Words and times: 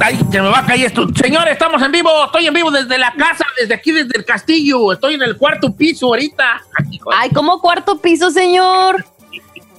Ay, 0.00 0.16
se 0.30 0.40
me 0.40 0.48
va 0.48 0.60
a 0.60 0.66
caer 0.66 0.86
esto. 0.86 1.06
Señores, 1.14 1.52
estamos 1.54 1.82
en 1.82 1.90
vivo. 1.90 2.10
Estoy 2.26 2.46
en 2.46 2.54
vivo 2.54 2.70
desde 2.70 2.98
la 2.98 3.12
casa, 3.12 3.44
desde 3.60 3.74
aquí, 3.74 3.90
desde 3.90 4.16
el 4.16 4.24
castillo. 4.24 4.92
Estoy 4.92 5.14
en 5.14 5.22
el 5.22 5.36
cuarto 5.36 5.74
piso 5.74 6.06
ahorita. 6.06 6.62
Aquí, 6.78 7.00
Ay, 7.16 7.30
¿cómo 7.30 7.60
cuarto 7.60 7.98
piso, 7.98 8.30
señor? 8.30 9.04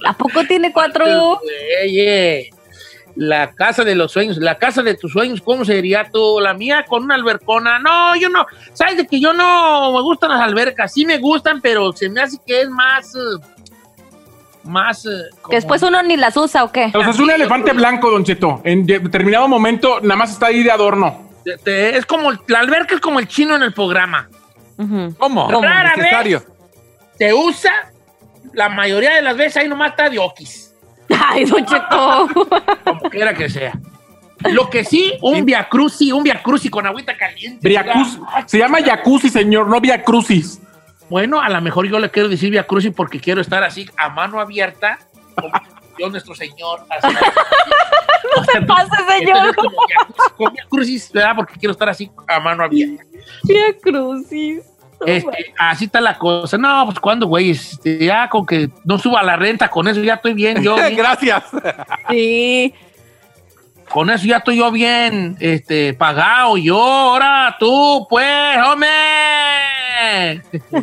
¿A 0.06 0.12
poco 0.12 0.44
tiene 0.44 0.72
cuatro? 0.72 1.04
Oye, 1.84 2.50
la 3.16 3.52
casa 3.52 3.82
de 3.82 3.94
los 3.94 4.12
sueños, 4.12 4.36
la 4.38 4.56
casa 4.58 4.82
de 4.82 4.94
tus 4.94 5.12
sueños, 5.12 5.40
¿cómo 5.42 5.64
sería 5.64 6.08
tú? 6.12 6.38
La 6.40 6.52
mía 6.54 6.84
con 6.86 7.04
una 7.04 7.14
albercona. 7.14 7.78
No, 7.78 8.14
yo 8.16 8.28
no. 8.28 8.46
¿Sabes 8.74 8.98
de 8.98 9.06
que 9.06 9.20
yo 9.20 9.32
no 9.32 9.92
me 9.92 10.02
gustan 10.02 10.30
las 10.30 10.40
albercas? 10.42 10.92
Sí 10.92 11.06
me 11.06 11.16
gustan, 11.18 11.60
pero 11.62 11.92
se 11.92 12.10
me 12.10 12.20
hace 12.20 12.38
que 12.46 12.62
es 12.62 12.68
más. 12.68 13.14
eh, 13.14 13.59
más. 14.64 15.06
eh, 15.06 15.08
como- 15.40 15.50
Que 15.50 15.56
después 15.56 15.82
uno 15.82 16.02
ni 16.02 16.16
las 16.16 16.36
usa 16.36 16.64
o 16.64 16.72
qué. 16.72 16.90
O 16.94 17.00
sea, 17.00 17.10
es 17.10 17.18
un 17.18 17.30
elefante 17.30 17.72
blanco, 17.72 18.10
Don 18.10 18.24
Cheto. 18.24 18.60
En 18.64 18.84
determinado 18.86 19.48
momento, 19.48 20.00
nada 20.00 20.16
más 20.16 20.30
está 20.32 20.46
ahí 20.46 20.62
de 20.62 20.70
adorno. 20.70 21.28
te- 21.44 21.56
te- 21.58 21.96
es 21.96 22.04
como. 22.06 22.32
La 22.48 22.58
alberca 22.60 22.94
es 22.94 23.00
como 23.00 23.18
el 23.18 23.26
chino 23.26 23.56
en 23.56 23.62
el 23.62 23.72
programa. 23.72 24.28
¿Cómo? 24.76 25.16
¿Cómo? 25.18 25.62
Rara 25.62 25.94
Necesario. 25.96 26.42
Se 27.18 27.32
usa, 27.34 27.72
la 28.54 28.68
mayoría 28.68 29.14
de 29.16 29.22
las 29.22 29.36
veces 29.36 29.58
ahí 29.58 29.68
nomás 29.68 29.90
está 29.90 30.08
de 30.08 30.18
okis. 30.18 30.74
Ay, 31.28 31.44
Don 31.44 31.64
Cheto. 31.64 32.28
Como 32.84 33.00
quiera 33.10 33.34
que 33.34 33.48
sea. 33.48 33.72
Lo 34.50 34.70
que 34.70 34.84
sí, 34.84 35.12
un 35.20 35.44
via 35.44 35.68
cruci, 35.68 36.12
un 36.12 36.22
via 36.22 36.42
cruci 36.42 36.70
con 36.70 36.86
agüita 36.86 37.14
caliente. 37.16 37.58
Briacuz. 37.68 38.18
Se 38.46 38.56
llama 38.58 38.78
jacuzzi, 38.82 39.28
señor, 39.28 39.66
no 39.68 39.80
via 39.82 40.02
crucis. 40.02 40.60
Bueno, 41.10 41.40
a 41.40 41.48
lo 41.48 41.60
mejor 41.60 41.86
yo 41.88 41.98
le 41.98 42.10
quiero 42.10 42.28
decir 42.28 42.50
via 42.50 42.66
cruci 42.66 42.90
porque 42.90 43.20
quiero 43.20 43.40
estar 43.40 43.62
así 43.64 43.86
a 43.96 44.08
mano 44.08 44.40
abierta. 44.40 44.98
Como 45.34 45.52
Dios 45.98 46.10
nuestro 46.12 46.34
Señor. 46.34 46.86
así. 46.88 47.14
No 48.36 48.44
se 48.44 48.60
pase, 48.62 48.90
señor. 49.08 49.42
Via 49.42 49.52
crucis, 49.52 50.32
con 50.36 50.52
via 50.52 50.64
crucis, 50.68 51.12
¿verdad? 51.12 51.32
Porque 51.34 51.54
quiero 51.54 51.72
estar 51.72 51.88
así 51.88 52.10
a 52.28 52.38
mano 52.38 52.62
abierta. 52.62 53.02
Vía 53.42 53.76
crucis. 53.82 54.62
Este, 55.04 55.54
así 55.58 55.86
está 55.86 56.00
la 56.00 56.16
cosa. 56.18 56.58
No, 56.58 56.84
pues 56.84 57.00
cuando, 57.00 57.26
güey, 57.26 57.50
este, 57.50 58.04
ya 58.04 58.28
con 58.28 58.46
que 58.46 58.68
no 58.84 58.98
suba 58.98 59.22
la 59.22 59.36
renta, 59.36 59.68
con 59.68 59.88
eso 59.88 60.00
ya 60.02 60.14
estoy 60.14 60.34
bien. 60.34 60.62
Yo, 60.62 60.74
bien. 60.76 60.96
Gracias. 60.96 61.44
Sí. 62.08 62.74
Con 63.92 64.08
eso 64.08 64.24
ya 64.24 64.36
estoy 64.36 64.58
yo 64.58 64.70
bien 64.70 65.36
este, 65.40 65.94
pagado. 65.94 66.56
Yo, 66.56 66.80
ahora 66.80 67.56
tú, 67.58 68.06
pues, 68.08 68.56
hombre. 68.64 68.88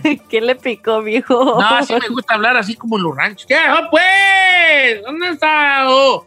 ¿Qué 0.29 0.41
le 0.41 0.55
picó, 0.55 1.01
viejo? 1.01 1.57
No, 1.59 1.83
sí 1.83 1.93
me 1.99 2.09
gusta 2.09 2.33
hablar 2.33 2.57
así 2.57 2.75
como 2.75 2.97
en 2.97 3.03
los 3.03 3.15
ranchos. 3.15 3.45
¿Qué, 3.47 3.57
pues? 3.89 5.03
¿Dónde 5.03 5.29
está? 5.29 5.85
Oh, 5.87 6.25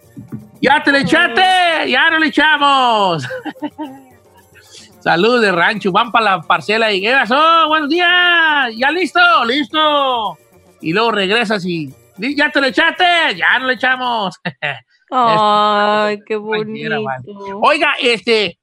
¿Ya 0.62 0.82
te 0.82 0.90
le 0.92 1.00
echaste? 1.00 1.90
Ya 1.90 2.10
no 2.10 2.18
le 2.18 2.28
echamos. 2.28 3.26
Saludos 5.00 5.42
de 5.42 5.52
rancho. 5.52 5.92
Van 5.92 6.10
para 6.10 6.36
la 6.36 6.42
parcela 6.42 6.92
y 6.92 7.02
¿qué 7.02 7.12
pasó? 7.12 7.68
Buenos 7.68 7.90
días. 7.90 8.70
¿Ya 8.76 8.90
listo? 8.90 9.20
Listo. 9.44 10.38
Y 10.80 10.92
luego 10.92 11.12
regresas 11.12 11.64
y 11.64 11.94
¿ya 12.16 12.50
te 12.50 12.60
le 12.60 12.68
echaste? 12.68 13.04
Ya 13.36 13.58
no 13.58 13.66
le 13.66 13.74
echamos. 13.74 14.40
Ay, 15.10 16.20
qué 16.26 16.36
bonito. 16.36 17.02
vale. 17.02 17.24
Oiga, 17.62 17.94
este, 18.00 18.58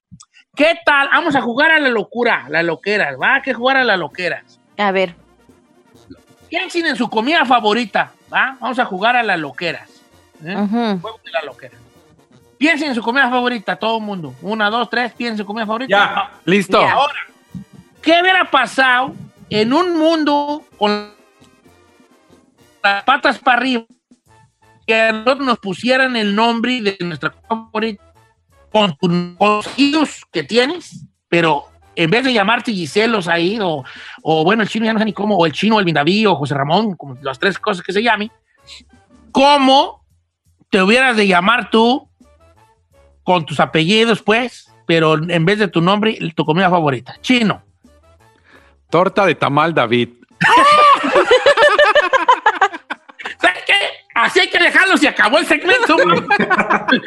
¿qué 0.55 0.79
tal? 0.85 1.09
Vamos 1.11 1.35
a 1.35 1.41
jugar 1.41 1.71
a 1.71 1.79
la 1.79 1.89
locura, 1.89 2.45
la 2.49 2.63
loqueras, 2.63 3.15
¿va? 3.21 3.35
¿A 3.35 3.41
qué 3.41 3.53
jugar 3.53 3.77
a 3.77 3.83
la 3.83 3.97
loqueras? 3.97 4.59
A 4.77 4.91
ver. 4.91 5.15
Piensen 6.49 6.85
en 6.85 6.95
su 6.95 7.09
comida 7.09 7.45
favorita, 7.45 8.13
¿va? 8.33 8.57
Vamos 8.59 8.79
a 8.79 8.85
jugar 8.85 9.15
a 9.17 9.23
las 9.23 9.39
loqueras. 9.39 9.89
¿eh? 10.43 10.55
Juego 11.01 11.19
de 11.23 11.31
la 11.31 11.41
loquera. 11.41 11.77
Piensen 12.57 12.89
en 12.89 12.95
su 12.95 13.01
comida 13.01 13.29
favorita, 13.29 13.75
todo 13.75 13.97
el 13.97 14.03
mundo. 14.03 14.33
Una, 14.41 14.69
dos, 14.69 14.89
tres, 14.89 15.11
piensen 15.13 15.33
en 15.33 15.37
su 15.39 15.45
comida 15.45 15.65
favorita. 15.65 15.89
Ya. 15.89 16.39
Listo. 16.45 16.81
Ya. 16.81 16.93
Ahora, 16.93 17.19
¿qué 18.01 18.19
hubiera 18.21 18.49
pasado 18.49 19.13
en 19.49 19.73
un 19.73 19.97
mundo 19.97 20.63
con 20.77 21.11
las 22.81 23.03
patas 23.03 23.37
para 23.39 23.57
arriba 23.57 23.83
que 24.87 24.95
a 24.95 25.11
nosotros 25.11 25.45
nos 25.45 25.59
pusieran 25.59 26.15
el 26.15 26.33
nombre 26.33 26.81
de 26.81 26.97
nuestra 27.01 27.29
comida 27.31 27.65
favorita 27.65 28.03
con 28.71 28.97
tus 28.97 29.67
hijos 29.77 30.25
que 30.31 30.43
tienes, 30.43 31.05
pero 31.27 31.65
en 31.95 32.09
vez 32.09 32.23
de 32.23 32.33
llamarte 32.33 32.71
Giselos 32.71 33.27
ahí, 33.27 33.59
o, 33.61 33.83
o 34.21 34.43
bueno, 34.43 34.63
el 34.63 34.69
chino 34.69 34.85
ya 34.85 34.93
no 34.93 34.99
sé 34.99 35.05
ni 35.05 35.13
cómo, 35.13 35.35
o 35.35 35.45
el 35.45 35.51
chino, 35.51 35.79
el 35.79 35.93
David 35.93 36.29
o 36.29 36.35
José 36.35 36.53
Ramón, 36.53 36.95
como 36.95 37.17
las 37.21 37.37
tres 37.39 37.59
cosas 37.59 37.83
que 37.83 37.91
se 37.91 38.01
llame, 38.03 38.31
¿cómo 39.31 40.05
te 40.69 40.81
hubieras 40.81 41.17
de 41.17 41.27
llamar 41.27 41.69
tú 41.69 42.09
con 43.23 43.45
tus 43.45 43.59
apellidos, 43.59 44.21
pues, 44.21 44.71
pero 44.85 45.15
en 45.15 45.45
vez 45.45 45.59
de 45.59 45.67
tu 45.67 45.81
nombre, 45.81 46.17
tu 46.35 46.45
comida 46.45 46.69
favorita? 46.69 47.17
Chino. 47.21 47.61
Torta 48.89 49.25
de 49.25 49.35
tamal, 49.35 49.73
David. 49.73 50.09
¿Sabes 53.41 53.63
qué? 53.65 53.73
Así 54.19 54.39
hay 54.39 54.49
que 54.49 54.57
dejarlo, 54.59 54.97
se 54.97 55.07
acabó 55.07 55.37
el 55.37 55.45
segmento. 55.45 55.95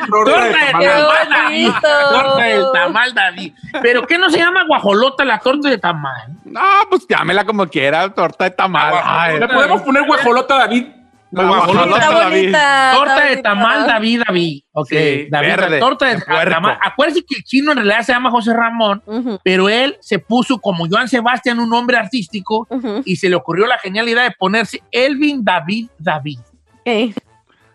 Torta 0.08 0.44
de 0.44 0.72
tamal. 0.72 1.28
David. 1.28 1.70
Torta 1.80 2.42
del 2.44 2.64
tamal, 2.72 3.14
David. 3.14 3.52
¿Pero 3.82 4.06
qué 4.06 4.18
no 4.18 4.30
se 4.30 4.38
llama 4.38 4.64
guajolota 4.66 5.24
la 5.24 5.38
torta 5.38 5.68
de 5.68 5.78
tamal? 5.78 6.28
No, 6.44 6.60
pues 6.88 7.06
llámela 7.08 7.44
como 7.44 7.66
quiera, 7.68 8.08
torta 8.10 8.44
de 8.44 8.50
tamal. 8.50 8.94
Ay, 9.04 9.38
Le 9.40 9.48
podemos 9.48 9.82
poner 9.82 10.04
guajolota, 10.06 10.56
David. 10.56 10.86
la 11.32 11.44
guajolota 11.44 11.98
Está 11.98 12.10
David. 12.12 12.40
bonita. 12.42 12.92
Torta 12.94 13.12
está 13.14 13.24
de 13.24 13.28
bonita. 13.30 13.42
tamal, 13.48 13.86
David, 13.86 14.22
David. 14.26 14.62
Ok, 14.72 14.88
Sí, 14.88 15.26
David, 15.30 15.48
verde, 15.48 15.78
torta 15.80 16.06
de 16.06 16.14
de 16.16 16.20
tamal. 16.50 16.78
Acuérdense 16.80 17.22
que 17.28 17.36
el 17.38 17.44
chino 17.44 17.72
en 17.72 17.78
realidad 17.78 18.02
se 18.02 18.12
llama 18.12 18.30
José 18.30 18.52
Ramón, 18.54 19.02
pero 19.44 19.68
él 19.68 19.96
se 20.00 20.18
puso 20.18 20.58
como 20.58 20.86
Joan 20.88 21.08
Sebastián 21.08 21.58
un 21.60 21.70
nombre 21.70 21.96
artístico 21.96 22.66
y 23.04 23.16
se 23.16 23.28
le 23.28 23.36
ocurrió 23.36 23.66
la 23.66 23.78
genial 23.78 24.08
idea 24.08 24.22
de 24.24 24.32
ponerse 24.32 24.82
Elvin 24.90 25.44
David 25.44 25.88
David. 25.98 26.38
Eh, 26.84 27.14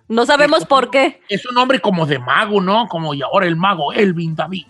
No 0.08 0.26
sabemos 0.26 0.66
por 0.66 0.92
qué. 0.92 1.22
Es 1.30 1.46
un 1.46 1.56
nombre 1.56 1.80
como 1.80 2.06
de 2.06 2.20
mago, 2.20 2.62
¿no? 2.62 2.88
Como 2.88 3.14
y 3.14 3.22
ahora 3.22 3.48
el 3.48 3.56
mago 3.56 3.92
Elvin 3.94 4.36
David. 4.36 4.66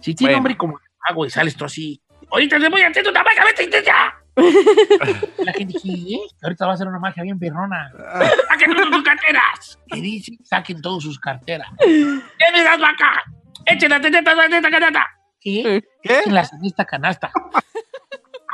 Si 0.00 0.14
tiene 0.14 0.32
Bueno. 0.32 0.36
nombre 0.38 0.56
como 0.56 0.78
de 0.78 0.84
mago 1.08 1.26
y 1.26 1.30
sales 1.30 1.56
tú 1.56 1.64
así. 1.64 2.00
Ahorita 2.30 2.58
te 2.58 2.68
voy 2.68 2.80
a 2.82 2.88
hacer 2.88 3.04
tu 3.04 3.12
magia, 3.12 3.44
vete 3.44 3.82
ya. 3.84 4.14
La 5.38 5.52
gente 5.52 5.78
dice, 5.82 5.88
¿eh? 6.14 6.20
Ahorita 6.42 6.66
va 6.66 6.74
a 6.74 6.76
ser 6.76 6.88
una 6.88 6.98
magia 6.98 7.22
bien 7.22 7.38
perrona. 7.38 7.90
¡Saquen 8.48 8.74
todas 8.74 8.88
sus 8.94 9.02
carteras! 9.02 9.78
¿Qué 9.86 10.00
dice? 10.00 10.32
Saquen 10.44 10.82
todas 10.82 11.02
sus 11.02 11.18
carteras. 11.18 11.68
¿Qué 11.78 12.52
me 12.52 12.62
das 12.62 12.76
acá? 12.76 13.22
Echen 13.64 13.90
la 13.90 14.00
teteta, 14.00 14.34
la 14.34 14.42
teteta, 14.44 14.70
canasta. 14.70 15.06
¿Qué? 15.40 15.82
¿Qué? 16.02 16.20
En 16.26 16.34
la 16.34 16.42
esta 16.62 16.84
canasta. 16.84 17.30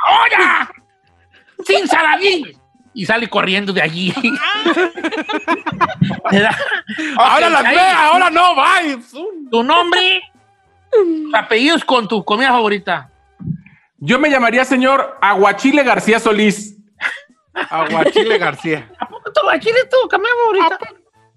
¡Ahora! 0.07 0.71
¡Sin 1.65 1.87
Saladín! 1.87 2.57
Y 2.93 3.05
sale 3.05 3.27
corriendo 3.29 3.73
de 3.73 3.81
allí. 3.81 4.13
Ahora 7.17 7.49
las 7.49 7.63
ve, 7.63 7.79
ahora 7.79 8.29
no, 8.29 8.55
bye. 8.55 8.99
Tu 9.49 9.63
nombre, 9.63 10.21
apellidos 11.33 11.83
con 11.83 12.07
tu 12.07 12.23
comida 12.23 12.49
favorita. 12.49 13.09
Yo 13.97 14.19
me 14.19 14.29
llamaría 14.29 14.65
señor 14.65 15.17
Aguachile 15.21 15.83
García 15.83 16.19
Solís. 16.19 16.77
Aguachile 17.53 18.37
García. 18.37 18.91
¿A 18.99 19.07
poco 19.07 19.31
tu 19.31 19.41
chile 19.59 19.79
es 19.83 19.89
tu 19.89 20.09
comida 20.09 20.29
favorita? 20.43 20.79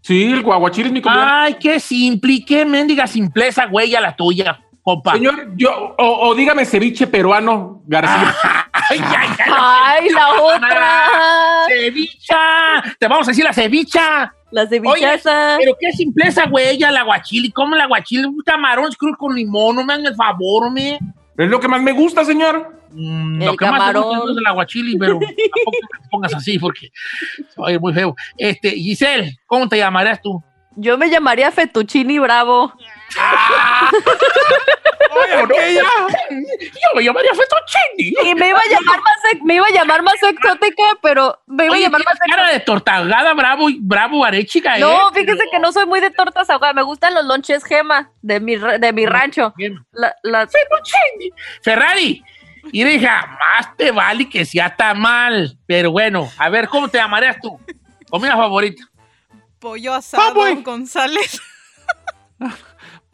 Sí, 0.00 0.32
el 0.32 0.38
aguachile 0.38 0.86
es 0.86 0.92
mi 0.92 1.02
comida. 1.02 1.42
Ay, 1.42 1.54
qué 1.54 1.80
simple 1.80 2.44
qué 2.46 2.64
mendiga 2.64 3.06
simpleza, 3.06 3.66
güey, 3.66 3.94
a 3.94 4.00
la 4.00 4.14
tuya, 4.14 4.60
compa. 4.82 5.12
Señor, 5.12 5.52
yo, 5.56 5.94
o, 5.98 6.28
o 6.28 6.34
dígame 6.34 6.64
ceviche 6.64 7.06
peruano 7.06 7.82
García. 7.86 8.34
Ay, 8.90 9.00
ay, 9.00 9.28
ay, 9.38 9.52
Ay, 9.56 10.08
la 10.10 10.28
otra. 10.42 11.04
Cevicha. 11.68 12.36
Te 12.98 13.08
vamos 13.08 13.26
a 13.28 13.30
decir 13.30 13.44
la 13.44 13.52
cevicha. 13.52 14.32
La 14.52 14.62
Oye, 14.62 14.68
cevichaza. 14.70 15.56
pero 15.58 15.76
qué 15.80 15.92
simpleza, 15.92 16.46
güey, 16.46 16.82
el 16.82 16.96
aguachile. 16.96 17.50
¿Cómo 17.52 17.74
el 17.74 17.80
aguachile? 17.80 18.26
Un 18.26 18.40
camarón 18.44 18.90
cruz 18.96 19.16
con 19.18 19.34
limón, 19.34 19.76
no 19.76 19.84
me 19.84 19.92
hagan 19.94 20.06
el 20.06 20.14
favor, 20.14 20.70
me. 20.70 20.94
Es 21.36 21.48
lo 21.50 21.60
que 21.60 21.68
más 21.68 21.82
me 21.82 21.92
gusta, 21.92 22.24
señor. 22.24 22.74
Mm, 22.92 23.42
El 23.42 23.46
lo 23.48 23.56
que 23.56 23.64
más 23.66 23.74
te 23.74 23.78
camarón. 23.80 24.04
gusta 24.04 24.30
es 24.32 24.38
el 24.38 24.46
aguachile, 24.46 24.96
pero 24.98 25.18
tampoco 25.18 25.70
te 26.02 26.08
pongas 26.10 26.34
así 26.34 26.58
porque 26.58 26.90
oye, 27.56 27.78
muy 27.78 27.92
feo. 27.92 28.14
Este, 28.38 28.70
Giselle, 28.70 29.36
¿cómo 29.46 29.68
te 29.68 29.76
llamarías 29.76 30.22
tú? 30.22 30.42
Yo 30.76 30.96
me 30.96 31.10
llamaría 31.10 31.50
Fettuccini 31.50 32.18
Bravo. 32.18 32.72
Oye, 35.10 35.38
¿por 35.40 35.48
qué 35.52 35.74
ya? 35.74 35.82
Yo 36.30 36.94
me 36.94 37.02
llamaría 37.04 37.30
fettuccine. 37.32 38.30
Y 38.30 38.34
me 38.34 38.48
iba 38.48 38.58
a 38.58 38.68
llamar 38.70 38.98
más, 39.00 39.16
me 39.44 39.54
iba 39.54 39.66
a 39.66 39.70
llamar 39.70 40.02
más 40.02 40.14
exótica, 40.22 40.82
pero 41.02 41.38
me 41.46 41.64
iba 41.66 41.74
Oye, 41.74 41.84
a 41.84 41.86
llamar 41.88 42.02
más 42.04 42.18
cara 42.18 42.50
de 42.52 42.60
tortagada, 42.60 43.32
bravo, 43.34 43.70
y- 43.70 43.78
bravo, 43.80 44.24
arechica, 44.24 44.76
¿eh? 44.76 44.80
No, 44.80 45.10
fíjese 45.12 45.44
que 45.50 45.58
no 45.58 45.72
soy 45.72 45.86
muy 45.86 46.00
de 46.00 46.10
tortas 46.10 46.50
ahogadas. 46.50 46.74
Me 46.74 46.82
gustan 46.82 47.14
los 47.14 47.24
lonches 47.24 47.64
gema 47.64 48.10
de 48.22 48.40
mi, 48.40 48.56
de 48.56 48.92
mi 48.92 49.06
rancho. 49.06 49.54
La- 49.92 50.14
las- 50.22 50.50
Fettuccine. 50.52 51.30
Ferrari. 51.62 52.22
Y 52.72 52.82
dije, 52.84 53.06
más 53.08 53.76
te 53.76 53.92
vale 53.92 54.28
que 54.28 54.44
sea 54.44 54.74
tan 54.74 55.00
mal. 55.00 55.56
Pero 55.66 55.92
bueno, 55.92 56.30
a 56.36 56.48
ver, 56.48 56.68
¿cómo 56.68 56.88
te 56.88 56.98
llamarías 56.98 57.36
tú? 57.40 57.58
Comida 58.10 58.36
favorita. 58.36 58.82
Pollo 59.60 59.94
asado. 59.94 60.34
González. 60.62 61.40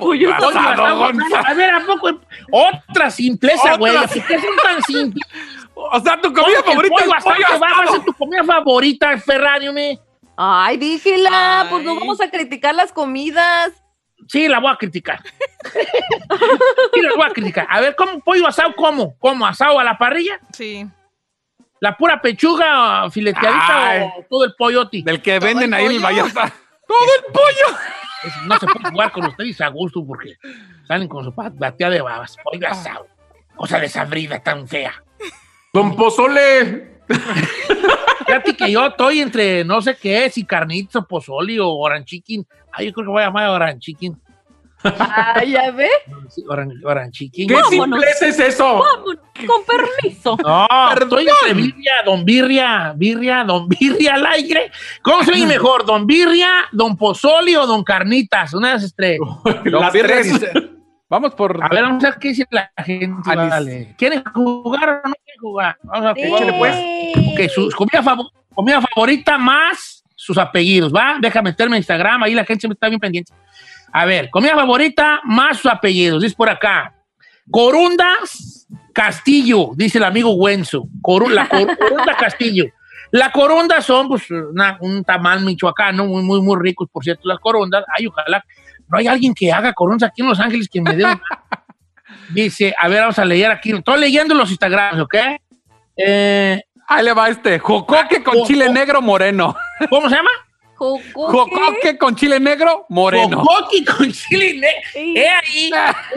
Pollo 0.02 0.36
Pollo 0.38 0.58
asado, 0.58 0.98
Gonzalo. 0.98 1.46
A 1.46 1.54
ver, 1.54 1.74
¿a 1.74 1.80
poco? 1.80 2.20
Otra 2.50 3.10
simpleza, 3.10 3.76
güey. 3.76 3.96
¿Por 3.96 4.08
qué 4.26 4.38
son 4.40 4.56
tan 4.62 4.82
simples? 4.82 5.26
O 5.74 6.00
sea, 6.00 6.20
tu 6.20 6.32
¿Cómo 6.32 6.44
comida 6.44 6.62
favorita 6.62 6.94
pollo 6.94 7.10
es 7.10 7.16
asado 7.16 7.34
pollo 7.34 7.46
que 7.46 7.58
va 7.58 7.66
a 7.66 7.70
asado. 7.70 7.92
ser 7.92 8.04
tu 8.04 8.12
comida 8.14 8.44
favorita, 8.44 9.18
Ferrario, 9.18 9.72
me? 9.72 9.98
Ay, 10.36 10.76
dígela, 10.76 11.66
pues 11.70 11.84
no 11.84 11.94
vamos 11.94 12.20
a 12.20 12.30
criticar 12.30 12.74
las 12.74 12.92
comidas. 12.92 13.72
Sí, 14.28 14.48
la 14.48 14.60
voy 14.60 14.72
a 14.72 14.76
criticar. 14.76 15.20
sí, 16.94 17.00
la 17.02 17.14
voy 17.16 17.26
a 17.26 17.30
criticar. 17.30 17.66
A 17.68 17.80
ver, 17.80 17.96
¿cómo 17.96 18.20
pollo 18.20 18.46
asado? 18.46 18.74
¿Cómo? 18.76 19.16
¿Cómo? 19.18 19.46
¿Asado 19.46 19.78
a 19.78 19.84
la 19.84 19.98
parrilla? 19.98 20.38
Sí. 20.52 20.86
¿La 21.80 21.96
pura 21.96 22.20
pechuga 22.22 23.10
fileteadita 23.10 23.88
Ay. 23.90 24.02
o 24.16 24.24
todo 24.30 24.44
el 24.44 24.54
pollote? 24.54 25.02
Del 25.04 25.20
que 25.20 25.38
venden 25.40 25.74
ahí 25.74 25.86
en 25.86 25.92
el. 25.92 26.00
Vallarta. 26.00 26.52
Todo 26.86 27.08
el 27.18 27.32
pollo. 27.32 27.78
Es- 28.24 28.42
no 28.46 28.58
se 28.58 28.66
puede 28.66 28.90
jugar 28.90 29.12
con 29.12 29.24
ustedes 29.26 29.60
a 29.60 29.68
gusto 29.68 30.04
porque 30.06 30.36
salen 30.86 31.08
con 31.08 31.24
su 31.24 31.32
batea 31.32 31.90
de 31.90 32.00
babas. 32.00 32.36
Pollo 32.42 32.68
asado. 32.68 33.06
Cosa 33.56 33.78
desabrida 33.78 34.42
tan 34.42 34.66
fea. 34.66 34.92
Don 35.72 35.94
Pozole. 35.96 37.00
Fíjate 38.26 38.56
que 38.56 38.70
yo 38.70 38.86
estoy 38.86 39.20
entre 39.20 39.64
no 39.64 39.82
sé 39.82 39.96
qué, 39.96 40.30
si 40.30 40.44
carnitas 40.44 40.96
o 40.96 41.06
pozole 41.06 41.60
o 41.60 41.68
orange 41.70 42.06
chicken. 42.06 42.46
Ay, 42.72 42.86
yo 42.86 42.92
creo 42.92 43.06
que 43.06 43.10
voy 43.10 43.22
a 43.22 43.26
llamar 43.26 43.50
orange 43.50 43.80
Ay, 44.84 45.52
ya 45.52 45.70
ve. 45.70 45.88
Chicken. 47.10 47.48
¿Qué 47.48 47.54
Vámonos. 47.54 48.00
simpleza 48.00 48.26
es 48.26 48.38
eso? 48.40 48.64
Vámonos, 48.78 49.16
con 49.46 49.64
permiso. 49.64 50.36
No, 50.42 50.66
estoy 50.92 51.26
entre 51.28 51.54
birria, 51.54 51.92
don 52.04 52.24
birria, 52.24 52.92
birria, 52.96 53.44
don 53.44 53.68
birria 53.68 54.14
al 54.14 54.26
aire. 54.26 54.70
¿Cómo 55.02 55.22
se 55.24 55.32
oye 55.32 55.46
mejor, 55.46 55.84
don 55.84 56.06
birria, 56.06 56.48
don 56.72 56.96
pozole 56.96 57.56
o 57.56 57.66
don 57.66 57.82
carnitas? 57.84 58.54
Una 58.54 58.70
de 58.72 58.76
esas 58.78 58.94
tres. 58.96 59.18
Las 59.64 59.92
tres. 59.92 60.32
dice- 60.32 60.52
Vamos 61.08 61.34
por. 61.34 61.62
A 61.62 61.68
ver, 61.68 61.82
vamos 61.82 62.02
a 62.04 62.10
ver 62.10 62.18
qué 62.18 62.28
dice 62.28 62.46
la 62.50 62.72
gente. 62.78 63.30
Anis. 63.30 63.50
Vale. 63.50 63.94
¿Quieren 63.98 64.24
jugar 64.32 64.88
o 65.04 65.08
no 65.08 65.14
quieren 65.14 65.40
jugar? 65.40 65.76
Vamos 65.82 66.06
a 66.06 66.14
jugar. 66.14 66.42
Échale, 66.42 66.52
pues. 66.58 66.76
Ok, 67.32 67.50
su 67.54 67.70
comida, 67.76 68.02
fav- 68.02 68.30
comida 68.54 68.80
favorita 68.80 69.36
más 69.36 70.02
sus 70.16 70.38
apellidos, 70.38 70.90
¿va? 70.94 71.16
Deja 71.20 71.42
meterme 71.42 71.76
en 71.76 71.80
Instagram, 71.80 72.22
ahí 72.22 72.32
la 72.34 72.44
gente 72.46 72.60
siempre 72.62 72.74
está 72.74 72.88
bien 72.88 73.00
pendiente. 73.00 73.32
A 73.92 74.04
ver, 74.06 74.30
comida 74.30 74.54
favorita 74.54 75.20
más 75.24 75.58
sus 75.58 75.70
apellidos, 75.70 76.22
dice 76.22 76.34
por 76.34 76.48
acá. 76.48 76.94
Corundas 77.50 78.66
Castillo, 78.94 79.70
dice 79.74 79.98
el 79.98 80.04
amigo 80.04 80.32
Wenzo. 80.34 80.84
Coru- 81.02 81.30
la 81.30 81.48
cor- 81.48 81.76
Corunda 81.78 82.16
Castillo. 82.16 82.64
La 83.10 83.30
corunda 83.30 83.80
son 83.82 84.08
pues, 84.08 84.30
una- 84.30 84.78
un 84.80 85.04
tamal 85.04 85.40
michoacano, 85.44 86.06
muy, 86.06 86.22
muy, 86.22 86.40
muy 86.40 86.56
ricos, 86.60 86.88
por 86.90 87.04
cierto, 87.04 87.22
las 87.28 87.38
corundas. 87.38 87.84
Ay, 87.96 88.06
ojalá. 88.06 88.42
No 88.88 88.98
hay 88.98 89.06
alguien 89.06 89.34
que 89.34 89.52
haga 89.52 89.72
corundas 89.72 90.08
aquí 90.10 90.22
en 90.22 90.28
Los 90.28 90.40
Ángeles 90.40 90.68
que 90.70 90.80
me 90.80 90.94
dé 90.96 91.04
una. 91.04 91.20
Dice, 92.30 92.74
a 92.78 92.88
ver, 92.88 93.00
vamos 93.00 93.18
a 93.18 93.24
leer 93.24 93.50
aquí. 93.50 93.72
Estoy 93.72 94.00
leyendo 94.00 94.34
los 94.34 94.50
Instagrams, 94.50 95.00
¿ok? 95.00 95.14
Eh, 95.96 96.62
Ahí 96.88 97.04
le 97.04 97.12
va 97.12 97.28
este. 97.28 97.58
Jocoque 97.58 98.22
con 98.22 98.38
Jo- 98.38 98.46
chile 98.46 98.68
negro 98.70 99.00
moreno. 99.02 99.54
¿Cómo 99.90 100.08
se 100.08 100.16
llama? 100.16 100.30
Jocoque. 100.82 101.12
Jocoque 101.14 101.98
con 101.98 102.16
chile 102.16 102.40
negro 102.40 102.86
moreno. 102.88 103.38
Jocoqui 103.44 103.84
con 103.84 104.10
chile 104.12 104.54
negro. 104.54 104.82
Sí. 104.92 105.14
He 105.16 105.28
ahí 105.28 105.70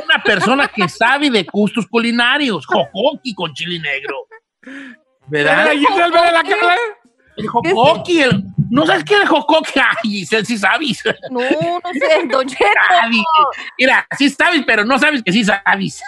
una 0.03 0.23
persona 0.23 0.67
que 0.67 0.89
sabe 0.89 1.29
de 1.29 1.43
gustos 1.51 1.85
culinarios. 1.87 2.65
Jocoqui 2.65 3.33
con 3.35 3.53
chile 3.53 3.79
negro. 3.79 4.27
¿Verdad? 5.27 5.71
Giselle, 5.71 6.09
vele 6.11 6.31
la 6.31 6.43
cara. 6.43 6.75
El 7.37 7.47
jocoqui. 7.47 8.21
el- 8.21 8.43
¿No 8.71 8.85
sabes 8.85 9.03
qué 9.03 9.13
es 9.13 9.21
el 9.21 9.27
jocoqui? 9.27 9.79
Ay, 9.79 10.09
Giselle, 10.09 10.45
sí 10.45 10.57
sabes. 10.57 11.03
No, 11.29 11.39
no 11.41 11.93
sé, 11.93 12.27
Don 12.27 12.47
Cheto. 12.47 12.63
Mira, 13.77 14.07
sí 14.17 14.29
sabes, 14.29 14.63
pero 14.65 14.83
no 14.85 14.97
sabes 14.97 15.21
que 15.21 15.31
sí 15.31 15.43
sabes. 15.43 16.01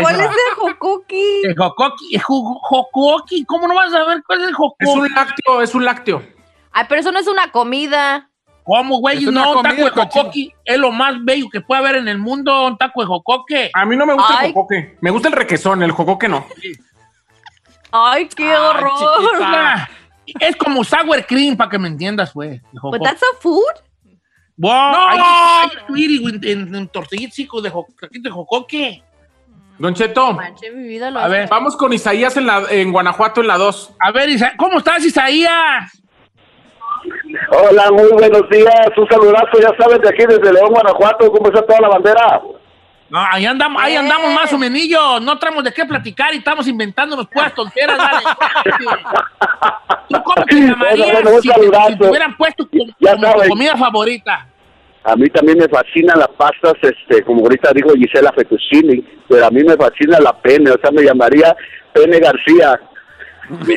¿Cuál 0.00 0.14
es 0.14 0.26
el 0.26 0.54
jocoqui? 0.56 1.42
El 1.44 1.54
jocoqui. 1.56 2.14
El. 2.14 3.44
¿Cómo 3.46 3.68
no 3.68 3.74
vas 3.74 3.88
a 3.92 3.98
saber 3.98 4.22
cuál 4.26 4.42
es 4.42 4.48
el 4.48 4.54
jocoqui? 4.54 4.84
Es 4.88 4.96
un 4.96 5.08
lácteo, 5.14 5.62
es 5.62 5.74
un 5.74 5.84
lácteo. 5.84 6.37
Ay, 6.78 6.84
pero 6.88 7.00
eso 7.00 7.10
no 7.12 7.18
es 7.18 7.26
una 7.26 7.50
comida. 7.50 8.30
¿Cómo, 8.62 8.98
güey? 8.98 9.16
Es 9.18 9.24
No, 9.32 9.56
un 9.56 9.62
taco 9.62 9.84
de 9.84 9.90
jocoqui 9.90 10.52
es 10.64 10.78
lo 10.78 10.92
más 10.92 11.14
bello 11.24 11.48
que 11.50 11.60
puede 11.60 11.80
haber 11.80 11.96
en 11.96 12.06
el 12.06 12.18
mundo, 12.18 12.66
un 12.66 12.76
taco 12.78 13.00
de 13.00 13.06
jocoque. 13.06 13.70
A 13.74 13.84
mí 13.86 13.96
no 13.96 14.04
me 14.06 14.12
gusta 14.14 14.36
Ay. 14.40 14.48
el 14.48 14.52
jocoque. 14.52 14.98
Me 15.00 15.10
gusta 15.10 15.28
el 15.28 15.34
requesón, 15.34 15.82
el 15.82 15.90
jocoque 15.90 16.28
no. 16.28 16.46
Ay, 17.90 18.28
qué 18.28 18.44
Ay, 18.44 18.56
horror. 18.56 18.90
chiquita. 18.98 19.88
Es 20.40 20.56
como 20.56 20.84
sour 20.84 21.24
cream, 21.26 21.56
para 21.56 21.70
que 21.70 21.78
me 21.78 21.88
entiendas, 21.88 22.34
güey. 22.34 22.60
But 22.82 23.02
that's 23.02 23.22
a 23.22 23.40
food? 23.40 23.62
Wow, 24.58 24.72
¡No! 25.16 25.96
en, 25.96 26.74
en 26.74 26.88
tortillitas 26.88 27.36
de, 27.36 27.72
de 28.20 28.30
jocoque. 28.30 29.02
Don 29.78 29.94
Cheto, 29.94 30.32
Manche, 30.34 30.70
mi 30.72 30.88
vida 30.88 31.10
lo 31.10 31.20
A 31.20 31.28
ver. 31.28 31.48
vamos 31.48 31.76
con 31.76 31.92
Isaías 31.92 32.36
en, 32.36 32.46
la, 32.46 32.64
en 32.68 32.90
Guanajuato 32.92 33.40
en 33.40 33.46
la 33.46 33.56
2. 33.56 33.92
A 34.00 34.10
ver, 34.10 34.28
Isa- 34.28 34.52
¿cómo 34.56 34.78
estás, 34.78 35.04
Isaías? 35.04 36.02
Hola, 37.50 37.90
muy 37.90 38.10
buenos 38.12 38.48
días. 38.50 38.88
Un 38.96 39.08
saludazo, 39.08 39.60
ya 39.60 39.72
sabes, 39.78 40.00
de 40.00 40.08
aquí 40.08 40.24
desde 40.26 40.52
León, 40.52 40.70
Guanajuato. 40.70 41.30
¿Cómo 41.30 41.48
está 41.48 41.62
toda 41.62 41.80
la 41.80 41.88
bandera? 41.88 42.40
No, 43.10 43.20
ahí 43.32 43.46
andamos, 43.46 43.82
ahí 43.82 43.96
andamos 43.96 44.32
más 44.34 44.52
o 44.52 44.58
menos. 44.58 44.78
No 45.22 45.38
traemos 45.38 45.64
de 45.64 45.72
qué 45.72 45.84
platicar 45.84 46.34
y 46.34 46.38
estamos 46.38 46.68
inventándonos 46.68 47.26
puras 47.28 47.54
tonteras, 47.54 47.96
dale. 47.96 48.24
¿Tú 50.08 50.22
cómo 50.22 50.44
te 50.46 50.54
llamarías 50.56 50.98
Bueno, 50.98 51.12
bueno, 51.12 51.30
un 51.36 51.42
si, 51.42 51.48
te, 51.48 51.54
saludazo. 51.54 51.88
si 51.88 51.98
te 51.98 52.06
hubieran 52.08 52.36
puesto 52.36 52.68
como, 52.68 52.84
Ya 53.00 53.12
como 53.12 53.32
tu 53.42 53.48
comida 53.48 53.76
favorita? 53.76 54.46
A 55.04 55.16
mí 55.16 55.28
también 55.30 55.58
me 55.58 55.68
fascinan 55.68 56.18
las 56.18 56.28
pastas, 56.28 56.74
este, 56.82 57.22
como 57.24 57.42
ahorita 57.42 57.70
dijo 57.72 57.94
Gisela 57.94 58.32
Fettuccini, 58.32 59.02
pero 59.26 59.46
a 59.46 59.50
mí 59.50 59.62
me 59.64 59.76
fascina 59.76 60.18
la 60.20 60.34
pene, 60.34 60.70
o 60.70 60.78
sea, 60.78 60.90
me 60.90 61.02
llamaría 61.02 61.56
Pene 61.94 62.18
García. 62.18 62.78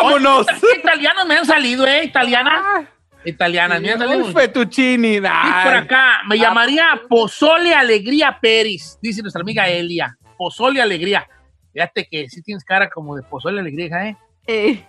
Vámonos. 0.00 0.46
¿Qué 0.46 0.80
italianos 0.80 1.26
me 1.26 1.36
han 1.36 1.46
salido, 1.46 1.86
eh? 1.86 2.04
Italiana. 2.04 2.88
Italianas, 3.24 3.80
me 3.80 3.92
han 3.92 3.98
salido. 3.98 4.26
Un 4.26 4.32
fettuccini. 4.32 5.20
Por 5.20 5.28
acá, 5.28 6.22
me 6.26 6.38
llamaría 6.38 7.00
Pozole 7.08 7.74
Alegría 7.74 8.38
Pérez, 8.40 8.98
dice 9.02 9.22
nuestra 9.22 9.42
amiga 9.42 9.68
Elia. 9.68 10.16
Pozole 10.36 10.80
Alegría. 10.80 11.28
Fíjate 11.72 12.08
que 12.10 12.28
sí 12.28 12.42
tienes 12.42 12.64
cara 12.64 12.88
como 12.88 13.16
de 13.16 13.22
Pozole 13.22 13.60
Alegría, 13.60 14.08
¿eh? 14.08 14.16
Eh, 14.46 14.84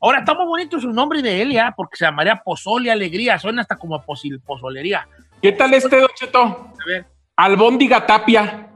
Ahora 0.00 0.18
está 0.18 0.34
muy 0.34 0.44
bonito 0.44 0.78
su 0.78 0.92
nombre 0.92 1.22
de 1.22 1.42
Elia, 1.42 1.72
porque 1.76 1.96
se 1.96 2.04
llamaría 2.04 2.36
Pozole 2.36 2.90
Alegría. 2.90 3.38
Suena 3.38 3.62
hasta 3.62 3.76
como 3.76 4.02
posil, 4.04 4.40
pozolería. 4.40 5.08
¿Qué 5.40 5.52
tal 5.52 5.72
este, 5.74 5.98
Don 5.98 6.10
Cheto? 6.14 6.40
A 6.40 6.86
ver. 6.86 7.06
Albóndiga 7.36 8.06
Tapia. 8.06 8.68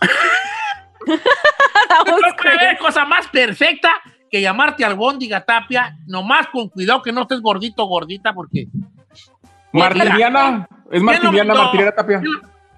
No 1.06 2.34
puede 2.36 2.50
haber 2.50 2.78
cosa 2.78 3.04
más 3.04 3.28
perfecta 3.28 3.92
que 4.36 4.42
llamarte 4.42 4.84
Albóndiga 4.84 5.40
Tapia, 5.46 5.96
nomás 6.06 6.48
con 6.48 6.68
cuidado 6.68 7.00
que 7.00 7.10
no 7.10 7.22
estés 7.22 7.40
gordito 7.40 7.84
o 7.84 7.86
gordita, 7.86 8.34
porque 8.34 8.66
Martiniana. 9.72 10.68
Es 10.90 11.02
Martiniana, 11.02 11.54
No, 11.54 11.62
Martiniana 11.62 11.92
Tapia. 11.92 12.22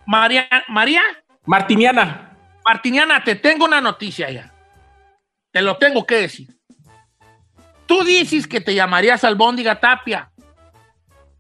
María, 0.07 0.49
María 0.69 1.03
Martiniana. 1.45 2.37
Martiniana, 2.65 3.25
te 3.25 3.35
tengo 3.35 3.65
una 3.65 3.81
noticia 3.81 4.31
ya. 4.31 4.53
Te 5.51 5.63
lo 5.63 5.77
tengo 5.79 6.07
que 6.07 6.15
decir. 6.17 6.49
Tú 7.87 8.05
dices 8.05 8.47
que 8.47 8.61
te 8.61 8.75
llamarías 8.75 9.25
Albóndiga 9.25 9.81
Tapia. 9.81 10.31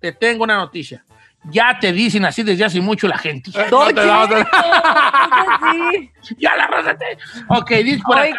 Te 0.01 0.13
tengo 0.13 0.43
una 0.45 0.57
noticia. 0.57 1.05
Ya 1.45 1.79
te 1.79 1.93
dicen 1.93 2.25
así 2.25 2.43
desde 2.43 2.65
hace 2.65 2.81
mucho 2.81 3.07
la 3.07 3.19
gente. 3.19 3.53
No 3.71 3.93
damos- 3.93 4.29
Cheto, 4.29 4.51
sí. 6.23 6.35
Ya 6.39 6.57
la 6.57 6.99
te... 6.99 7.19
Ok, 7.49 7.71
dice 7.85 8.03
por 8.05 8.19
acá. 8.19 8.35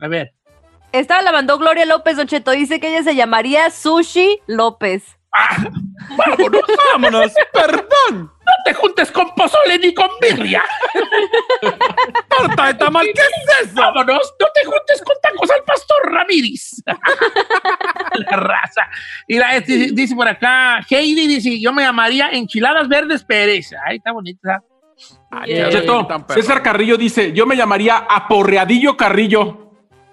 A 0.00 0.08
ver. 0.08 0.34
Esta 0.92 1.20
la 1.22 1.32
mandó 1.32 1.58
Gloria 1.58 1.84
López, 1.84 2.16
Don 2.16 2.26
Cheto. 2.26 2.50
Dice 2.52 2.80
que 2.80 2.88
ella 2.88 3.02
se 3.02 3.14
llamaría 3.14 3.70
Sushi 3.70 4.40
López. 4.46 5.18
Ah, 5.34 5.56
vámonos. 6.16 6.62
Vámonos. 6.92 7.32
Perdón. 7.52 8.32
No 8.48 8.52
te 8.64 8.72
juntes 8.72 9.12
con 9.12 9.34
pozole 9.34 9.78
ni 9.78 9.92
con 9.92 10.08
birria. 10.22 10.64
Torta 12.28 12.66
de 12.68 12.74
tamal. 12.74 13.06
¿Qué 13.14 13.20
es 13.20 13.68
eso? 13.68 13.74
Vámonos. 13.74 14.34
No 14.40 14.46
te 14.54 14.64
juntes 14.64 15.02
con 15.04 15.14
tacos 15.22 15.50
al 15.50 15.62
pastor 15.64 16.12
Ramírez. 16.12 16.82
la 18.14 18.36
raza. 18.36 18.88
Mira, 19.28 19.54
este, 19.54 19.90
dice 19.92 20.14
por 20.14 20.26
acá, 20.26 20.80
Heidi 20.88 21.26
dice, 21.26 21.60
yo 21.60 21.74
me 21.74 21.82
llamaría 21.82 22.30
Enchiladas 22.30 22.88
Verdes 22.88 23.22
Pérez. 23.22 23.70
Ay, 23.86 23.98
está 23.98 24.12
bonita. 24.12 24.62
Ay, 25.30 25.54
Yeah. 25.54 25.70
Cheto. 25.70 26.08
César 26.30 26.62
Carrillo 26.62 26.96
dice, 26.96 27.32
yo 27.32 27.44
me 27.44 27.54
llamaría 27.54 27.98
Aporreadillo 27.98 28.96
Carrillo. 28.96 29.67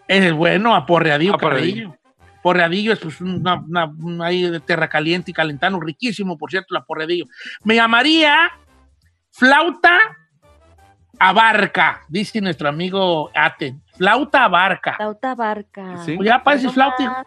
Ese 0.07 0.27
es 0.27 0.33
bueno, 0.33 0.75
aporreadillo, 0.75 1.35
Aporreadillo. 1.35 1.95
Porreadillo 2.43 2.93
es 2.93 3.00
pues 3.00 3.19
una, 3.21 3.55
una- 3.55 3.85
una 3.85 4.25
ahí 4.27 4.43
de 4.43 4.59
terra 4.59 4.88
caliente 4.88 5.31
y 5.31 5.33
calentano, 5.33 5.79
riquísimo, 5.79 6.38
por 6.38 6.51
cierto, 6.51 6.75
el 6.75 6.81
aporreadillo. 6.81 7.25
Me 7.63 7.75
llamaría 7.75 8.51
Flauta 9.31 9.97
Abarca, 11.17 12.01
dice 12.09 12.41
nuestro 12.41 12.69
amigo 12.69 13.31
Aten. 13.33 13.81
Flauta 13.97 14.43
Abarca. 14.43 14.95
Flauta 14.95 15.33
barca. 15.33 15.97
Sí. 16.05 16.15
Pues 16.17 16.27
ya 16.27 16.43
parece 16.43 16.69
flauta. 16.69 17.25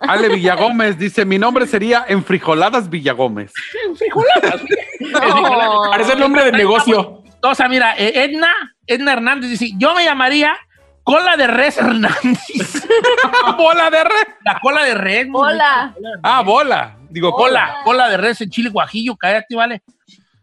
Ale 0.00 0.28
Villagómez 0.30 0.98
dice, 0.98 1.24
mi 1.24 1.38
nombre 1.38 1.66
sería 1.66 2.04
Enfrijoladas 2.08 2.88
Villagómez. 2.90 3.52
No. 5.00 5.90
Parece 5.90 6.12
el 6.14 6.20
nombre 6.20 6.44
del 6.44 6.56
negocio. 6.56 7.22
O 7.42 7.54
sea, 7.54 7.68
mira, 7.68 7.94
eh, 7.96 8.24
Edna, 8.24 8.48
Edna 8.86 9.12
Hernández 9.12 9.50
dice, 9.50 9.70
yo 9.76 9.94
me 9.94 10.04
llamaría 10.04 10.56
Cola 11.04 11.36
de 11.36 11.46
Res 11.46 11.78
Hernández. 11.78 12.86
bola 13.56 13.90
de 13.90 14.04
red. 14.04 14.28
La 14.44 14.60
cola 14.60 14.84
de 14.84 14.94
res. 14.94 15.28
¿no? 15.28 15.38
Hola. 15.38 15.94
Ah, 16.22 16.42
bola. 16.42 16.96
Digo, 17.10 17.32
cola. 17.32 17.66
Cola, 17.66 17.84
cola 17.84 18.08
de 18.08 18.16
res 18.16 18.40
en 18.40 18.50
chile 18.50 18.70
guajillo, 18.70 19.16
cállate, 19.16 19.54
vale. 19.56 19.82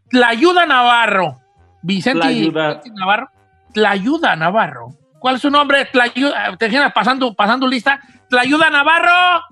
Tlayuda 0.09 0.65
Navarro. 0.65 1.39
Vicente, 1.81 2.21
Tlayuda. 2.21 2.67
Vicente 2.75 2.91
Navarro. 2.93 3.29
Tlayuda 3.73 4.35
Navarro. 4.35 4.89
¿Cuál 5.19 5.35
es 5.35 5.41
su 5.41 5.49
nombre? 5.49 5.85
Tlayuda, 5.85 6.55
te 6.57 6.65
imaginas 6.65 6.93
pasando, 6.93 7.33
pasando 7.33 7.67
lista. 7.67 7.99
Tlayuda 8.29 8.69
Navarro. 8.69 9.43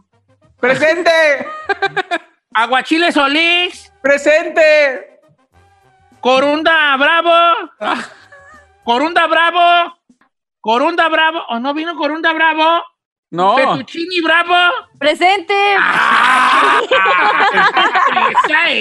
¡Presente! 0.60 1.12
Aguachile 2.54 3.12
Solís. 3.12 3.94
¡Presente! 4.02 5.20
Corunda 6.20 6.98
Bravo. 6.98 7.70
Corunda 8.84 9.28
Bravo. 9.28 9.97
Corunda 10.68 11.08
Bravo. 11.08 11.46
¿O 11.48 11.60
no 11.62 11.74
vino 11.74 11.96
Corunda 11.96 12.34
Bravo? 12.34 12.84
No. 13.32 13.56
Fettuccini 13.56 14.20
Bravo. 14.22 14.54
Presente. 15.00 15.54
¡Ah! 15.80 16.82
¡Esa 18.46 18.72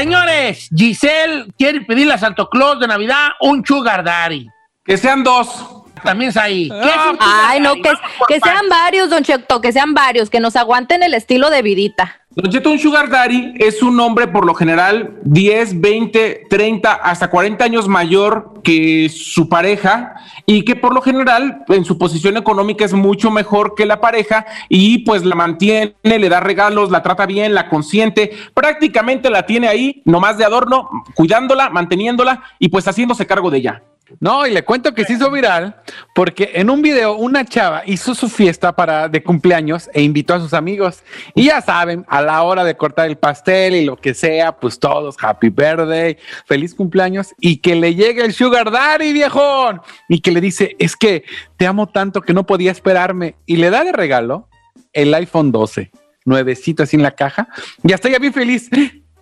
Señores, 0.00 0.70
Giselle 0.74 1.52
quiere 1.58 1.82
pedirle 1.82 2.14
a 2.14 2.18
Santo 2.18 2.48
Claus 2.48 2.80
de 2.80 2.86
Navidad 2.86 3.28
un 3.40 3.62
sugar 3.62 4.02
daddy. 4.02 4.48
Que 4.82 4.96
sean 4.96 5.22
dos. 5.22 5.46
También 6.02 6.30
es 6.30 6.38
ahí. 6.38 6.70
¿Qué 6.70 6.88
es 6.88 6.96
un 6.96 7.18
sugar 7.18 7.44
Ay, 7.48 7.60
no, 7.60 7.74
que, 7.74 8.40
sean 8.40 8.66
varios, 8.70 9.10
Don 9.10 9.22
Cheto, 9.22 9.60
que 9.60 9.72
sean 9.72 9.92
varios, 9.92 10.30
que 10.30 10.40
nos 10.40 10.56
aguanten 10.56 11.02
el 11.02 11.12
estilo 11.12 11.50
de 11.50 11.60
vidita. 11.60 12.19
Don 12.32 12.48
Cheto, 12.48 12.70
un 12.70 12.78
sugar 12.78 13.10
daddy 13.10 13.54
es 13.58 13.82
un 13.82 13.98
hombre 13.98 14.28
por 14.28 14.46
lo 14.46 14.54
general 14.54 15.18
10, 15.24 15.80
20, 15.80 16.46
30, 16.48 16.92
hasta 16.92 17.28
40 17.28 17.64
años 17.64 17.88
mayor 17.88 18.60
que 18.62 19.08
su 19.08 19.48
pareja 19.48 20.14
y 20.46 20.64
que 20.64 20.76
por 20.76 20.94
lo 20.94 21.02
general 21.02 21.64
en 21.66 21.84
su 21.84 21.98
posición 21.98 22.36
económica 22.36 22.84
es 22.84 22.92
mucho 22.92 23.32
mejor 23.32 23.74
que 23.74 23.84
la 23.84 24.00
pareja 24.00 24.46
y 24.68 24.98
pues 24.98 25.24
la 25.24 25.34
mantiene, 25.34 25.96
le 26.04 26.28
da 26.28 26.38
regalos, 26.38 26.92
la 26.92 27.02
trata 27.02 27.26
bien, 27.26 27.52
la 27.52 27.68
consiente, 27.68 28.30
prácticamente 28.54 29.28
la 29.28 29.44
tiene 29.44 29.66
ahí 29.66 30.00
nomás 30.04 30.38
de 30.38 30.44
adorno, 30.44 30.88
cuidándola, 31.16 31.68
manteniéndola 31.68 32.44
y 32.60 32.68
pues 32.68 32.86
haciéndose 32.86 33.26
cargo 33.26 33.50
de 33.50 33.58
ella. 33.58 33.82
No, 34.18 34.46
y 34.46 34.50
le 34.50 34.64
cuento 34.64 34.92
que 34.92 35.04
se 35.04 35.12
hizo 35.12 35.30
viral 35.30 35.76
porque 36.14 36.50
en 36.54 36.68
un 36.68 36.82
video 36.82 37.14
una 37.14 37.44
chava 37.44 37.82
hizo 37.86 38.14
su 38.14 38.28
fiesta 38.28 38.74
para 38.74 39.08
de 39.08 39.22
cumpleaños 39.22 39.88
e 39.94 40.02
invitó 40.02 40.34
a 40.34 40.40
sus 40.40 40.52
amigos. 40.52 41.04
Y 41.34 41.44
ya 41.44 41.60
saben, 41.60 42.04
a 42.08 42.19
la 42.22 42.42
hora 42.42 42.64
de 42.64 42.76
cortar 42.76 43.08
el 43.08 43.18
pastel 43.18 43.74
y 43.74 43.84
lo 43.84 43.96
que 43.96 44.14
sea, 44.14 44.52
pues 44.52 44.78
todos 44.78 45.16
happy 45.20 45.48
birthday, 45.48 46.16
feliz 46.46 46.74
cumpleaños 46.74 47.34
y 47.38 47.58
que 47.58 47.74
le 47.74 47.94
llegue 47.94 48.24
el 48.24 48.32
sugar 48.32 48.70
daddy, 48.70 49.12
viejón, 49.12 49.80
y 50.08 50.20
que 50.20 50.32
le 50.32 50.40
dice, 50.40 50.76
"Es 50.78 50.96
que 50.96 51.24
te 51.56 51.66
amo 51.66 51.88
tanto 51.88 52.22
que 52.22 52.34
no 52.34 52.46
podía 52.46 52.70
esperarme" 52.70 53.36
y 53.46 53.56
le 53.56 53.70
da 53.70 53.84
de 53.84 53.92
regalo 53.92 54.48
el 54.92 55.14
iPhone 55.14 55.52
12, 55.52 55.90
nuevecito 56.24 56.82
así 56.82 56.96
en 56.96 57.02
la 57.02 57.12
caja, 57.12 57.48
y 57.82 57.92
hasta 57.92 58.08
ella 58.08 58.18
bien 58.18 58.32
feliz. 58.32 58.70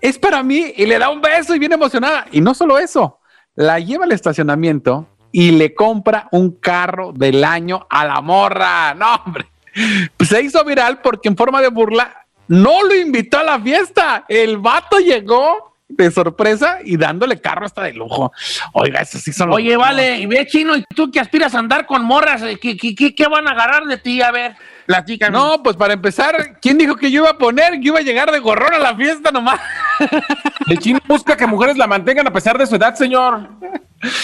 Es 0.01 0.19
para 0.19 0.43
mí 0.43 0.73
y 0.77 0.87
le 0.87 0.99
da 0.99 1.11
un 1.11 1.21
beso 1.21 1.55
y 1.55 1.59
bien 1.59 1.73
emocionada. 1.73 2.27
Y 2.31 2.41
no 2.41 2.55
solo 2.55 2.79
eso, 2.79 3.19
la 3.57 3.81
lleva 3.81 4.05
al 4.05 4.13
estacionamiento 4.13 5.09
y 5.33 5.51
le 5.51 5.75
compra 5.75 6.29
un 6.31 6.53
carro 6.53 7.13
del 7.13 7.45
año 7.45 7.87
a 7.91 8.07
la 8.07 8.21
morra. 8.21 8.95
No, 8.95 9.17
hombre. 9.17 9.47
Pues 10.17 10.31
se 10.31 10.43
hizo 10.43 10.65
viral 10.65 11.01
porque 11.03 11.29
en 11.29 11.37
forma 11.37 11.61
de 11.61 11.69
burla 11.69 12.27
no 12.49 12.83
lo 12.83 12.95
invitó 12.95 13.39
a 13.39 13.43
la 13.45 13.61
fiesta. 13.61 14.25
El 14.29 14.59
vato 14.59 14.99
llegó 14.99 15.75
de 15.89 16.11
sorpresa 16.11 16.79
y 16.85 16.97
dándole 16.99 17.41
carro 17.41 17.65
hasta 17.65 17.83
de 17.85 17.95
lujo. 17.95 18.31
Oiga, 18.75 19.01
eso 19.01 19.19
sí 19.19 19.33
son 19.33 19.49
los- 19.49 19.57
Oye, 19.57 19.77
vale, 19.77 20.19
y 20.19 20.27
ve 20.27 20.47
chino, 20.47 20.77
¿y 20.77 20.85
tú 20.95 21.11
que 21.11 21.19
aspiras 21.21 21.55
a 21.55 21.61
andar 21.61 21.87
con 21.87 22.05
morras? 22.05 22.43
eh, 22.43 22.59
¿Qué, 22.61 22.77
qué, 22.77 22.95
qué- 22.95 23.15
qué 23.15 23.27
van 23.27 23.49
a 23.49 23.53
agarrar 23.53 23.85
de 23.85 23.97
ti? 23.97 24.21
A 24.21 24.31
ver, 24.31 24.55
platícame. 24.85 25.33
No, 25.37 25.63
pues 25.63 25.77
para 25.77 25.95
empezar, 25.95 26.59
¿quién 26.61 26.77
dijo 26.77 26.95
que 26.97 27.11
yo 27.11 27.23
iba 27.23 27.31
a 27.31 27.39
poner? 27.39 27.73
Que 27.81 27.89
iba 27.89 27.99
a 28.01 28.03
llegar 28.03 28.31
de 28.31 28.39
gorrón 28.39 28.75
a 28.75 28.79
la 28.79 28.95
fiesta 28.97 29.31
nomás. 29.31 29.61
El 30.69 30.79
chino 30.79 30.99
busca 31.07 31.37
que 31.39 31.47
mujeres 31.47 31.79
la 31.79 31.87
mantengan 31.87 32.27
a 32.27 32.33
pesar 32.35 32.59
de 32.59 32.67
su 32.67 32.77
edad, 32.77 32.95
señor. 32.95 33.49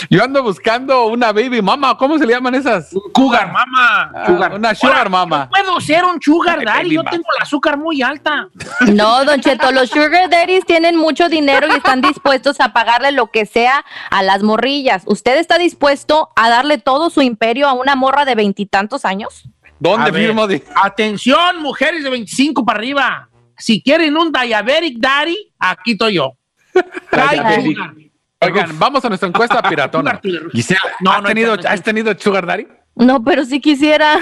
Yo 0.08 0.22
ando 0.22 0.42
buscando 0.42 1.06
una 1.06 1.32
baby 1.32 1.60
mama. 1.60 1.96
¿Cómo 1.96 2.18
se 2.18 2.26
le 2.26 2.32
llaman 2.32 2.54
esas? 2.54 2.90
Cougar, 3.12 3.50
mamá. 3.52 4.12
Ah, 4.14 4.50
Una 4.54 4.74
sugar 4.74 4.98
Ahora, 4.98 5.10
mama. 5.10 5.48
Puedo 5.50 5.80
ser 5.80 6.04
un 6.04 6.20
sugar 6.22 6.64
daddy, 6.64 6.90
yo 6.90 7.00
mama. 7.02 7.10
tengo 7.10 7.24
el 7.36 7.42
azúcar 7.42 7.76
muy 7.76 8.00
alta. 8.02 8.48
No, 8.92 9.24
Don 9.24 9.40
Cheto, 9.40 9.72
los 9.72 9.90
sugar 9.90 10.30
daddies 10.30 10.64
tienen 10.64 10.96
mucho 10.96 11.28
dinero 11.28 11.66
y 11.68 11.72
están 11.76 12.00
dispuestos 12.00 12.60
a 12.60 12.72
pagarle 12.72 13.12
lo 13.12 13.30
que 13.30 13.46
sea 13.46 13.84
a 14.10 14.22
las 14.22 14.42
morrillas. 14.42 15.02
¿Usted 15.06 15.38
está 15.38 15.58
dispuesto 15.58 16.28
a 16.36 16.48
darle 16.50 16.78
todo 16.78 17.10
su 17.10 17.22
imperio 17.22 17.66
a 17.68 17.72
una 17.72 17.96
morra 17.96 18.24
de 18.24 18.34
veintitantos 18.34 19.04
años? 19.04 19.44
¿Dónde 19.80 20.12
firmo? 20.12 20.46
Atención, 20.76 21.60
mujeres 21.60 22.04
de 22.04 22.10
25 22.10 22.64
para 22.64 22.78
arriba. 22.78 23.28
Si 23.58 23.82
quieren 23.82 24.16
un 24.16 24.32
diabetic 24.32 24.98
daddy, 24.98 25.36
aquí 25.58 25.92
estoy 25.92 26.14
yo. 26.14 26.32
Oigan, 28.46 28.78
vamos 28.78 29.04
a 29.04 29.08
nuestra 29.08 29.28
encuesta 29.28 29.62
piratona. 29.68 30.20
Gisela, 30.52 30.80
No, 31.00 31.10
¿has, 31.12 31.22
no, 31.22 31.28
tenido, 31.28 31.56
no, 31.56 31.62
no. 31.62 31.68
¿has 31.68 31.82
tenido 31.82 32.14
sugar 32.18 32.46
daddy? 32.46 32.66
No, 32.96 33.22
pero 33.24 33.44
sí 33.44 33.60
quisiera. 33.60 34.20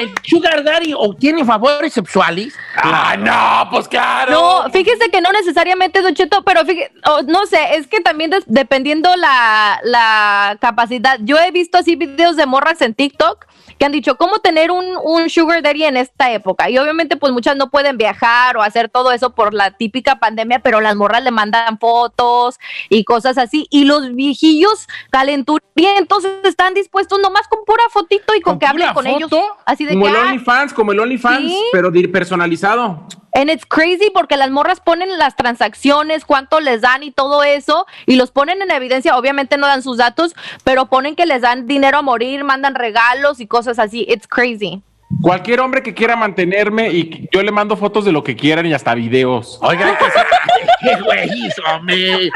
¿El 0.00 0.12
sugar 0.22 0.62
daddy 0.62 0.92
obtiene 0.96 1.44
favores 1.44 1.92
sexuales? 1.92 2.54
Ah, 2.76 3.16
no, 3.18 3.70
pues 3.70 3.88
claro. 3.88 4.30
No, 4.64 4.70
fíjese 4.70 5.08
que 5.10 5.20
no 5.20 5.32
necesariamente, 5.32 6.02
Don 6.02 6.14
Cheto, 6.14 6.42
pero 6.44 6.64
fíjese, 6.64 6.92
oh, 7.04 7.22
no 7.26 7.46
sé, 7.46 7.58
es 7.76 7.86
que 7.88 8.00
también 8.00 8.30
des- 8.30 8.44
dependiendo 8.46 9.14
la, 9.16 9.80
la 9.82 10.56
capacidad. 10.60 11.18
Yo 11.22 11.36
he 11.38 11.50
visto 11.50 11.78
así 11.78 11.96
videos 11.96 12.36
de 12.36 12.46
morras 12.46 12.80
en 12.80 12.94
TikTok 12.94 13.46
que 13.78 13.84
han 13.84 13.92
dicho 13.92 14.16
cómo 14.16 14.38
tener 14.38 14.70
un, 14.70 14.84
un 15.02 15.30
sugar 15.30 15.62
daddy 15.62 15.84
en 15.84 15.96
esta 15.96 16.32
época. 16.32 16.68
Y 16.68 16.78
obviamente 16.78 17.16
pues 17.16 17.32
muchas 17.32 17.56
no 17.56 17.70
pueden 17.70 17.96
viajar 17.96 18.56
o 18.56 18.62
hacer 18.62 18.88
todo 18.88 19.12
eso 19.12 19.34
por 19.34 19.54
la 19.54 19.70
típica 19.70 20.18
pandemia, 20.18 20.58
pero 20.60 20.80
las 20.80 20.96
morras 20.96 21.22
le 21.22 21.30
mandan 21.30 21.78
fotos 21.78 22.58
y 22.88 23.04
cosas 23.04 23.38
así. 23.38 23.66
Y 23.70 23.84
los 23.84 24.14
viejillos 24.14 24.88
calenturientos 25.10 26.24
están 26.44 26.74
dispuestos 26.74 27.20
nomás 27.20 27.46
con 27.48 27.64
pura 27.64 27.82
fotito 27.90 28.34
y 28.34 28.40
con, 28.40 28.54
¿Con 28.54 28.58
que 28.58 28.66
hablen 28.66 28.92
con 28.94 29.06
ellos. 29.06 29.30
Así 29.64 29.84
de 29.84 29.92
Como 29.92 30.06
que, 30.06 30.10
el 30.10 30.16
ah, 30.16 30.22
OnlyFans, 30.22 30.72
como 30.72 30.92
el 30.92 31.00
OnlyFans, 31.00 31.48
Sí. 31.48 31.62
pero 31.72 31.92
personalizado. 32.12 33.06
And 33.34 33.50
it's 33.50 33.66
crazy 33.66 34.10
porque 34.12 34.36
las 34.36 34.50
morras 34.50 34.80
ponen 34.80 35.16
las 35.18 35.36
transacciones, 35.36 36.24
cuánto 36.24 36.60
les 36.60 36.80
dan 36.80 37.02
y 37.02 37.10
todo 37.10 37.42
eso, 37.44 37.86
y 38.06 38.16
los 38.16 38.30
ponen 38.30 38.62
en 38.62 38.70
evidencia. 38.70 39.16
Obviamente 39.16 39.56
no 39.58 39.66
dan 39.66 39.82
sus 39.82 39.98
datos, 39.98 40.34
pero 40.64 40.86
ponen 40.86 41.14
que 41.14 41.26
les 41.26 41.42
dan 41.42 41.66
dinero 41.66 41.98
a 41.98 42.02
morir, 42.02 42.44
mandan 42.44 42.74
regalos 42.74 43.40
y 43.40 43.46
cosas 43.46 43.78
así. 43.78 44.06
It's 44.08 44.26
crazy. 44.26 44.82
Cualquier 45.22 45.60
hombre 45.60 45.82
que 45.82 45.94
quiera 45.94 46.16
mantenerme 46.16 46.90
y 46.90 47.28
yo 47.32 47.42
le 47.42 47.50
mando 47.50 47.76
fotos 47.76 48.04
de 48.04 48.12
lo 48.12 48.22
que 48.22 48.36
quieran 48.36 48.66
y 48.66 48.74
hasta 48.74 48.94
videos. 48.94 49.58
Oigan. 49.62 49.96
¿Qué 50.80 51.02
güey, 51.02 51.30
hombre? 51.72 52.30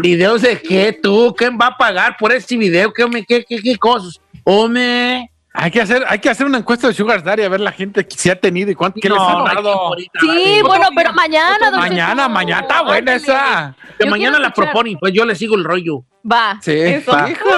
¿Videos 0.00 0.42
de 0.42 0.60
qué 0.60 0.98
tú? 1.00 1.34
¿Quién 1.36 1.58
va 1.60 1.68
a 1.68 1.76
pagar 1.76 2.16
por 2.18 2.32
este 2.32 2.56
video? 2.56 2.92
¿Qué, 2.92 3.04
hombre? 3.04 3.24
¿Qué, 3.26 3.44
qué, 3.46 3.60
qué 3.60 3.76
cosas? 3.76 4.20
Hombre. 4.42 5.30
Hay 5.56 5.70
que 5.70 5.80
hacer, 5.80 6.04
hay 6.08 6.18
que 6.18 6.28
hacer 6.28 6.46
una 6.46 6.58
encuesta 6.58 6.88
de 6.88 6.94
sugar 6.94 7.22
daddy 7.22 7.44
a 7.44 7.48
ver 7.48 7.60
la 7.60 7.70
gente 7.70 8.04
que 8.06 8.16
se 8.16 8.28
ha 8.30 8.34
tenido 8.34 8.72
y 8.72 8.74
cuánto 8.74 8.98
qué 9.00 9.08
les 9.08 9.16
No, 9.16 9.46
han 9.46 9.54
dado. 9.54 9.70
ahorita, 9.72 10.18
Sí, 10.20 10.60
bueno, 10.66 10.88
pero 10.96 11.12
mañana, 11.12 11.70
Mañana, 11.70 12.28
mañana 12.28 12.62
está 12.62 12.82
buena 12.82 13.14
esa. 13.14 13.76
Que 13.96 14.04
mañana 14.06 14.40
la 14.40 14.48
escuchar. 14.48 14.72
proponen, 14.72 14.98
pues 14.98 15.12
yo 15.14 15.24
le 15.24 15.36
sigo 15.36 15.54
el 15.54 15.62
rollo. 15.62 16.02
Va. 16.30 16.58
Sí, 16.60 16.72
eso. 16.72 17.12
hijo. 17.28 17.48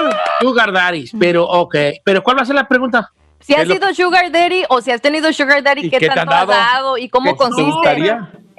Sugar 0.41 0.71
daddies, 0.71 1.11
pero 1.19 1.45
ok. 1.45 1.75
¿Pero 2.03 2.21
cuál 2.21 2.37
va 2.37 2.43
a 2.43 2.45
ser 2.45 2.55
la 2.55 2.67
pregunta? 2.67 3.11
Si 3.39 3.53
has 3.53 3.57
¿Qué 3.57 3.63
es 3.63 3.67
lo- 3.81 3.87
sido 3.89 4.05
sugar 4.05 4.31
daddy 4.31 4.63
o 4.69 4.79
si 4.81 4.91
has 4.91 5.01
tenido 5.01 5.33
sugar 5.33 5.63
daddy, 5.63 5.87
¿Y 5.87 5.89
¿qué, 5.89 5.97
qué 5.97 6.09
te 6.09 6.15
tanto 6.15 6.33
han 6.35 6.41
has 6.41 6.47
dado? 6.47 6.97
y 6.99 7.09
cómo 7.09 7.31
¿Qué 7.31 7.31
te 7.33 7.37
consiste? 7.49 7.89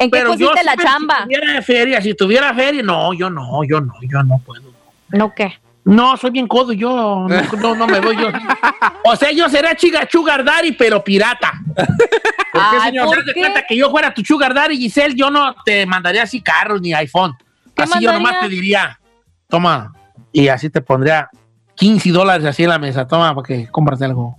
¿En 0.00 0.10
qué 0.10 0.18
Pero 0.18 0.30
consiste 0.30 0.64
la 0.64 0.76
chamba? 0.76 1.16
Si 1.18 1.22
tuviera 1.34 1.62
feria, 1.62 2.00
si 2.02 2.14
tuviera 2.14 2.54
feria, 2.54 2.82
no, 2.82 3.12
yo 3.14 3.30
no, 3.30 3.62
yo 3.64 3.80
no, 3.80 3.94
yo 4.02 4.22
no 4.24 4.40
puedo. 4.44 4.62
¿No 5.10 5.32
qué? 5.34 5.58
No, 5.88 6.18
soy 6.18 6.30
bien 6.30 6.46
codo 6.46 6.74
yo. 6.74 7.26
No, 7.26 7.42
no, 7.56 7.74
no 7.74 7.86
me 7.86 7.98
voy 7.98 8.14
yo. 8.14 8.28
O 9.04 9.16
sea, 9.16 9.32
yo 9.32 9.48
seré 9.48 9.74
chiga 9.74 10.06
sugar 10.10 10.44
daddy, 10.44 10.72
pero 10.72 11.02
pirata. 11.02 11.50
Señor? 12.84 13.06
¿por 13.06 13.14
¿Te 13.14 13.20
das 13.20 13.26
de 13.26 13.32
qué? 13.32 13.40
cuenta 13.40 13.62
que 13.66 13.74
yo 13.74 13.90
fuera 13.90 14.12
tu 14.12 14.22
sugar 14.22 14.52
daddy, 14.52 14.76
Giselle? 14.76 15.14
Yo 15.14 15.30
no 15.30 15.54
te 15.64 15.86
mandaría 15.86 16.24
así 16.24 16.42
carros 16.42 16.82
ni 16.82 16.92
iPhone. 16.92 17.34
¿Qué 17.74 17.84
Así 17.84 18.00
yo 18.00 18.12
nomás 18.12 18.38
te 18.40 18.48
diría, 18.48 19.00
toma, 19.48 19.94
y 20.30 20.48
así 20.48 20.68
te 20.68 20.82
pondría 20.82 21.30
15 21.76 22.10
dólares 22.10 22.44
así 22.44 22.64
en 22.64 22.68
la 22.68 22.78
mesa. 22.78 23.06
Toma, 23.06 23.34
para 23.34 23.46
que 23.46 23.68
compras 23.68 24.02
algo. 24.02 24.36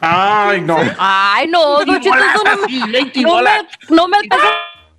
Ay, 0.00 0.62
no. 0.62 0.78
Ay, 0.98 1.46
no, 1.46 1.84
no 1.84 1.92
me, 1.92 1.98
así, 1.98 2.82
20 2.90 3.20
no 3.20 3.40
me, 3.40 3.50
no 3.90 4.08
me 4.08 4.16
alcanza. 4.16 4.46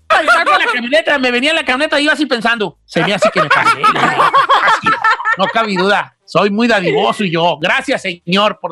Salgo 0.09 0.53
de 0.53 0.65
la 0.65 0.71
camioneta, 0.71 1.19
me 1.19 1.31
venía 1.31 1.51
en 1.51 1.55
la 1.55 1.63
camioneta 1.63 1.99
y 1.99 2.05
iba 2.05 2.13
así 2.13 2.25
pensando, 2.25 2.79
se 2.85 3.03
me 3.03 3.13
hace 3.13 3.29
que 3.31 3.41
me 3.43 3.49
pasé. 3.49 3.81
Así, 3.81 4.87
no 5.37 5.45
cabe 5.45 5.75
duda. 5.75 6.15
Soy 6.25 6.51
muy 6.51 6.67
dadivoso 6.67 7.23
y 7.23 7.31
yo. 7.31 7.57
Gracias, 7.59 8.03
señor, 8.03 8.59
por 8.59 8.71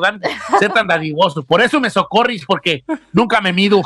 ser 0.60 0.72
tan 0.72 0.86
dadivoso. 0.86 1.42
Por 1.42 1.60
eso 1.60 1.80
me 1.80 1.90
socorris, 1.90 2.44
porque 2.46 2.84
nunca 3.12 3.40
me 3.40 3.52
mido. 3.52 3.82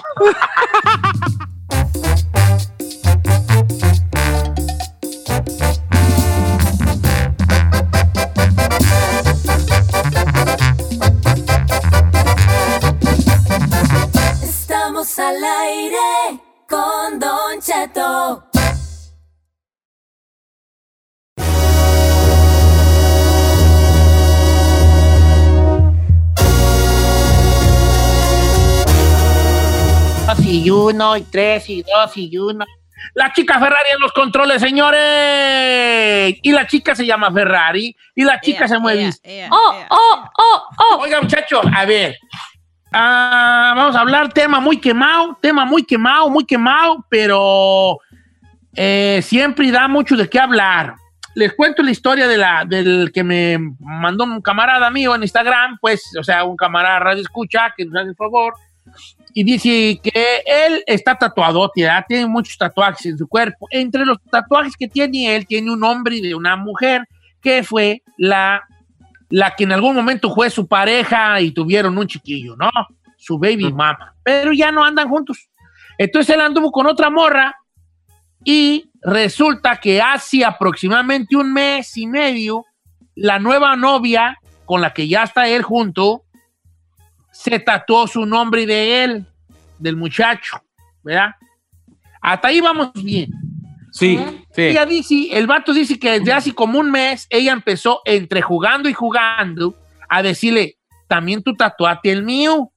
Estamos 14.42 15.18
al 15.18 15.36
aire 15.42 16.40
con 16.68 17.18
Don 17.18 17.60
Cheto. 17.60 18.51
Y 30.52 30.70
uno, 30.70 31.16
y 31.16 31.22
tres, 31.22 31.68
y 31.70 31.82
dos, 31.82 32.16
y 32.16 32.36
uno. 32.36 32.64
La 33.14 33.32
chica 33.32 33.54
Ferrari 33.54 33.90
en 33.94 34.00
los 34.00 34.12
controles, 34.12 34.60
señores. 34.60 36.38
Y 36.42 36.52
la 36.52 36.66
chica 36.66 36.94
se 36.94 37.06
llama 37.06 37.32
Ferrari. 37.32 37.96
Y 38.14 38.22
la 38.22 38.38
chica 38.40 38.68
se 38.68 38.78
mueve. 38.78 39.10
Oh, 39.50 39.74
oh, 39.90 40.24
oh, 40.38 40.62
oh. 40.78 40.98
Oiga, 41.00 41.20
muchachos, 41.20 41.64
a 41.74 41.84
ver. 41.86 42.18
Ah, 42.92 43.72
vamos 43.74 43.96
a 43.96 44.00
hablar 44.00 44.32
tema 44.32 44.60
muy 44.60 44.78
quemado, 44.78 45.38
tema 45.40 45.64
muy 45.64 45.82
quemado, 45.82 46.28
muy 46.28 46.44
quemado, 46.44 47.04
pero 47.08 47.98
eh, 48.76 49.20
siempre 49.22 49.70
da 49.70 49.88
mucho 49.88 50.14
de 50.14 50.28
qué 50.28 50.38
hablar. 50.38 50.96
Les 51.34 51.54
cuento 51.54 51.82
la 51.82 51.90
historia 51.90 52.28
de 52.28 52.36
la, 52.36 52.66
del 52.66 53.10
que 53.12 53.24
me 53.24 53.58
mandó 53.80 54.24
un 54.24 54.42
camarada 54.42 54.90
mío 54.90 55.14
en 55.14 55.22
Instagram, 55.22 55.78
pues, 55.80 56.02
o 56.20 56.22
sea, 56.22 56.44
un 56.44 56.56
camarada 56.56 56.98
radio 56.98 57.22
escucha, 57.22 57.72
que 57.74 57.86
nos 57.86 57.96
hace 57.96 58.10
el 58.10 58.16
favor, 58.16 58.52
y 59.34 59.44
dice 59.44 60.00
que 60.02 60.42
él 60.46 60.82
está 60.86 61.16
tatuado, 61.16 61.70
tiene 61.72 62.26
muchos 62.26 62.58
tatuajes 62.58 63.06
en 63.06 63.18
su 63.18 63.26
cuerpo. 63.26 63.66
Entre 63.70 64.04
los 64.04 64.18
tatuajes 64.30 64.76
que 64.76 64.88
tiene 64.88 65.34
él, 65.34 65.46
tiene 65.46 65.70
un 65.70 65.82
hombre 65.84 66.16
y 66.16 66.20
de 66.20 66.34
una 66.34 66.56
mujer, 66.56 67.08
que 67.40 67.62
fue 67.62 68.02
la 68.16 68.62
la 69.32 69.56
que 69.56 69.64
en 69.64 69.72
algún 69.72 69.96
momento 69.96 70.32
fue 70.34 70.50
su 70.50 70.68
pareja 70.68 71.40
y 71.40 71.52
tuvieron 71.52 71.96
un 71.96 72.06
chiquillo, 72.06 72.54
¿no? 72.54 72.68
Su 73.16 73.38
baby 73.38 73.72
mama. 73.72 74.14
Pero 74.22 74.52
ya 74.52 74.70
no 74.70 74.84
andan 74.84 75.08
juntos. 75.08 75.48
Entonces 75.96 76.34
él 76.34 76.42
anduvo 76.42 76.70
con 76.70 76.86
otra 76.86 77.08
morra 77.08 77.56
y 78.44 78.90
resulta 79.00 79.78
que 79.78 80.02
hace 80.02 80.44
aproximadamente 80.44 81.34
un 81.34 81.50
mes 81.50 81.96
y 81.96 82.06
medio, 82.06 82.66
la 83.14 83.38
nueva 83.38 83.74
novia 83.74 84.38
con 84.66 84.82
la 84.82 84.92
que 84.92 85.08
ya 85.08 85.22
está 85.22 85.48
él 85.48 85.62
junto, 85.62 86.24
se 87.32 87.58
tatuó 87.58 88.06
su 88.06 88.24
nombre 88.26 88.66
de 88.66 89.04
él, 89.04 89.26
del 89.78 89.96
muchacho, 89.96 90.62
¿verdad? 91.02 91.30
Hasta 92.20 92.48
ahí 92.48 92.60
vamos 92.60 92.92
bien. 92.94 93.30
Sí, 93.90 94.18
sí. 94.54 94.62
Ella 94.62 94.86
dice, 94.86 95.28
el 95.32 95.46
vato 95.46 95.74
dice 95.74 95.98
que 95.98 96.18
desde 96.18 96.32
hace 96.32 96.54
como 96.54 96.78
un 96.78 96.90
mes 96.90 97.26
ella 97.28 97.52
empezó 97.52 98.00
entre 98.04 98.40
jugando 98.40 98.88
y 98.88 98.94
jugando 98.94 99.74
a 100.08 100.22
decirle, 100.22 100.78
también 101.08 101.42
tú 101.42 101.54
tatuate 101.54 102.10
el 102.10 102.22
mío. 102.22 102.70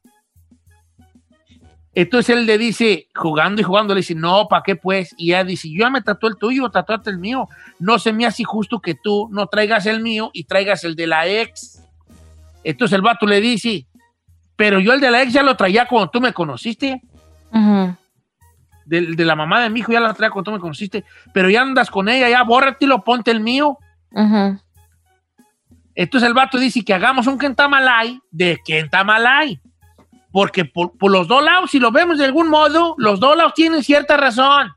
Entonces 1.93 2.35
él 2.35 2.45
le 2.45 2.57
dice, 2.57 3.07
jugando 3.15 3.61
y 3.61 3.63
jugando, 3.63 3.93
le 3.93 4.01
dice, 4.01 4.15
no, 4.15 4.49
¿para 4.49 4.63
qué 4.63 4.75
pues? 4.75 5.15
Y 5.17 5.29
ella 5.29 5.45
dice, 5.45 5.69
yo 5.71 5.85
ya 5.85 5.89
me 5.89 6.01
tatué 6.01 6.31
el 6.31 6.35
tuyo, 6.35 6.69
tatuate 6.69 7.09
el 7.09 7.17
mío. 7.17 7.47
No 7.79 7.97
se 7.99 8.11
me 8.11 8.25
hace 8.25 8.43
justo 8.43 8.81
que 8.81 8.95
tú 8.95 9.29
no 9.31 9.47
traigas 9.47 9.85
el 9.85 10.01
mío 10.01 10.31
y 10.33 10.43
traigas 10.43 10.83
el 10.83 10.95
de 10.95 11.07
la 11.07 11.27
ex. 11.27 11.81
Entonces 12.65 12.95
el 12.95 13.01
vato 13.01 13.25
le 13.25 13.39
dice, 13.39 13.87
pero 14.55 14.79
yo 14.79 14.93
el 14.93 15.01
de 15.01 15.11
la 15.11 15.21
ex 15.21 15.33
ya 15.33 15.43
lo 15.43 15.55
traía 15.55 15.87
cuando 15.87 16.09
tú 16.09 16.21
me 16.21 16.33
conociste 16.33 17.01
Ujú. 17.51 17.95
de, 18.85 19.01
de 19.15 19.25
la 19.25 19.35
mamá 19.35 19.61
de 19.61 19.69
mi 19.69 19.79
hijo, 19.81 19.91
ya 19.91 19.99
la 19.99 20.13
traía 20.13 20.31
cuando 20.31 20.51
tú 20.51 20.55
me 20.55 20.61
conociste, 20.61 21.03
pero 21.33 21.49
ya 21.49 21.61
andas 21.61 21.89
con 21.89 22.09
ella, 22.09 22.29
ya 22.29 22.43
bórratelo, 22.43 23.03
ponte 23.03 23.31
el 23.31 23.39
mío. 23.39 23.77
Ujú. 24.11 24.59
Entonces 25.95 26.27
el 26.27 26.33
vato 26.33 26.57
dice 26.57 26.83
que 26.83 26.93
hagamos 26.93 27.27
un 27.27 27.37
Kentamalay 27.37 28.19
de 28.31 28.59
Kentamalay. 28.65 29.59
Porque 30.31 30.65
por, 30.65 30.97
por 30.97 31.09
los 31.09 31.29
dos 31.29 31.41
lados, 31.41 31.71
si 31.71 31.79
lo 31.79 31.91
vemos 31.91 32.17
de 32.17 32.25
algún 32.25 32.49
modo, 32.49 32.95
los 32.97 33.21
dos 33.21 33.37
lados 33.37 33.53
tienen 33.53 33.81
cierta 33.81 34.17
razón. 34.17 34.73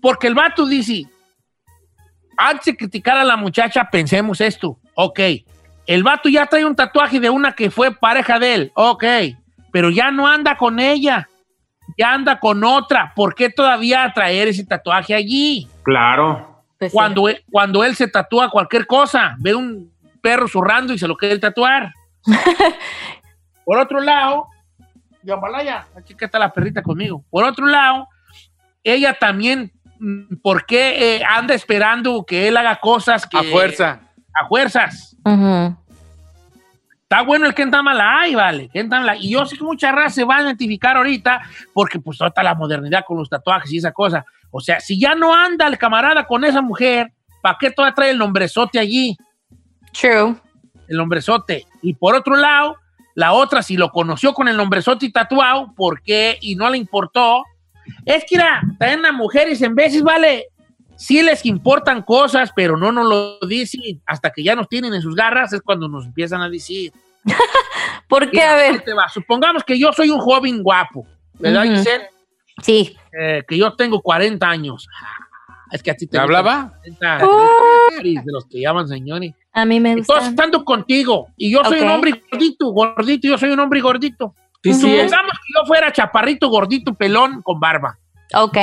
Porque 0.00 0.28
el 0.28 0.34
vato 0.36 0.66
dice, 0.66 1.04
antes 2.36 2.66
de 2.66 2.76
criticar 2.76 3.16
a 3.16 3.24
la 3.24 3.36
muchacha, 3.36 3.88
pensemos 3.90 4.40
esto. 4.40 4.78
Ok, 4.94 5.18
el 5.86 6.02
vato 6.02 6.28
ya 6.28 6.46
trae 6.46 6.64
un 6.64 6.76
tatuaje 6.76 7.20
de 7.20 7.30
una 7.30 7.52
que 7.52 7.70
fue 7.70 7.94
pareja 7.94 8.38
de 8.38 8.54
él. 8.54 8.72
Ok, 8.74 9.04
pero 9.72 9.90
ya 9.90 10.10
no 10.10 10.26
anda 10.26 10.56
con 10.56 10.78
ella. 10.78 11.28
Ya 11.98 12.12
anda 12.12 12.40
con 12.40 12.64
otra. 12.64 13.12
¿Por 13.14 13.34
qué 13.34 13.50
todavía 13.50 14.10
traer 14.14 14.48
ese 14.48 14.64
tatuaje 14.64 15.14
allí? 15.14 15.68
Claro. 15.82 16.62
Pues 16.78 16.90
sí. 16.90 16.94
Cuando 16.96 17.28
él, 17.28 17.44
cuando 17.50 17.84
él 17.84 17.94
se 17.94 18.08
tatúa 18.08 18.50
cualquier 18.50 18.86
cosa, 18.86 19.36
ve 19.38 19.54
un 19.54 19.92
perro 20.22 20.48
zurrando 20.48 20.94
y 20.94 20.98
se 20.98 21.06
lo 21.06 21.16
quiere 21.16 21.38
tatuar. 21.38 21.92
Por 23.64 23.78
otro 23.78 24.00
lado, 24.00 24.48
Yamalaya, 25.22 25.86
aquí 25.96 26.14
que 26.14 26.24
está 26.24 26.38
la 26.38 26.52
perrita 26.52 26.82
conmigo. 26.82 27.24
Por 27.30 27.44
otro 27.44 27.66
lado, 27.66 28.08
ella 28.82 29.14
también, 29.14 29.72
mm, 29.98 30.36
¿por 30.42 30.66
qué 30.66 31.16
eh, 31.16 31.22
anda 31.26 31.54
esperando 31.54 32.24
que 32.24 32.48
él 32.48 32.56
haga 32.56 32.76
cosas 32.76 33.26
que... 33.26 33.38
A 33.38 33.42
fuerza. 33.42 34.00
A 34.34 34.48
fuerzas. 34.48 35.16
Está 37.02 37.22
bueno 37.22 37.46
el 37.46 37.54
Kentamalay, 37.54 38.34
vale. 38.34 38.68
Kentamalay. 38.68 39.24
Y 39.24 39.30
yo 39.30 39.46
sé 39.46 39.56
que 39.56 39.62
mucha 39.64 39.92
raza 39.92 40.10
se 40.10 40.24
va 40.24 40.38
a 40.38 40.42
identificar 40.42 40.96
ahorita 40.96 41.40
porque 41.72 42.00
pues 42.00 42.18
toda 42.18 42.42
la 42.42 42.54
modernidad 42.54 43.04
con 43.06 43.18
los 43.18 43.28
tatuajes 43.28 43.72
y 43.72 43.78
esa 43.78 43.92
cosa. 43.92 44.24
O 44.50 44.60
sea, 44.60 44.80
si 44.80 44.98
ya 44.98 45.14
no 45.14 45.34
anda 45.34 45.66
el 45.66 45.78
camarada 45.78 46.26
con 46.26 46.44
esa 46.44 46.62
mujer, 46.62 47.12
¿para 47.42 47.56
qué 47.58 47.70
todavía 47.70 47.94
trae 47.94 48.10
el 48.10 48.18
nombrezote 48.18 48.78
allí? 48.78 49.16
True. 49.92 50.36
el 50.88 50.96
nombrezote. 50.96 51.66
Y 51.82 51.94
por 51.94 52.14
otro 52.14 52.36
lado, 52.36 52.76
la 53.14 53.32
otra, 53.32 53.62
si 53.62 53.76
lo 53.76 53.90
conoció 53.90 54.34
con 54.34 54.48
el 54.48 54.56
nombrezote 54.56 55.06
y 55.06 55.12
tatuado, 55.12 55.72
¿por 55.74 56.02
qué? 56.02 56.38
Y 56.40 56.56
no 56.56 56.68
le 56.68 56.78
importó. 56.78 57.44
Es 58.04 58.24
que, 58.28 58.36
mira, 58.36 58.62
también 58.78 59.04
a 59.06 59.12
mujeres 59.12 59.60
en 59.62 59.74
veces, 59.74 60.02
vale, 60.02 60.46
sí 60.96 61.22
les 61.22 61.44
importan 61.46 62.02
cosas, 62.02 62.50
pero 62.54 62.76
no 62.76 62.92
nos 62.92 63.06
lo 63.08 63.38
dicen. 63.46 64.02
Hasta 64.06 64.30
que 64.30 64.42
ya 64.42 64.54
nos 64.54 64.68
tienen 64.68 64.94
en 64.94 65.02
sus 65.02 65.14
garras, 65.14 65.52
es 65.52 65.60
cuando 65.62 65.88
nos 65.88 66.06
empiezan 66.06 66.40
a 66.42 66.48
decir. 66.48 66.92
¿Por 68.08 68.30
qué? 68.30 68.42
A 68.42 68.56
ver. 68.56 68.80
te 68.82 68.92
va. 68.94 69.08
Supongamos 69.08 69.64
que 69.64 69.78
yo 69.78 69.92
soy 69.92 70.10
un 70.10 70.20
joven 70.20 70.62
guapo, 70.62 71.06
¿verdad. 71.38 71.64
Giselle? 71.64 72.06
Sí. 72.62 72.96
Eh, 73.18 73.42
que 73.46 73.56
yo 73.56 73.74
tengo 73.74 74.00
40 74.00 74.48
años. 74.48 74.86
Es 75.72 75.82
que 75.82 75.90
a 75.90 75.94
ti 75.96 76.06
te 76.06 76.12
¿Te 76.12 76.18
hablaba? 76.18 76.74
40, 77.00 77.26
Uh. 77.26 78.02
de 78.02 78.22
los 78.26 78.44
que 78.46 78.60
llaman 78.60 78.86
señores. 78.86 79.32
A 79.52 79.64
mí 79.64 79.80
me 79.80 79.92
Entonces, 79.92 80.14
gusta. 80.16 80.30
estando 80.30 80.64
contigo, 80.64 81.28
y 81.36 81.50
yo 81.52 81.64
soy 81.64 81.80
un 81.80 81.88
hombre 81.90 82.22
gordito, 82.30 82.66
gordito, 82.70 83.28
yo 83.28 83.38
soy 83.38 83.50
un 83.50 83.60
hombre 83.60 83.80
gordito. 83.80 84.34
Sí, 84.62 84.72
sí 84.74 84.94
es. 84.94 85.10
Supongamos 85.10 85.32
que 85.32 85.52
yo 85.60 85.66
fuera 85.66 85.92
chaparrito, 85.92 86.48
gordito, 86.48 86.94
pelón, 86.94 87.42
con 87.42 87.58
barba, 87.58 87.98
Ok. 88.32 88.56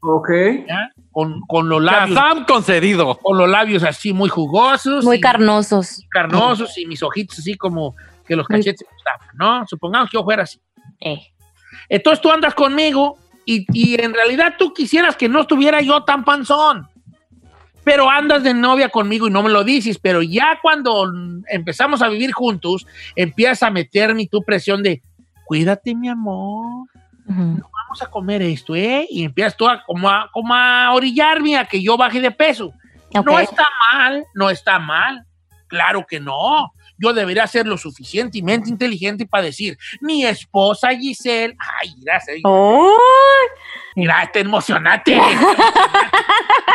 Ok. 0.00 0.30
¿ya? 0.68 0.90
Con, 1.10 1.40
con 1.48 1.68
los 1.68 1.82
labios, 1.82 2.18
concedido. 2.46 3.16
con 3.22 3.38
los 3.38 3.48
labios 3.48 3.82
así 3.82 4.12
muy 4.12 4.28
jugosos, 4.28 5.04
Muy 5.04 5.16
y 5.16 5.20
carnosos. 5.20 6.04
carnosos, 6.10 6.76
y 6.76 6.86
mis 6.86 7.02
ojitos 7.02 7.38
así 7.38 7.54
como 7.56 7.94
que 8.26 8.36
los 8.36 8.46
Muy- 8.50 8.58
cachetes 8.58 8.86
tapan, 9.04 9.36
¿no? 9.36 9.66
Supongamos 9.66 10.10
que 10.10 10.18
yo 10.18 10.24
fuera 10.24 10.42
así. 10.42 10.60
Eh. 11.00 11.18
Entonces 11.88 12.20
tú 12.20 12.30
andas 12.30 12.54
conmigo 12.54 13.16
y, 13.46 13.64
y 13.72 14.00
en 14.00 14.12
realidad 14.12 14.54
tú 14.58 14.74
quisieras 14.74 15.16
que 15.16 15.28
no 15.28 15.40
estuviera 15.40 15.80
yo 15.80 16.02
tan 16.04 16.24
panzón. 16.24 16.86
Pero 17.84 18.10
andas 18.10 18.42
de 18.42 18.52
novia 18.52 18.88
conmigo 18.88 19.28
y 19.28 19.30
no 19.30 19.42
me 19.44 19.48
lo 19.48 19.62
dices. 19.62 19.98
Pero 19.98 20.20
ya 20.20 20.58
cuando 20.60 21.04
empezamos 21.48 22.02
a 22.02 22.08
vivir 22.08 22.32
juntos, 22.32 22.84
empiezas 23.14 23.62
a 23.62 23.70
meterme 23.70 24.26
tu 24.26 24.42
presión 24.42 24.82
de, 24.82 25.00
cuídate 25.46 25.94
mi 25.94 26.08
amor, 26.08 26.88
Ujú. 27.28 27.62
Vamos 27.86 28.02
a 28.02 28.06
comer 28.10 28.42
esto, 28.42 28.74
¿eh? 28.74 29.06
Y 29.08 29.24
empiezas 29.24 29.56
tú 29.56 29.66
a, 29.68 29.82
como, 29.84 30.08
a, 30.08 30.28
como 30.32 30.52
a 30.54 30.92
orillarme 30.92 31.56
a 31.56 31.64
que 31.64 31.80
yo 31.82 31.96
baje 31.96 32.20
de 32.20 32.30
peso. 32.30 32.72
No 33.24 33.38
está 33.38 33.66
mal, 33.92 34.24
no 34.34 34.50
está 34.50 34.78
mal. 34.78 35.24
Claro 35.68 36.04
que 36.06 36.20
no. 36.20 36.72
Yo 36.98 37.12
debería 37.12 37.46
ser 37.46 37.66
lo 37.66 37.76
suficientemente 37.76 38.70
inteligente 38.70 39.26
para 39.26 39.44
decir, 39.44 39.76
mi 40.00 40.24
esposa 40.24 40.88
Giselle, 40.96 41.54
ay, 41.82 41.94
gracias, 41.98 42.38
Oh, 42.44 42.90
mira, 43.94 44.28
te 44.32 44.40
emocionate. 44.40 45.12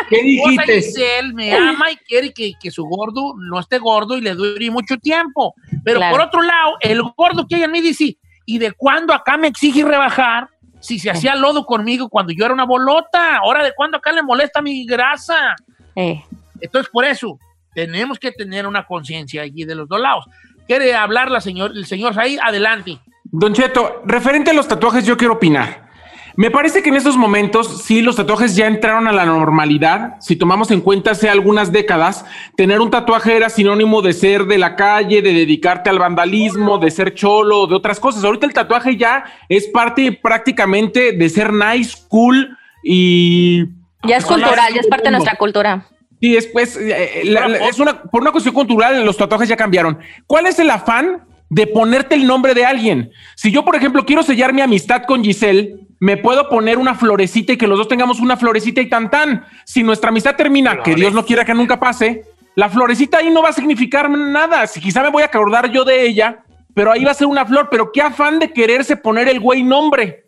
¿Qué 0.09 0.21
Mi 0.23 0.37
esposa 0.37 0.63
dijiste? 0.67 1.01
Giselle 1.01 1.33
me 1.33 1.53
ama 1.55 1.91
y 1.91 1.95
quiere 1.97 2.31
que, 2.33 2.53
que 2.61 2.69
su 2.69 2.85
gordo 2.85 3.33
no 3.37 3.59
esté 3.59 3.79
gordo 3.79 4.17
y 4.17 4.21
le 4.21 4.35
dure 4.35 4.69
mucho 4.69 4.97
tiempo. 4.97 5.55
Pero 5.83 5.99
Claro. 5.99 6.15
por 6.15 6.25
otro 6.27 6.41
lado, 6.43 6.77
el 6.81 7.01
gordo 7.17 7.47
que 7.47 7.55
ella 7.55 7.67
me 7.67 7.81
dice, 7.81 8.17
¿y 8.45 8.57
de 8.59 8.71
cuándo 8.73 9.13
acá 9.13 9.37
me 9.37 9.47
exige 9.47 9.83
rebajar? 9.83 10.49
Si 10.81 10.99
se 10.99 11.09
hacía 11.11 11.35
lodo 11.35 11.65
conmigo 11.65 12.09
cuando 12.09 12.33
yo 12.33 12.43
era 12.43 12.53
una 12.53 12.65
bolota, 12.65 13.37
ahora 13.37 13.63
de 13.63 13.71
cuándo 13.73 13.97
acá 13.97 14.11
le 14.11 14.23
molesta 14.23 14.61
mi 14.61 14.85
grasa. 14.85 15.55
eh. 15.95 16.23
Entonces, 16.59 16.91
por 16.91 17.05
eso, 17.05 17.39
tenemos 17.73 18.19
que 18.19 18.31
tener 18.31 18.67
una 18.67 18.85
conciencia 18.85 19.41
allí 19.41 19.63
de 19.63 19.73
los 19.73 19.87
dos 19.87 19.99
lados. 19.99 20.25
¿Quiere 20.67 20.93
hablar 20.93 21.31
la 21.31 21.41
señor, 21.41 21.71
el 21.71 21.85
señor 21.85 22.13
Said? 22.13 22.39
Adelante. 22.43 22.99
Don 23.23 23.53
Cheto, 23.53 24.01
referente 24.05 24.51
a 24.51 24.53
los 24.53 24.67
tatuajes, 24.67 25.05
yo 25.05 25.17
quiero 25.17 25.35
opinar. 25.35 25.89
Me 26.37 26.49
parece 26.51 26.81
que 26.81 26.89
en 26.89 26.95
estos 26.95 27.17
momentos, 27.17 27.83
sí, 27.83 28.01
los 28.01 28.15
tatuajes 28.15 28.55
ya 28.55 28.67
entraron 28.67 29.07
a 29.07 29.11
la 29.11 29.25
normalidad. 29.25 30.15
Si 30.21 30.35
tomamos 30.35 30.71
en 30.71 30.81
cuenta 30.81 31.11
hace 31.11 31.29
algunas 31.29 31.71
décadas, 31.71 32.25
tener 32.55 32.79
un 32.79 32.89
tatuaje 32.89 33.35
era 33.35 33.49
sinónimo 33.49 34.01
de 34.01 34.13
ser 34.13 34.45
de 34.45 34.57
la 34.57 34.75
calle, 34.75 35.21
de 35.21 35.33
dedicarte 35.33 35.89
al 35.89 35.99
vandalismo, 35.99 36.77
de 36.77 36.89
ser 36.91 37.13
cholo, 37.13 37.67
de 37.67 37.75
otras 37.75 37.99
cosas. 37.99 38.23
Ahorita 38.23 38.45
el 38.45 38.53
tatuaje 38.53 38.95
ya 38.97 39.23
es 39.49 39.67
parte 39.67 40.11
prácticamente 40.11 41.11
de 41.11 41.29
ser 41.29 41.51
nice, 41.53 41.97
cool 42.07 42.57
y 42.83 43.65
Ya 44.07 44.17
es 44.17 44.25
cultural, 44.25 44.73
ya 44.73 44.79
es 44.81 44.87
parte 44.87 45.05
de 45.05 45.11
nuestra 45.11 45.35
cultura. 45.35 45.85
Sí, 46.19 46.35
es, 46.37 46.47
pues, 46.47 46.77
eh, 46.77 47.21
la- 47.25 47.47
la- 47.47 47.67
es 47.67 47.79
una, 47.79 48.03
por 48.03 48.21
una 48.21 48.31
cuestión 48.31 48.53
cultural, 48.53 49.03
los 49.05 49.17
tatuajes 49.17 49.49
ya 49.49 49.57
cambiaron. 49.57 49.99
¿Cuál 50.27 50.45
es 50.45 50.59
el 50.59 50.69
afán 50.69 51.23
de 51.49 51.67
ponerte 51.67 52.15
el 52.15 52.25
nombre 52.27 52.53
de 52.53 52.63
alguien? 52.65 53.11
Si 53.35 53.51
yo, 53.51 53.65
por 53.65 53.75
ejemplo, 53.75 54.05
quiero 54.05 54.21
sellar 54.23 54.53
mi 54.53 54.61
amistad 54.61 55.03
con 55.07 55.23
Giselle, 55.23 55.79
me 56.01 56.17
puedo 56.17 56.49
poner 56.49 56.79
una 56.79 56.95
florecita 56.95 57.53
y 57.53 57.57
que 57.57 57.67
los 57.67 57.77
dos 57.77 57.87
tengamos 57.87 58.19
una 58.19 58.35
florecita 58.35 58.81
y 58.81 58.89
tan 58.89 59.11
tan. 59.11 59.45
Si 59.65 59.83
nuestra 59.83 60.09
amistad 60.09 60.35
termina, 60.35 60.81
que 60.81 60.95
Dios 60.95 61.13
no 61.13 61.23
quiera 61.23 61.45
que 61.45 61.53
nunca 61.53 61.79
pase, 61.79 62.23
la 62.55 62.69
florecita 62.69 63.19
ahí 63.19 63.29
no 63.29 63.43
va 63.43 63.49
a 63.49 63.53
significar 63.53 64.09
nada. 64.09 64.65
Si 64.65 64.81
quizá 64.81 65.03
me 65.03 65.11
voy 65.11 65.21
a 65.21 65.27
acordar 65.27 65.71
yo 65.71 65.85
de 65.85 66.03
ella, 66.03 66.43
pero 66.73 66.91
ahí 66.91 67.03
va 67.03 67.11
a 67.11 67.13
ser 67.13 67.27
una 67.27 67.45
flor. 67.45 67.67
Pero 67.69 67.91
qué 67.91 68.01
afán 68.01 68.39
de 68.39 68.51
quererse 68.51 68.97
poner 68.97 69.29
el 69.29 69.39
güey 69.39 69.61
nombre. 69.61 70.25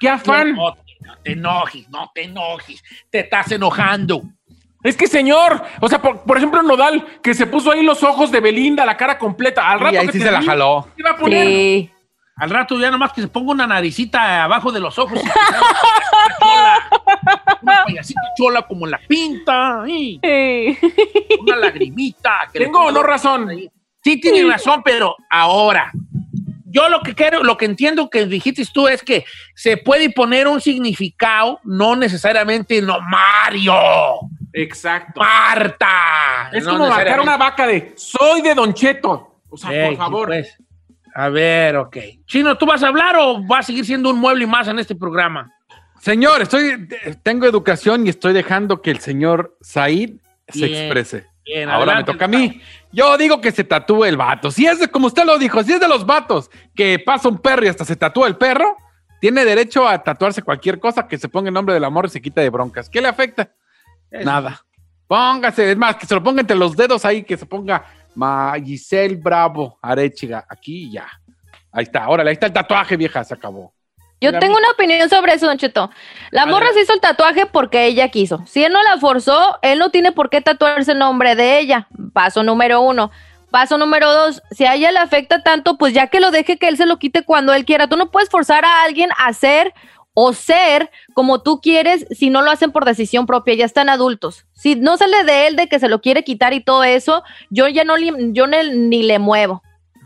Qué 0.00 0.08
afán. 0.08 0.56
No, 0.56 0.70
no 0.70 1.16
te 1.22 1.32
enojes, 1.32 1.88
no 1.90 2.10
te 2.12 2.24
enojes. 2.24 2.82
Te 3.08 3.20
estás 3.20 3.52
enojando. 3.52 4.22
Es 4.82 4.96
que, 4.96 5.06
señor, 5.06 5.62
o 5.80 5.88
sea, 5.88 6.02
por, 6.02 6.22
por 6.22 6.38
ejemplo, 6.38 6.60
Nodal, 6.64 7.06
que 7.22 7.34
se 7.34 7.46
puso 7.46 7.70
ahí 7.70 7.84
los 7.84 8.02
ojos 8.02 8.32
de 8.32 8.40
Belinda, 8.40 8.84
la 8.84 8.96
cara 8.96 9.16
completa. 9.16 9.70
Al 9.70 9.78
rato 9.78 9.94
Y 9.94 9.98
ahí 9.98 10.06
que 10.06 10.12
sí 10.14 10.20
se 10.20 10.32
la 10.32 10.42
jaló. 10.42 10.88
¿qué 10.96 11.04
va 11.04 11.10
a 11.10 11.16
poner? 11.16 11.46
Sí. 11.46 11.90
Al 12.36 12.50
rato 12.50 12.78
ya 12.78 12.90
nomás 12.90 13.12
que 13.12 13.20
se 13.22 13.28
ponga 13.28 13.52
una 13.52 13.66
naricita 13.66 14.44
abajo 14.44 14.72
de 14.72 14.80
los 14.80 14.98
ojos. 14.98 15.18
y 15.18 15.28
chola. 16.40 16.90
Una 17.62 17.84
payasita 17.84 18.20
chola 18.36 18.62
como 18.62 18.86
la 18.86 18.98
pinta. 19.08 19.84
y 19.86 20.20
Sí. 20.22 20.78
Una 21.40 21.56
lagrimita. 21.56 22.48
que 22.52 22.58
¿Tengo 22.58 22.80
o 22.86 22.92
no 22.92 23.02
razón? 23.02 23.48
ahí. 23.48 23.70
Sí, 24.02 24.20
tiene 24.20 24.44
razón, 24.50 24.82
pero 24.84 25.16
ahora. 25.30 25.90
Yo 26.66 26.88
lo 26.88 27.00
que 27.02 27.14
quiero, 27.14 27.44
lo 27.44 27.56
que 27.56 27.66
entiendo 27.66 28.10
que 28.10 28.26
dijiste 28.26 28.64
tú 28.66 28.88
es 28.88 29.02
que 29.02 29.24
se 29.54 29.76
puede 29.76 30.10
poner 30.10 30.48
un 30.48 30.60
significado, 30.60 31.60
no 31.62 31.94
necesariamente 31.94 32.82
no 32.82 32.98
Mario, 33.00 33.74
Exacto. 34.52 35.20
Marta. 35.20 36.50
Es 36.52 36.64
no 36.64 36.72
como 36.72 36.88
marcar 36.88 37.20
una 37.20 37.36
vaca 37.36 37.66
de 37.66 37.92
soy 37.96 38.42
de 38.42 38.54
Don 38.54 38.74
Cheto. 38.74 39.40
O 39.48 39.56
sea, 39.56 39.86
por 39.86 39.96
favor. 39.96 40.26
pues. 40.28 40.56
A 41.14 41.28
ver, 41.28 41.76
ok. 41.76 41.96
Chino, 42.26 42.58
¿tú 42.58 42.66
vas 42.66 42.82
a 42.82 42.88
hablar 42.88 43.14
o 43.16 43.46
va 43.46 43.58
a 43.58 43.62
seguir 43.62 43.84
siendo 43.86 44.10
un 44.10 44.18
mueble 44.18 44.46
más 44.46 44.66
en 44.66 44.80
este 44.80 44.96
programa? 44.96 45.50
Señor, 46.00 46.42
estoy, 46.42 46.88
tengo 47.22 47.46
educación 47.46 48.06
y 48.06 48.10
estoy 48.10 48.32
dejando 48.32 48.82
que 48.82 48.90
el 48.90 48.98
señor 48.98 49.56
Said 49.60 50.16
se 50.48 50.66
Bien, 50.66 50.82
exprese. 50.82 51.26
bien, 51.44 51.68
Ahora 51.70 51.92
adelante, 51.92 52.10
me 52.10 52.14
toca 52.14 52.24
a 52.24 52.28
mí. 52.28 52.60
Yo 52.92 53.16
digo 53.16 53.40
que 53.40 53.52
se 53.52 53.64
tatúe 53.64 54.04
el 54.04 54.16
vato. 54.16 54.50
Si 54.50 54.66
es 54.66 54.80
de, 54.80 54.88
como 54.88 55.06
usted 55.06 55.24
lo 55.24 55.38
dijo, 55.38 55.62
si 55.62 55.72
es 55.72 55.80
de 55.80 55.88
los 55.88 56.04
vatos 56.04 56.50
que 56.74 56.98
pasa 56.98 57.28
un 57.28 57.38
perro 57.38 57.64
y 57.64 57.68
hasta 57.68 57.84
se 57.84 57.96
tatúa 57.96 58.26
el 58.26 58.36
perro, 58.36 58.76
tiene 59.20 59.44
derecho 59.44 59.88
a 59.88 60.02
tatuarse 60.02 60.42
cualquier 60.42 60.80
cosa 60.80 61.08
que 61.08 61.16
se 61.16 61.28
ponga 61.28 61.48
el 61.48 61.54
nombre 61.54 61.74
del 61.74 61.84
amor 61.84 62.06
y 62.06 62.08
se 62.10 62.20
quita 62.20 62.40
de 62.40 62.50
broncas. 62.50 62.90
¿Qué 62.90 63.00
le 63.00 63.08
afecta? 63.08 63.52
Eso. 64.10 64.24
Nada. 64.24 64.66
Póngase, 65.06 65.70
es 65.70 65.76
más, 65.76 65.96
que 65.96 66.06
se 66.06 66.14
lo 66.14 66.22
ponga 66.22 66.40
entre 66.40 66.56
los 66.56 66.76
dedos 66.76 67.04
ahí, 67.04 67.22
que 67.22 67.36
se 67.36 67.46
ponga 67.46 67.84
Ma 68.14 68.54
Giselle 68.62 69.16
Bravo 69.16 69.78
Arechiga, 69.82 70.44
aquí 70.48 70.90
ya. 70.90 71.06
Ahí 71.72 71.84
está, 71.84 72.08
órale, 72.08 72.30
ahí 72.30 72.34
está 72.34 72.46
el 72.46 72.52
tatuaje, 72.52 72.96
vieja, 72.96 73.24
se 73.24 73.34
acabó. 73.34 73.72
Yo 74.20 74.30
Mira, 74.30 74.38
tengo 74.38 74.56
una 74.56 74.70
opinión 74.70 75.08
sobre 75.10 75.34
eso, 75.34 75.46
Don 75.46 75.58
Cheto. 75.58 75.90
La 76.30 76.46
morra 76.46 76.72
se 76.72 76.80
hizo 76.82 76.94
el 76.94 77.00
tatuaje 77.00 77.46
porque 77.46 77.86
ella 77.86 78.08
quiso. 78.08 78.42
Si 78.46 78.64
él 78.64 78.72
no 78.72 78.82
la 78.82 78.98
forzó, 78.98 79.58
él 79.60 79.78
no 79.78 79.90
tiene 79.90 80.12
por 80.12 80.30
qué 80.30 80.40
tatuarse 80.40 80.92
el 80.92 80.98
nombre 80.98 81.34
de 81.34 81.58
ella. 81.58 81.88
Paso 82.12 82.42
número 82.42 82.80
uno. 82.80 83.10
Paso 83.50 83.76
número 83.76 84.12
dos, 84.12 84.42
si 84.50 84.64
a 84.64 84.74
ella 84.74 84.90
le 84.90 84.98
afecta 84.98 85.42
tanto, 85.42 85.78
pues 85.78 85.92
ya 85.94 86.08
que 86.08 86.20
lo 86.20 86.30
deje 86.30 86.56
que 86.56 86.66
él 86.66 86.76
se 86.76 86.86
lo 86.86 86.98
quite 86.98 87.22
cuando 87.22 87.52
él 87.54 87.64
quiera. 87.64 87.86
Tú 87.86 87.96
no 87.96 88.10
puedes 88.10 88.28
forzar 88.28 88.64
a 88.64 88.82
alguien 88.82 89.10
a 89.16 89.32
ser 89.32 89.74
o 90.14 90.32
ser 90.32 90.90
como 91.12 91.42
tú 91.42 91.60
quieres 91.60 92.06
si 92.10 92.30
no 92.30 92.40
lo 92.42 92.50
hacen 92.50 92.72
por 92.72 92.84
decisión 92.84 93.26
propia, 93.26 93.54
ya 93.54 93.64
están 93.64 93.88
adultos. 93.88 94.46
Si 94.52 94.76
no 94.76 94.96
sale 94.96 95.24
de 95.24 95.48
él 95.48 95.56
de 95.56 95.68
que 95.68 95.78
se 95.80 95.88
lo 95.88 96.00
quiere 96.00 96.24
quitar 96.24 96.52
y 96.54 96.60
todo 96.60 96.84
eso, 96.84 97.22
yo 97.50 97.68
ya 97.68 97.84
no, 97.84 97.96
le- 97.96 98.32
yo 98.32 98.46
ne- 98.46 98.74
ni 98.74 99.02
le 99.02 99.18
muevo. 99.18 99.62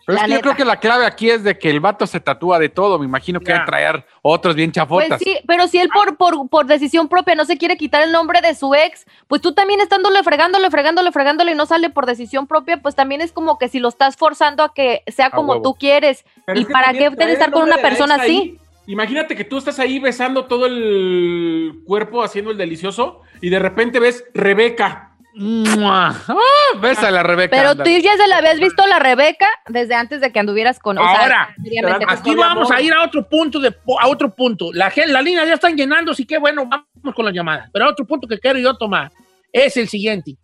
Pero 0.06 0.16
La 0.16 0.22
es 0.22 0.28
que 0.28 0.34
yo 0.36 0.40
creo 0.40 0.56
que 0.56 0.64
la 0.64 0.80
clave 0.80 1.04
aquí 1.04 1.28
es 1.28 1.44
de 1.44 1.58
que 1.58 1.68
el 1.68 1.80
vato 1.80 2.06
se 2.06 2.18
tatúa 2.18 2.58
de 2.58 2.70
todo. 2.70 2.98
Me 2.98 3.04
imagino 3.04 3.40
que 3.40 3.52
va 3.52 3.58
a 3.58 3.64
traer 3.66 4.06
otros 4.22 4.54
bien 4.54 4.72
chafotas. 4.72 5.06
Pues 5.08 5.20
sí, 5.22 5.36
pero 5.46 5.68
si 5.68 5.78
él 5.78 5.90
por, 5.92 6.16
por, 6.16 6.48
por 6.48 6.64
decisión 6.64 7.08
propia 7.08 7.34
no 7.34 7.44
se 7.44 7.58
quiere 7.58 7.76
quitar 7.76 8.00
el 8.00 8.10
nombre 8.10 8.40
de 8.40 8.54
su 8.54 8.74
ex, 8.74 9.04
pues 9.26 9.42
tú 9.42 9.52
también 9.52 9.82
estándole 9.82 10.22
fregándole, 10.22 10.70
fregándole, 10.70 11.12
fregándole 11.12 11.52
y 11.52 11.54
no 11.54 11.66
sale 11.66 11.90
por 11.90 12.06
decisión 12.06 12.46
propia, 12.46 12.78
pues 12.80 12.94
también 12.94 13.20
es 13.20 13.32
como 13.32 13.58
que 13.58 13.68
si 13.68 13.80
lo 13.80 13.88
estás 13.90 14.16
forzando 14.16 14.62
a 14.62 14.72
que 14.72 15.02
sea 15.08 15.28
como 15.28 15.52
huevo. 15.52 15.62
tú 15.62 15.74
quieres. 15.74 16.24
Pero 16.46 16.58
¿Y 16.58 16.64
para 16.64 16.92
qué 16.94 17.12
estar 17.30 17.50
con 17.50 17.64
una 17.64 17.76
persona 17.76 18.14
así? 18.14 18.58
Imagínate 18.88 19.36
que 19.36 19.44
tú 19.44 19.58
estás 19.58 19.78
ahí 19.78 19.98
besando 19.98 20.46
todo 20.46 20.64
el 20.64 21.82
cuerpo 21.84 22.22
haciendo 22.22 22.50
el 22.50 22.56
delicioso 22.56 23.20
y 23.42 23.50
de 23.50 23.58
repente 23.58 24.00
ves 24.00 24.24
Rebeca. 24.32 25.12
¡Mua! 25.34 26.08
Ah, 26.26 26.78
bésala, 26.80 27.22
Rebeca. 27.22 27.54
Pero 27.54 27.76
tú 27.76 27.90
ya 27.90 28.16
se 28.16 28.26
la 28.26 28.38
habías 28.38 28.58
visto 28.58 28.82
a 28.82 28.86
la 28.86 28.98
Rebeca 28.98 29.46
desde 29.68 29.94
antes 29.94 30.22
de 30.22 30.32
que 30.32 30.38
anduvieras 30.40 30.78
con 30.78 30.96
o 30.96 31.02
sea, 31.02 31.20
Ahora, 31.20 31.54
seriamente, 31.62 32.06
pero 32.06 32.18
Aquí 32.18 32.34
vamos 32.34 32.70
a 32.70 32.80
ir 32.80 32.94
a 32.94 33.04
otro 33.04 33.28
punto 33.28 33.60
de 33.60 33.68
a 34.00 34.08
otro 34.08 34.34
punto. 34.34 34.70
La, 34.72 34.90
la 35.06 35.20
línea 35.20 35.44
ya 35.44 35.54
están 35.54 35.76
llenando, 35.76 36.12
así 36.12 36.24
que 36.24 36.38
bueno, 36.38 36.64
vamos 36.66 37.14
con 37.14 37.26
las 37.26 37.34
llamadas. 37.34 37.68
Pero 37.70 37.90
otro 37.90 38.06
punto 38.06 38.26
que 38.26 38.38
quiero 38.38 38.58
yo 38.58 38.74
tomar 38.78 39.12
es 39.52 39.76
el 39.76 39.86
siguiente. 39.88 40.38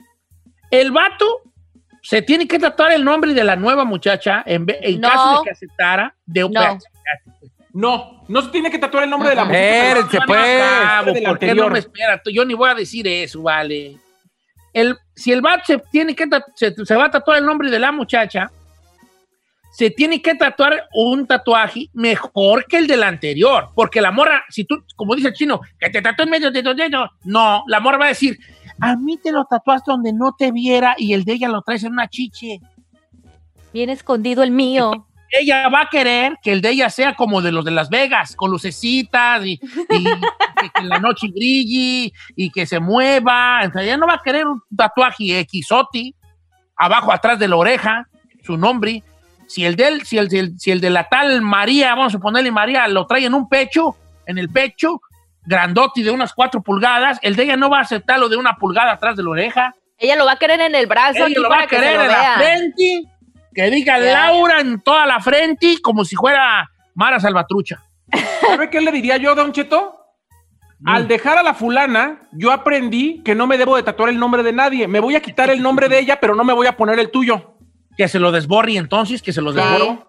El 0.70 0.92
vato 0.92 1.40
se 2.02 2.20
tiene 2.20 2.46
que 2.46 2.59
tratar 2.59 2.92
el 2.92 3.04
nombre 3.04 3.33
de 3.33 3.42
la 3.42 3.57
nueva 3.57 3.87
muchacha 3.87 4.42
en, 4.44 4.66
en 4.68 5.00
No. 5.00 5.09
caso 5.09 5.38
de 5.38 5.44
que 5.44 5.50
aceptara 5.50 6.14
de 6.26 6.44
un 6.44 6.52
No. 6.52 6.78
No, 7.74 8.22
no 8.28 8.40
se 8.40 8.48
tiene 8.50 8.70
que 8.70 8.78
tatuar 8.78 9.02
el 9.02 9.10
nombre 9.10 9.30
de 9.30 9.34
la 9.34 9.44
mujer. 9.44 9.98
Espérense, 9.98 10.18
pues. 10.26 11.24
¿Por 11.26 11.38
qué 11.40 11.54
no 11.54 11.68
me 11.68 11.80
espera? 11.80 12.22
Yo 12.32 12.44
ni 12.44 12.54
voy 12.54 12.70
a 12.70 12.74
decir 12.74 13.06
eso, 13.06 13.42
vale. 13.42 13.98
El, 14.72 14.96
si 15.14 15.32
el 15.32 15.40
vato 15.40 15.64
se 15.66 15.78
tiene 15.90 16.14
que 16.14 16.28
se, 16.54 16.72
se 16.72 16.96
va 16.96 17.06
a 17.06 17.10
tatuar 17.10 17.38
el 17.38 17.46
nombre 17.46 17.70
de 17.70 17.78
la 17.80 17.90
muchacha, 17.90 18.50
se 19.72 19.90
tiene 19.90 20.22
que 20.22 20.37
tatuar 20.37 20.84
un 20.94 21.26
tatuaje 21.26 21.90
mejor 21.94 22.64
que 22.66 22.78
el 22.78 22.87
del 22.87 23.02
anterior. 23.02 23.70
Porque 23.74 24.00
la 24.00 24.12
morra, 24.12 24.44
si 24.48 24.64
tú, 24.64 24.84
como 24.94 25.16
dice 25.16 25.28
el 25.28 25.34
chino, 25.34 25.60
que 25.80 25.90
te 25.90 26.00
tatuó 26.00 26.24
en 26.24 26.30
medio 26.30 26.52
de 26.52 26.62
dos 26.62 26.76
dedos, 26.76 27.10
no, 27.24 27.64
la 27.66 27.80
morra 27.80 27.98
va 27.98 28.04
a 28.04 28.08
decir, 28.08 28.38
a 28.80 28.94
mí 28.94 29.16
te 29.16 29.32
lo 29.32 29.46
tatuaste 29.46 29.90
donde 29.90 30.12
no 30.12 30.32
te 30.38 30.52
viera 30.52 30.94
y 30.96 31.12
el 31.12 31.24
de 31.24 31.32
ella 31.32 31.48
lo 31.48 31.62
traes 31.62 31.82
en 31.82 31.92
una 31.92 32.08
chiche. 32.08 32.60
bien 33.72 33.90
escondido 33.90 34.44
el 34.44 34.52
mío. 34.52 35.08
ella 35.40 35.68
va 35.68 35.83
a 35.83 35.88
querer 35.88 36.37
que 36.42 36.53
el 36.53 36.61
de 36.61 36.70
ella 36.70 36.90
sea 36.90 37.14
como 37.14 37.42
de 37.42 37.53
los 37.53 37.64
de 37.64 37.70
Las 37.70 37.88
Vegas, 37.90 38.35
con 38.37 38.51
lucecitas 38.51 39.44
y, 39.44 39.53
y 39.53 40.05
que, 40.61 40.70
que 40.75 40.83
la 40.83 40.99
noche 40.99 41.29
brille 41.29 42.12
y 42.37 42.51
que 42.51 42.66
se 42.66 42.81
mueva. 42.81 43.68
Sea, 43.73 43.83
ella 43.83 43.97
no 43.97 44.07
va 44.07 44.14
a 44.14 44.23
querer 44.25 44.47
un 44.47 44.61
tatuaje 44.77 45.47
Xoti 45.66 46.14
abajo, 46.77 47.12
atrás 47.12 47.38
de 47.38 47.49
la 47.49 47.57
oreja, 47.57 48.09
su 48.42 48.57
nombre. 48.57 49.03
Si 49.47 49.64
el, 49.64 49.77
de 49.77 49.88
él- 49.88 50.07
si, 50.07 50.18
el, 50.18 50.31
si, 50.31 50.38
el, 50.38 50.59
si 50.59 50.70
el 50.70 50.81
de 50.81 50.90
la 50.90 51.05
tal 51.09 51.42
María, 51.42 51.94
vamos 51.94 52.14
a 52.14 52.18
ponerle 52.18 52.51
María, 52.51 52.88
lo 52.88 53.07
trae 53.07 53.27
en 53.27 53.35
un 53.35 53.49
pecho, 53.49 53.97
en 54.27 54.38
el 54.38 54.49
pecho, 54.49 55.01
grandote 55.44 56.03
de 56.03 56.11
unas 56.11 56.33
cuatro 56.33 56.62
pulgadas, 56.62 57.18
el 57.23 57.37
de 57.37 57.44
ella 57.44 57.57
no 57.57 57.68
va 57.68 57.79
a 57.79 57.83
aceptar 57.83 58.18
lo 58.18 58.29
de 58.29 58.37
una 58.37 58.57
pulgada 58.57 58.92
atrás 58.92 59.16
de 59.16 59.23
la 59.23 59.31
oreja. 59.31 59.75
Ella 59.99 60.16
lo 60.16 60.25
va 60.25 60.33
a 60.33 60.37
querer 60.37 60.61
en 60.61 60.75
el 60.75 60.87
brazo 60.87 61.27
Ella 61.27 61.40
lo 61.40 61.49
va 61.49 61.61
a 61.61 61.66
querer 61.66 62.01
en 62.01 62.09
la 62.09 62.35
frente, 62.38 63.05
que 63.55 63.71
diga 63.71 63.99
Ya. 63.99 64.12
Laura 64.12 64.61
en 64.61 64.81
toda 64.81 65.07
la 65.07 65.21
frente, 65.21 65.77
como 65.83 66.05
si 66.05 66.17
fuera 66.17 66.69
Mara 66.95 67.21
Salvatrucha. 67.21 67.83
¿Sabe 68.40 68.71
qué 68.71 68.81
le 68.81 68.93
diría 68.93 69.17
yo, 69.17 69.35
Don 69.35 69.53
Cheto? 69.53 70.01
Al 70.87 71.09
dejar 71.09 71.38
a 71.38 71.43
la 71.43 71.55
fulana, 71.55 72.29
yo 72.33 72.53
aprendí 72.53 73.23
que 73.25 73.35
no 73.35 73.47
me 73.47 73.57
debo 73.57 73.77
de 73.77 73.83
tatuar 73.83 74.11
el 74.11 74.19
nombre 74.19 74.43
de 74.43 74.53
nadie. 74.53 74.87
Me 74.87 75.01
voy 75.01 75.17
a 75.17 75.23
quitar 75.23 75.49
el 75.49 75.62
nombre 75.62 75.88
de 75.88 75.99
ella, 75.99 76.19
pero 76.21 76.35
no 76.35 76.45
me 76.45 76.53
voy 76.53 76.67
a 76.67 76.77
poner 76.77 76.99
el 76.99 77.11
tuyo. 77.11 77.57
Que 77.97 78.07
se 78.07 78.19
lo 78.19 78.33
desborre 78.33 78.77
entonces, 78.77 79.23
que 79.23 79.33
se 79.33 79.40
lo 79.40 79.53
desborre. 79.53 80.01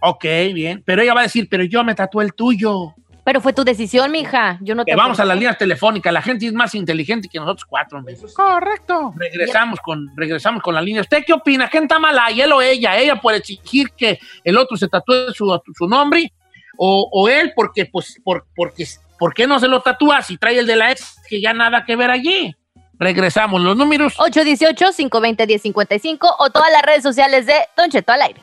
Ok, 0.00 0.24
bien. 0.52 0.82
Pero 0.84 1.02
ella 1.02 1.14
va 1.14 1.20
a 1.20 1.24
decir, 1.24 1.46
pero 1.48 1.62
yo 1.62 1.84
me 1.84 1.94
tatué 1.94 2.24
el 2.24 2.34
tuyo. 2.34 2.94
Pero 3.24 3.40
fue 3.40 3.52
tu 3.52 3.62
decisión, 3.62 4.10
mija. 4.10 4.58
Yo 4.60 4.74
no 4.74 4.84
te 4.84 4.90
Que 4.90 4.96
vamos 4.96 5.20
a 5.20 5.24
las 5.24 5.36
líneas 5.36 5.56
telefónicas. 5.56 6.12
La 6.12 6.22
gente 6.22 6.46
es 6.46 6.52
más 6.52 6.74
inteligente 6.74 7.28
que 7.28 7.38
nosotros 7.38 7.64
cuatro. 7.64 8.02
Correcto. 8.34 9.14
Regresamos 9.16 9.78
con, 9.80 10.10
regresamos 10.16 10.60
con 10.62 10.74
la 10.74 10.82
línea. 10.82 11.02
¿Usted 11.02 11.22
qué 11.24 11.32
opina? 11.32 11.68
¿Quién 11.68 11.84
está 11.84 12.00
mala? 12.00 12.26
¿Él 12.30 12.50
o 12.52 12.60
ella? 12.60 12.98
¿Ella 12.98 13.20
por 13.20 13.34
exigir 13.34 13.90
que 13.96 14.18
el 14.42 14.58
otro 14.58 14.76
se 14.76 14.88
tatúe 14.88 15.32
su, 15.32 15.60
su 15.76 15.86
nombre? 15.86 16.32
¿O, 16.76 17.08
o 17.12 17.28
él 17.28 17.52
porque, 17.54 17.86
pues, 17.86 18.20
por, 18.24 18.46
porque, 18.56 18.84
¿por 19.18 19.34
qué 19.34 19.46
no 19.46 19.60
se 19.60 19.68
lo 19.68 19.80
tatúa 19.80 20.22
si 20.22 20.36
trae 20.36 20.58
el 20.58 20.66
de 20.66 20.74
la 20.76 20.90
ex 20.90 21.20
que 21.28 21.40
ya 21.40 21.52
nada 21.52 21.84
que 21.84 21.94
ver 21.94 22.10
allí? 22.10 22.56
Regresamos. 22.98 23.60
Los 23.60 23.76
números. 23.76 24.16
818-520-1055 24.18 26.34
o 26.38 26.50
todas 26.50 26.72
las 26.72 26.82
redes 26.82 27.02
sociales 27.02 27.46
de 27.46 27.54
Don 27.76 27.90
Cheto 27.90 28.12
al 28.12 28.22
aire. 28.22 28.40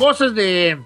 Cosas 0.00 0.34
de, 0.34 0.82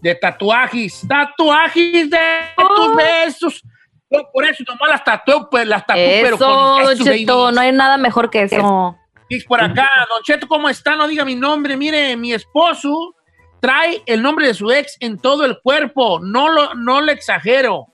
de 0.00 0.14
tatuajes. 0.14 1.06
Tatuajes 1.06 2.10
de 2.10 2.18
tus 2.56 2.96
besos. 2.96 3.62
Yo 4.10 4.20
por 4.32 4.44
eso 4.44 4.64
nomás 4.66 4.88
las 4.88 5.04
tatué, 5.04 5.34
pues 5.50 5.66
las 5.66 5.84
tatué, 5.86 6.20
pero 6.22 6.38
con 6.38 6.82
Don 6.82 6.96
Cheto, 6.96 7.52
no 7.52 7.60
hay 7.60 7.72
nada 7.72 7.98
mejor 7.98 8.30
que 8.30 8.42
eso. 8.42 8.96
Dix 9.28 9.44
por 9.44 9.62
acá, 9.62 9.88
Don 10.08 10.22
Cheto, 10.22 10.48
¿cómo 10.48 10.68
está? 10.70 10.96
No 10.96 11.06
diga 11.06 11.24
mi 11.24 11.36
nombre. 11.36 11.76
Mire, 11.76 12.16
mi 12.16 12.32
esposo 12.32 13.14
trae 13.60 14.02
el 14.06 14.22
nombre 14.22 14.46
de 14.46 14.54
su 14.54 14.70
ex 14.70 14.96
en 15.00 15.18
todo 15.18 15.44
el 15.44 15.60
cuerpo. 15.60 16.20
No 16.20 16.48
lo, 16.48 16.74
no 16.74 17.02
le 17.02 17.12
exagero. 17.12 17.86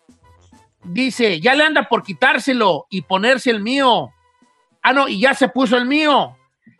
Dice, 0.84 1.40
ya 1.40 1.54
le 1.54 1.64
anda 1.64 1.88
por 1.88 2.04
quitárselo 2.04 2.86
y 2.90 3.02
ponerse 3.02 3.50
el 3.50 3.60
mío. 3.60 4.12
Ah, 4.82 4.92
no, 4.92 5.08
y 5.08 5.18
ya 5.18 5.34
se 5.34 5.48
puso 5.48 5.76
el 5.76 5.86
mío. 5.86 6.36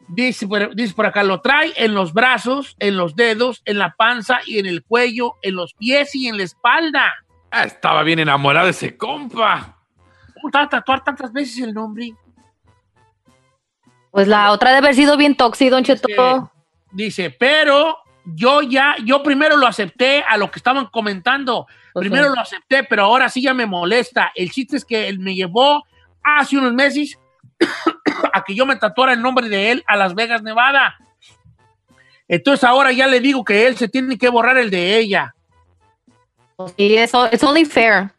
Dice 0.09 0.47
por, 0.47 0.75
dice 0.75 0.95
por 0.95 1.07
acá, 1.07 1.23
lo 1.23 1.40
trae 1.40 1.73
en 1.77 1.95
los 1.95 2.12
brazos, 2.12 2.77
en 2.79 2.97
los 2.97 3.17
dedos, 3.17 3.62
en 3.64 3.79
la 3.79 3.95
panza 3.95 4.40
y 4.47 4.59
en 4.59 4.67
el 4.67 4.85
cuello, 4.85 5.35
en 5.43 5.57
los 5.57 5.75
pies 5.75 6.14
y 6.14 6.29
en 6.29 6.37
la 6.37 6.43
espalda. 6.43 7.12
Ah, 7.51 7.64
estaba 7.64 8.03
bien 8.03 8.19
enamorado 8.19 8.67
de 8.67 8.73
ese 8.73 8.97
compa. 8.97 9.79
¿Cómo 10.35 10.51
te 10.51 10.59
va 10.59 10.64
a 10.64 10.69
tatuar 10.69 11.03
tantas 11.03 11.33
veces 11.33 11.59
el 11.61 11.73
nombre? 11.73 12.12
Pues 14.11 14.29
la 14.29 14.53
otra 14.53 14.71
debe 14.71 14.87
haber 14.87 14.95
sido 14.95 15.17
bien 15.17 15.35
tóxico, 15.37 15.71
Don 15.71 15.85
Cheto. 15.85 16.51
Dice, 16.93 17.31
pero 17.31 17.99
yo 18.25 18.62
ya, 18.62 18.97
yo 19.05 19.23
primero 19.23 19.57
lo 19.57 19.67
acepté 19.67 20.23
a 20.23 20.37
lo 20.37 20.51
que 20.51 20.59
estaban 20.59 20.87
comentando. 20.87 21.67
Pues 21.93 22.05
primero 22.05 22.29
sí. 22.29 22.35
lo 22.35 22.40
acepté, 22.40 22.85
pero 22.85 23.05
ahora 23.05 23.29
sí 23.29 23.43
ya 23.43 23.55
me 23.55 23.67
molesta. 23.67 24.33
El 24.35 24.51
chiste 24.51 24.77
es 24.77 24.85
que 24.85 25.09
él 25.09 25.19
me 25.19 25.35
llevó 25.35 25.83
hace 26.23 26.59
unos 26.59 26.73
meses 26.73 27.19
a 28.33 28.43
que 28.45 28.55
yo 28.55 28.67
me 28.67 28.77
tatuara 28.77 29.13
el 29.13 29.23
nombre 29.23 29.49
de 29.49 29.71
él 29.73 29.85
a 29.87 29.97
Las 29.97 30.15
Vegas, 30.15 30.43
Nevada. 30.43 30.97
Entonces 32.29 32.65
ahora 32.65 32.93
ya 32.93 33.07
le 33.07 33.21
digo 33.21 33.45
que 33.45 33.67
él 33.67 33.77
se 33.77 33.89
tiene 33.89 34.17
que 34.17 34.29
borrar 34.29 34.57
el 34.57 34.71
de 34.71 34.97
ella. 34.99 35.35
Y 36.77 36.95
eso, 36.95 37.27
es 37.31 37.43
only 37.43 37.65
fair. 37.65 38.11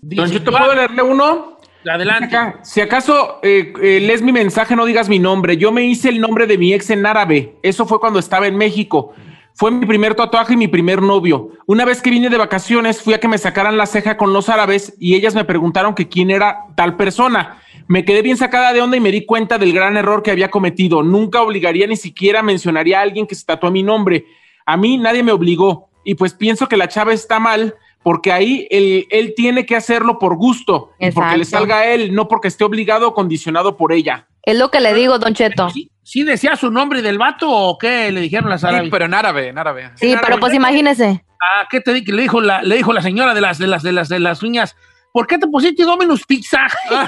Dice, 0.00 0.22
Don 0.22 0.30
yo- 0.30 0.44
¿puedo 0.44 0.74
leerle 0.74 1.02
uno? 1.02 1.58
Adelante. 1.90 2.26
Acá, 2.26 2.58
si 2.62 2.80
acaso 2.82 3.40
eh, 3.42 3.72
eh, 3.82 4.00
lees 4.00 4.20
mi 4.20 4.32
mensaje, 4.32 4.76
no 4.76 4.84
digas 4.84 5.08
mi 5.08 5.18
nombre. 5.18 5.56
Yo 5.56 5.72
me 5.72 5.82
hice 5.82 6.10
el 6.10 6.20
nombre 6.20 6.46
de 6.46 6.58
mi 6.58 6.74
ex 6.74 6.90
en 6.90 7.06
árabe. 7.06 7.56
Eso 7.62 7.86
fue 7.86 7.98
cuando 7.98 8.18
estaba 8.18 8.46
en 8.46 8.56
México. 8.56 9.14
Fue 9.54 9.70
mi 9.70 9.86
primer 9.86 10.14
tatuaje 10.14 10.52
y 10.54 10.56
mi 10.58 10.68
primer 10.68 11.00
novio. 11.02 11.50
Una 11.66 11.84
vez 11.86 12.02
que 12.02 12.10
vine 12.10 12.28
de 12.28 12.36
vacaciones, 12.36 13.02
fui 13.02 13.14
a 13.14 13.20
que 13.20 13.28
me 13.28 13.38
sacaran 13.38 13.76
la 13.78 13.86
ceja 13.86 14.16
con 14.18 14.32
los 14.32 14.48
árabes 14.50 14.94
y 14.98 15.14
ellas 15.14 15.34
me 15.34 15.44
preguntaron 15.44 15.94
que 15.94 16.08
quién 16.08 16.30
era 16.30 16.66
tal 16.76 16.96
persona. 16.96 17.62
Me 17.90 18.04
quedé 18.04 18.22
bien 18.22 18.36
sacada 18.36 18.72
de 18.72 18.80
onda 18.80 18.96
y 18.96 19.00
me 19.00 19.10
di 19.10 19.26
cuenta 19.26 19.58
del 19.58 19.72
gran 19.72 19.96
error 19.96 20.22
que 20.22 20.30
había 20.30 20.48
cometido. 20.48 21.02
Nunca 21.02 21.42
obligaría 21.42 21.88
ni 21.88 21.96
siquiera 21.96 22.40
mencionaría 22.40 23.00
a 23.00 23.02
alguien 23.02 23.26
que 23.26 23.34
se 23.34 23.44
tatuó 23.44 23.72
mi 23.72 23.82
nombre. 23.82 24.26
A 24.64 24.76
mí 24.76 24.96
nadie 24.96 25.24
me 25.24 25.32
obligó. 25.32 25.90
Y 26.04 26.14
pues 26.14 26.32
pienso 26.32 26.68
que 26.68 26.76
la 26.76 26.86
chava 26.86 27.12
está 27.12 27.40
mal 27.40 27.74
porque 28.04 28.30
ahí 28.30 28.68
él, 28.70 29.08
él 29.10 29.34
tiene 29.36 29.66
que 29.66 29.74
hacerlo 29.74 30.20
por 30.20 30.36
gusto 30.36 30.92
y 31.00 31.10
porque 31.10 31.36
le 31.38 31.44
salga 31.44 31.78
a 31.78 31.86
él, 31.86 32.14
no 32.14 32.28
porque 32.28 32.46
esté 32.46 32.62
obligado 32.62 33.08
o 33.08 33.12
condicionado 33.12 33.76
por 33.76 33.92
ella. 33.92 34.28
Es 34.44 34.56
lo 34.56 34.70
que 34.70 34.78
le 34.78 34.94
digo, 34.94 35.18
Don 35.18 35.34
Cheto. 35.34 35.68
¿Sí, 35.70 35.90
sí 36.04 36.22
decía 36.22 36.54
su 36.54 36.70
nombre 36.70 37.02
del 37.02 37.18
vato 37.18 37.50
o 37.50 37.76
qué 37.76 38.12
le 38.12 38.20
dijeron 38.20 38.50
las 38.50 38.60
Sí, 38.60 38.68
árabes? 38.68 38.88
pero 38.92 39.06
en 39.06 39.14
árabe, 39.14 39.48
en 39.48 39.58
árabe. 39.58 39.90
Sí, 39.96 40.14
pero 40.22 40.38
pues 40.38 40.54
imagínese. 40.54 41.24
Ah, 41.40 41.66
¿qué 41.68 41.80
te 41.80 41.92
di 41.92 42.04
que 42.04 42.12
le 42.12 42.22
dijo 42.22 42.40
la, 42.40 42.62
le 42.62 42.76
dijo 42.76 42.92
la 42.92 43.02
señora 43.02 43.34
de 43.34 43.40
las 43.40 43.58
de 43.58 43.66
las 43.66 43.82
de 43.82 43.90
las 43.90 44.08
de 44.08 44.20
las 44.20 44.44
uñas? 44.44 44.76
¿Por 45.12 45.26
qué 45.26 45.38
te 45.38 45.46
pusiste 45.46 45.82
Domino's 45.82 46.24
Pizza? 46.24 46.66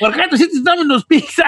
¿Por 0.00 0.12
qué 0.12 0.22
te 0.22 0.28
pusiste 0.28 0.58
Domino's 0.60 1.04
Pizza? 1.04 1.44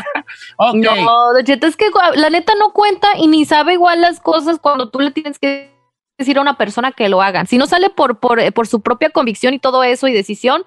No, 0.59 1.33
Don 1.33 1.44
Cheto, 1.44 1.66
es 1.66 1.77
que 1.77 1.90
la 2.14 2.31
neta 2.31 2.55
no 2.59 2.72
cuenta 2.72 3.09
y 3.18 3.27
ni 3.27 3.44
sabe 3.44 3.72
igual 3.74 4.00
las 4.00 4.20
cosas 4.20 4.59
cuando 4.61 4.90
tú 4.90 5.00
le 5.00 5.11
tienes 5.11 5.38
que 5.38 5.74
decir 6.16 6.38
a 6.38 6.42
una 6.42 6.57
persona 6.57 6.92
que 6.92 7.09
lo 7.09 7.22
hagan. 7.22 7.46
Si 7.46 7.59
no 7.59 7.66
sale 7.66 7.90
por, 7.90 8.20
por, 8.20 8.38
eh, 8.38 8.53
por 8.53 8.68
su 8.68 8.83
propia 8.83 9.11
convicción 9.11 9.53
y 9.53 9.59
todo 9.59 9.83
eso 9.83 10.07
y 10.07 10.12
decisión, 10.12 10.64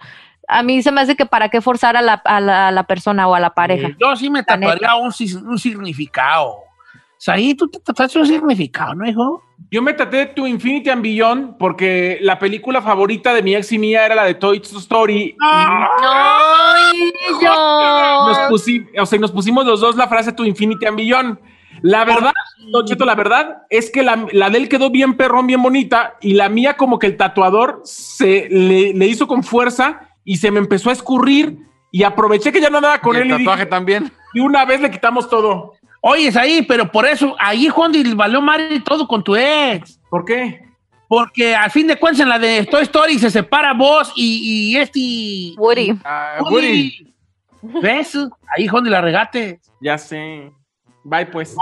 a 0.49 0.63
mí 0.63 0.81
se 0.81 0.91
me 0.91 1.01
hace 1.01 1.15
que 1.15 1.25
para 1.25 1.49
qué 1.49 1.62
forzar 1.62 1.95
a 1.95 2.01
la, 2.01 2.15
a 2.25 2.41
la, 2.41 2.67
a 2.67 2.71
la 2.71 2.83
persona 2.83 3.27
o 3.27 3.36
a 3.36 3.39
la 3.39 3.53
pareja. 3.53 3.89
Yo 3.99 4.15
sí 4.15 4.29
me 4.29 4.43
tatuaría 4.43 4.95
un 4.95 5.13
significado. 5.57 6.49
O 6.49 7.19
sea, 7.19 7.36
ahí 7.36 7.55
tú 7.55 7.67
te 7.67 7.79
tatuaste 7.79 8.19
un 8.19 8.27
significado, 8.27 8.93
¿no, 8.93 9.07
hijo? 9.07 9.43
Yo 9.69 9.82
me 9.82 9.93
tatué 9.93 10.27
tu 10.27 10.47
Infinity 10.47 10.89
and 10.89 11.01
Beyond 11.01 11.58
porque 11.58 12.19
la 12.21 12.39
película 12.39 12.82
favorita 12.82 13.34
de 13.34 13.41
mi 13.41 13.53
ex 13.53 13.69
y 13.73 13.77
mía 13.77 14.06
era 14.06 14.15
la 14.15 14.23
de 14.23 14.36
Toy 14.36 14.62
Story. 14.63 15.36
¡Ay, 15.41 17.13
Nos, 17.32 17.41
yo! 17.41 18.47
pusi- 18.49 18.88
o 18.99 19.06
sea, 19.06 19.19
nos 19.19 19.32
pusimos 19.32 19.65
los 19.65 19.82
dos 19.82 19.95
la 19.97 20.08
frase 20.08 20.32
tu 20.32 20.45
Infinity 20.45 20.86
and 20.86 20.97
Beyond. 20.97 21.38
La 21.84 22.06
verdad, 22.06 22.32
Don 22.71 22.86
Cheto, 22.86 23.06
la 23.06 23.13
verdad 23.13 23.63
es 23.69 23.91
que 23.91 24.01
la, 24.03 24.25
la 24.32 24.49
de 24.49 24.58
él 24.58 24.69
quedó 24.69 24.89
bien 24.89 25.15
perrón, 25.15 25.45
bien 25.45 25.62
bonita, 25.62 26.15
y 26.21 26.34
la 26.34 26.49
mía 26.49 26.75
como 26.75 26.97
que 26.97 27.06
el 27.08 27.17
tatuador 27.17 27.82
se 27.84 28.47
le, 28.49 28.93
le 28.93 29.06
hizo 29.06 29.27
con 29.27 29.43
fuerza 29.43 30.10
y 30.23 30.38
se 30.38 30.49
me 30.49 30.60
empezó 30.60 30.89
a 30.89 30.93
escurrir 30.93 31.60
y 31.91 32.01
aproveché 32.03 32.51
que 32.51 32.62
ya 32.62 32.69
no 32.71 32.77
andaba 32.77 32.99
con 32.99 33.15
Y 33.15 33.19
el 33.19 33.23
él 33.23 33.27
y, 33.27 33.38
tatuaje 33.43 33.60
dije, 33.65 33.69
también. 33.69 34.12
y 34.34 34.39
una 34.39 34.65
vez 34.65 34.82
le 34.82 34.89
quitamos 34.89 35.30
todo. 35.30 35.73
Oye, 36.10 36.30
es 36.30 36.38
ahí, 36.38 36.62
pero 36.62 36.89
por 36.89 37.06
eso, 37.06 37.36
ahí 37.38 37.67
Juan 37.67 37.93
y 37.93 38.13
valió 38.13 38.41
y 38.72 38.80
todo 38.80 39.06
con 39.06 39.22
tu 39.22 39.36
ex. 39.36 40.00
¿Por 40.10 40.24
qué? 40.24 40.65
Porque 41.10 41.54
al 41.54 41.70
fin 41.70 41.86
de 41.86 41.98
cuentas 41.98 42.22
en 42.22 42.30
la 42.30 42.39
de 42.39 42.65
Toy 42.65 42.84
Story 42.84 43.20
se 43.20 43.30
separa 43.30 43.74
vos 43.74 44.13
y, 44.15 44.72
y 44.72 44.78
este... 44.78 45.60
Woody. 45.60 46.00
Ah, 46.06 46.38
Woody. 46.50 47.13
¿Ves? 47.62 48.17
Ahí 48.56 48.70
Juan 48.70 48.89
la 48.89 49.02
regate. 49.02 49.60
Ya 49.82 49.98
sé. 49.98 50.50
Bye, 51.04 51.26
pues. 51.26 51.54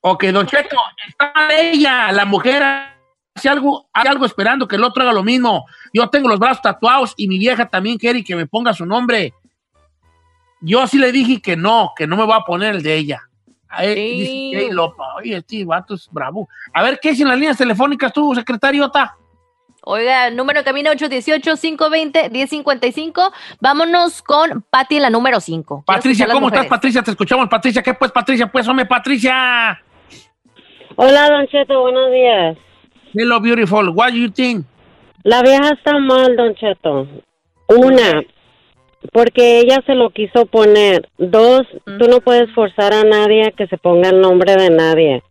Ok, 0.00 0.24
Don 0.28 0.46
Cheto, 0.46 0.78
está 1.06 1.34
ella, 1.54 2.10
la 2.10 2.24
mujer 2.24 2.62
hace 3.34 3.50
algo, 3.50 3.86
hace 3.92 4.08
algo 4.08 4.24
esperando 4.24 4.66
que 4.66 4.76
el 4.76 4.84
otro 4.84 5.02
haga 5.02 5.12
lo 5.12 5.22
mismo. 5.22 5.66
Yo 5.92 6.08
tengo 6.08 6.30
los 6.30 6.38
brazos 6.38 6.62
tatuados 6.62 7.12
y 7.18 7.28
mi 7.28 7.38
vieja 7.38 7.68
también 7.68 7.98
quiere 7.98 8.24
que 8.24 8.34
me 8.34 8.46
ponga 8.46 8.72
su 8.72 8.86
nombre. 8.86 9.34
Yo 10.62 10.86
sí 10.86 10.96
le 10.96 11.12
dije 11.12 11.42
que 11.42 11.54
no, 11.54 11.92
que 11.94 12.06
no 12.06 12.16
me 12.16 12.24
va 12.24 12.36
a 12.36 12.44
poner 12.46 12.76
el 12.76 12.82
de 12.82 12.94
ella. 12.94 13.28
Ahí 13.76 14.24
Sí. 14.26 14.50
dice 14.54 14.72
Lopa, 14.72 15.14
oye, 15.16 15.36
este 15.36 15.64
vato 15.64 15.94
es 15.94 16.08
bravo. 16.10 16.48
A 16.72 16.82
ver, 16.82 16.98
¿qué 17.00 17.10
es 17.10 17.20
en 17.20 17.28
las 17.28 17.38
líneas 17.38 17.56
telefónicas 17.58 18.12
tú, 18.12 18.34
secretariota? 18.34 19.16
Oiga, 19.86 20.30
número 20.30 20.60
de 20.60 20.64
cabina 20.64 20.90
818-520-1055. 20.92 23.32
Vámonos 23.60 24.22
con 24.22 24.62
Patti 24.70 24.96
en 24.96 25.02
la 25.02 25.10
número 25.10 25.40
5. 25.40 25.84
Patricia, 25.86 26.26
¿cómo 26.28 26.48
estás, 26.48 26.66
Patricia? 26.66 27.02
Te 27.02 27.10
escuchamos, 27.10 27.48
Patricia. 27.48 27.82
¿Qué 27.82 27.92
pues, 27.94 28.10
Patricia? 28.10 28.46
Pues, 28.50 28.66
hombre, 28.66 28.86
Patricia. 28.86 29.78
Hola, 30.96 31.28
Don 31.28 31.46
Cheto, 31.48 31.82
buenos 31.82 32.10
días. 32.10 32.56
Hello, 33.12 33.38
beautiful. 33.40 33.90
What 33.90 34.12
do 34.12 34.16
you 34.16 34.30
think? 34.30 34.64
La 35.22 35.42
vieja 35.42 35.68
está 35.70 35.98
mal, 35.98 36.34
Don 36.36 36.54
Cheto. 36.54 37.06
Una, 37.68 38.22
porque 39.12 39.60
ella 39.60 39.82
se 39.86 39.94
lo 39.94 40.10
quiso 40.10 40.46
poner. 40.46 41.08
Dos, 41.18 41.62
tú 41.84 42.08
no 42.08 42.20
puedes 42.20 42.50
forzar 42.54 42.92
a 42.94 43.04
nadie 43.04 43.46
a 43.46 43.50
que 43.50 43.66
se 43.66 43.78
ponga 43.78 44.08
el 44.10 44.20
nombre 44.20 44.56
de 44.56 44.70
nadie. 44.70 45.22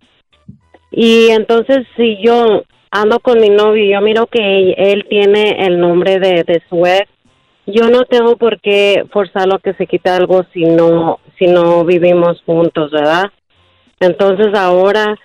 Y 0.91 1.29
entonces, 1.29 1.86
si 1.97 2.17
yo 2.23 2.63
ando 2.91 3.19
con 3.19 3.39
mi 3.39 3.49
novio 3.49 3.83
y 3.83 3.91
yo 3.93 4.01
miro 4.01 4.27
que 4.27 4.73
él, 4.77 5.05
tiene 5.09 5.65
el 5.65 5.79
nombre 5.79 6.19
de, 6.19 6.43
de 6.43 6.62
su 6.69 6.86
ex, 6.86 7.09
yo 7.65 7.89
no 7.89 8.03
tengo 8.05 8.38
por 8.38 8.59
qué 8.59 9.05
forzarlo 9.12 9.55
a 9.55 9.59
que 9.59 9.73
se 9.73 9.88
quite 9.88 10.09
algo 10.09 10.45
si 10.53 10.65
no, 10.65 11.19
si 11.39 11.47
no 11.47 11.83
vivimos 11.86 12.41
juntos, 12.45 12.91
¿verdad? 12.91 13.31
Entonces 13.99 14.47
ahora, 14.53 15.17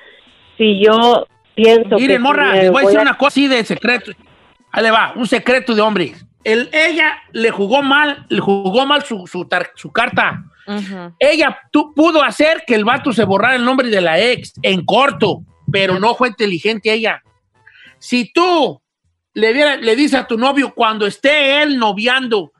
si 0.57 0.81
yo 0.83 1.27
pienso 1.55 1.91
que... 1.91 2.03
Miren, 2.03 2.17
si 2.19 2.23
morra, 2.23 2.55
les 2.55 2.71
voy 2.71 2.83
a 2.83 2.87
decir 2.87 2.99
a- 3.01 3.03
una 3.03 3.19
cosa 3.19 3.29
así 3.29 3.49
de 3.49 3.65
secreto. 3.65 4.13
Ahí 4.71 4.85
le 4.85 4.91
va, 4.91 5.13
un 5.17 5.27
secreto 5.27 5.75
de 5.75 5.83
hombre. 5.83 6.13
El, 6.49 6.71
ella 6.73 7.19
le 7.33 7.51
jugó 7.51 7.83
mal, 7.83 8.25
le 8.29 8.41
jugó 8.41 8.87
mal 8.87 9.05
su, 9.05 9.27
su, 9.27 9.45
tar- 9.47 9.71
su 9.75 9.93
carta. 9.93 10.45
Ella 11.19 11.59
tú, 11.73 11.93
pudo 11.95 12.23
hacer 12.23 12.65
que 12.67 12.75
el 12.75 12.85
vato 12.85 13.13
se 13.13 13.25
borrara 13.25 13.57
el 13.57 13.65
nombre 13.65 13.89
de 13.89 14.01
la 14.01 14.19
ex 14.19 14.53
en 14.63 14.85
corto, 14.85 15.43
pero 15.71 15.99
no 15.99 16.15
fue 16.15 16.29
inteligente 16.29 16.93
ella. 16.93 17.23
Si 17.99 18.33
tú 18.33 18.81
le, 19.35 19.53
viera- 19.53 19.77
le 19.77 19.97
dices 19.97 20.21
a 20.21 20.27
tu 20.27 20.37
novio 20.39 20.73
cuando 20.75 21.07
esté 21.07 21.63
él 21.63 21.79
noviando, 21.79 22.53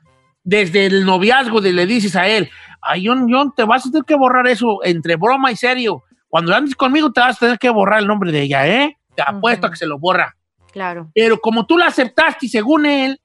desde 0.43 0.85
el 0.87 1.05
noviazgo, 1.05 1.61
de, 1.61 1.73
le 1.73 1.85
dices 1.85 2.15
a 2.15 2.27
él, 2.27 2.49
ay, 2.81 3.05
John, 3.07 3.27
John, 3.29 3.53
te 3.55 3.63
vas 3.63 3.85
a 3.85 3.91
tener 3.91 4.05
que 4.05 4.15
borrar 4.15 4.47
eso 4.47 4.79
entre 4.83 5.15
broma 5.15 5.51
y 5.51 5.55
serio. 5.55 6.03
Cuando 6.27 6.55
andes 6.55 6.75
conmigo 6.75 7.11
te 7.11 7.21
vas 7.21 7.37
a 7.37 7.39
tener 7.39 7.59
que 7.59 7.69
borrar 7.69 7.99
el 7.99 8.07
nombre 8.07 8.31
de 8.31 8.41
ella, 8.43 8.67
¿eh? 8.67 8.97
Te 9.15 9.23
apuesto 9.25 9.67
a 9.67 9.71
que 9.71 9.77
se 9.77 9.85
lo 9.87 9.97
borra. 9.99 10.35
Claro. 10.71 11.09
Pero 11.15 11.39
como 11.39 11.65
tú 11.65 11.77
la 11.77 11.87
aceptaste 11.87 12.45
y 12.45 12.49
según 12.49 12.85
él, 12.85 13.19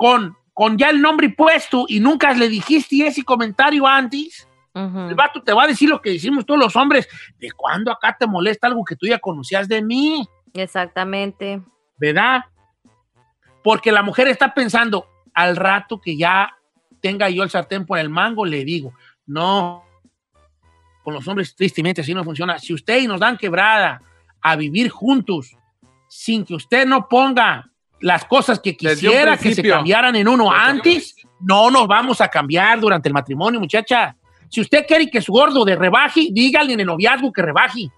con, 0.00 0.34
con 0.54 0.78
ya 0.78 0.88
el 0.88 1.02
nombre 1.02 1.28
puesto 1.28 1.84
y 1.86 2.00
nunca 2.00 2.32
le 2.32 2.48
dijiste 2.48 3.06
ese 3.06 3.22
comentario 3.22 3.86
antes, 3.86 4.48
Ujú. 4.72 5.10
el 5.10 5.14
vato 5.14 5.42
te 5.42 5.52
va 5.52 5.64
a 5.64 5.66
decir 5.66 5.90
lo 5.90 6.00
que 6.00 6.08
decimos 6.08 6.46
todos 6.46 6.58
los 6.58 6.74
hombres. 6.74 7.06
¿De 7.38 7.52
cuándo 7.52 7.92
acá 7.92 8.16
te 8.18 8.26
molesta 8.26 8.66
algo 8.66 8.82
que 8.82 8.96
tú 8.96 9.06
ya 9.06 9.18
conocías 9.18 9.68
de 9.68 9.82
mí? 9.82 10.26
Exactamente. 10.54 11.60
¿Verdad? 11.98 12.46
Porque 13.62 13.92
la 13.92 14.02
mujer 14.02 14.28
está 14.28 14.54
pensando, 14.54 15.06
al 15.34 15.54
rato 15.54 16.00
que 16.00 16.16
ya 16.16 16.56
tenga 17.02 17.28
yo 17.28 17.42
el 17.42 17.50
sartén 17.50 17.84
por 17.84 17.98
el 17.98 18.08
mango, 18.08 18.46
le 18.46 18.64
digo, 18.64 18.94
no, 19.26 19.84
con 21.04 21.12
los 21.12 21.28
hombres 21.28 21.54
tristemente 21.54 22.00
así 22.00 22.14
no 22.14 22.24
funciona. 22.24 22.58
Si 22.58 22.72
usted 22.72 23.02
y 23.02 23.06
nos 23.06 23.20
dan 23.20 23.36
quebrada 23.36 24.00
a 24.40 24.56
vivir 24.56 24.88
juntos, 24.88 25.58
sin 26.08 26.46
que 26.46 26.54
usted 26.54 26.86
no 26.86 27.06
ponga 27.06 27.70
las 28.00 28.24
cosas 28.24 28.60
que 28.60 28.76
quisiera 28.76 29.36
que 29.36 29.54
se 29.54 29.62
cambiaran 29.62 30.16
en 30.16 30.28
uno 30.28 30.50
antes, 30.50 31.14
no 31.40 31.70
nos 31.70 31.86
vamos 31.86 32.20
a 32.20 32.28
cambiar 32.28 32.80
durante 32.80 33.08
el 33.08 33.14
matrimonio, 33.14 33.60
muchacha. 33.60 34.16
Si 34.48 34.60
usted 34.60 34.84
quiere 34.86 35.08
que 35.10 35.20
su 35.20 35.32
gordo 35.32 35.64
de 35.64 35.76
rebaje, 35.76 36.28
dígale 36.32 36.72
en 36.72 36.80
el 36.80 36.86
noviazgo 36.86 37.32
que 37.32 37.42
rebaje. 37.42 37.90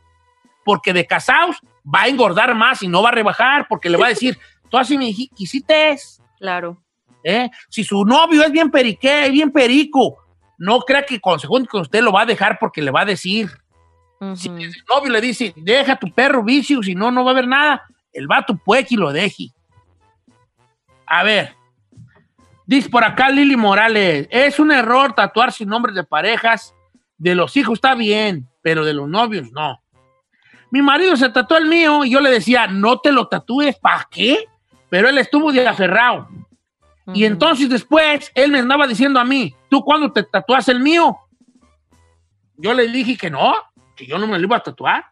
Porque 0.64 0.92
de 0.92 1.06
casados 1.06 1.56
va 1.82 2.02
a 2.02 2.08
engordar 2.08 2.54
más 2.54 2.82
y 2.82 2.88
no 2.88 3.02
va 3.02 3.08
a 3.08 3.12
rebajar, 3.12 3.66
porque 3.68 3.88
le 3.88 3.96
va 3.96 4.06
a 4.06 4.08
decir, 4.10 4.38
tú 4.68 4.76
así 4.76 4.98
me 4.98 5.12
quisiste. 5.34 5.96
Claro. 6.38 6.82
¿eh? 7.24 7.50
Si 7.68 7.84
su 7.84 8.04
novio 8.04 8.42
es 8.42 8.52
bien 8.52 8.70
periqué, 8.70 9.30
bien 9.30 9.50
perico, 9.50 10.18
no 10.58 10.80
crea 10.80 11.04
que 11.04 11.20
con 11.20 11.40
segundo 11.40 11.68
con 11.68 11.82
usted 11.82 12.02
lo 12.02 12.12
va 12.12 12.22
a 12.22 12.26
dejar 12.26 12.58
porque 12.58 12.82
le 12.82 12.90
va 12.90 13.02
a 13.02 13.06
decir. 13.06 13.50
Si 14.36 14.48
el 14.48 14.72
novio 14.88 15.10
le 15.10 15.20
dice, 15.20 15.52
deja 15.56 15.96
tu 15.96 16.12
perro 16.12 16.44
vicio, 16.44 16.80
si 16.80 16.94
no, 16.94 17.10
no 17.10 17.24
va 17.24 17.32
a 17.32 17.34
haber 17.34 17.48
nada, 17.48 17.82
el 18.12 18.28
vato 18.28 18.56
puede 18.56 18.86
que 18.86 18.94
lo 18.94 19.12
deje. 19.12 19.48
A 21.14 21.24
ver, 21.24 21.54
dice 22.64 22.88
por 22.88 23.04
acá 23.04 23.28
Lili 23.28 23.54
Morales, 23.54 24.26
es 24.30 24.58
un 24.58 24.72
error 24.72 25.12
tatuar 25.12 25.52
sin 25.52 25.68
nombres 25.68 25.94
de 25.94 26.04
parejas, 26.04 26.74
de 27.18 27.34
los 27.34 27.54
hijos 27.58 27.74
está 27.74 27.94
bien, 27.94 28.48
pero 28.62 28.82
de 28.82 28.94
los 28.94 29.10
novios 29.10 29.52
no. 29.52 29.82
Mi 30.70 30.80
marido 30.80 31.14
se 31.18 31.28
tatuó 31.28 31.58
el 31.58 31.66
mío 31.66 32.02
y 32.06 32.12
yo 32.12 32.20
le 32.20 32.30
decía, 32.30 32.66
no 32.66 32.98
te 33.00 33.12
lo 33.12 33.28
tatúes, 33.28 33.78
¿para 33.78 34.08
qué? 34.10 34.46
Pero 34.88 35.10
él 35.10 35.18
estuvo 35.18 35.52
de 35.52 35.68
aferrado. 35.68 36.30
Y 37.12 37.26
entonces 37.26 37.68
después 37.68 38.32
él 38.34 38.50
me 38.50 38.60
andaba 38.60 38.86
diciendo 38.86 39.20
a 39.20 39.24
mí, 39.26 39.54
¿tú 39.68 39.84
cuándo 39.84 40.10
te 40.12 40.22
tatuas 40.22 40.66
el 40.70 40.80
mío? 40.80 41.18
Yo 42.56 42.72
le 42.72 42.88
dije 42.88 43.18
que 43.18 43.28
no, 43.28 43.52
que 43.94 44.06
yo 44.06 44.16
no 44.16 44.26
me 44.26 44.38
lo 44.38 44.46
iba 44.46 44.56
a 44.56 44.62
tatuar. 44.62 45.04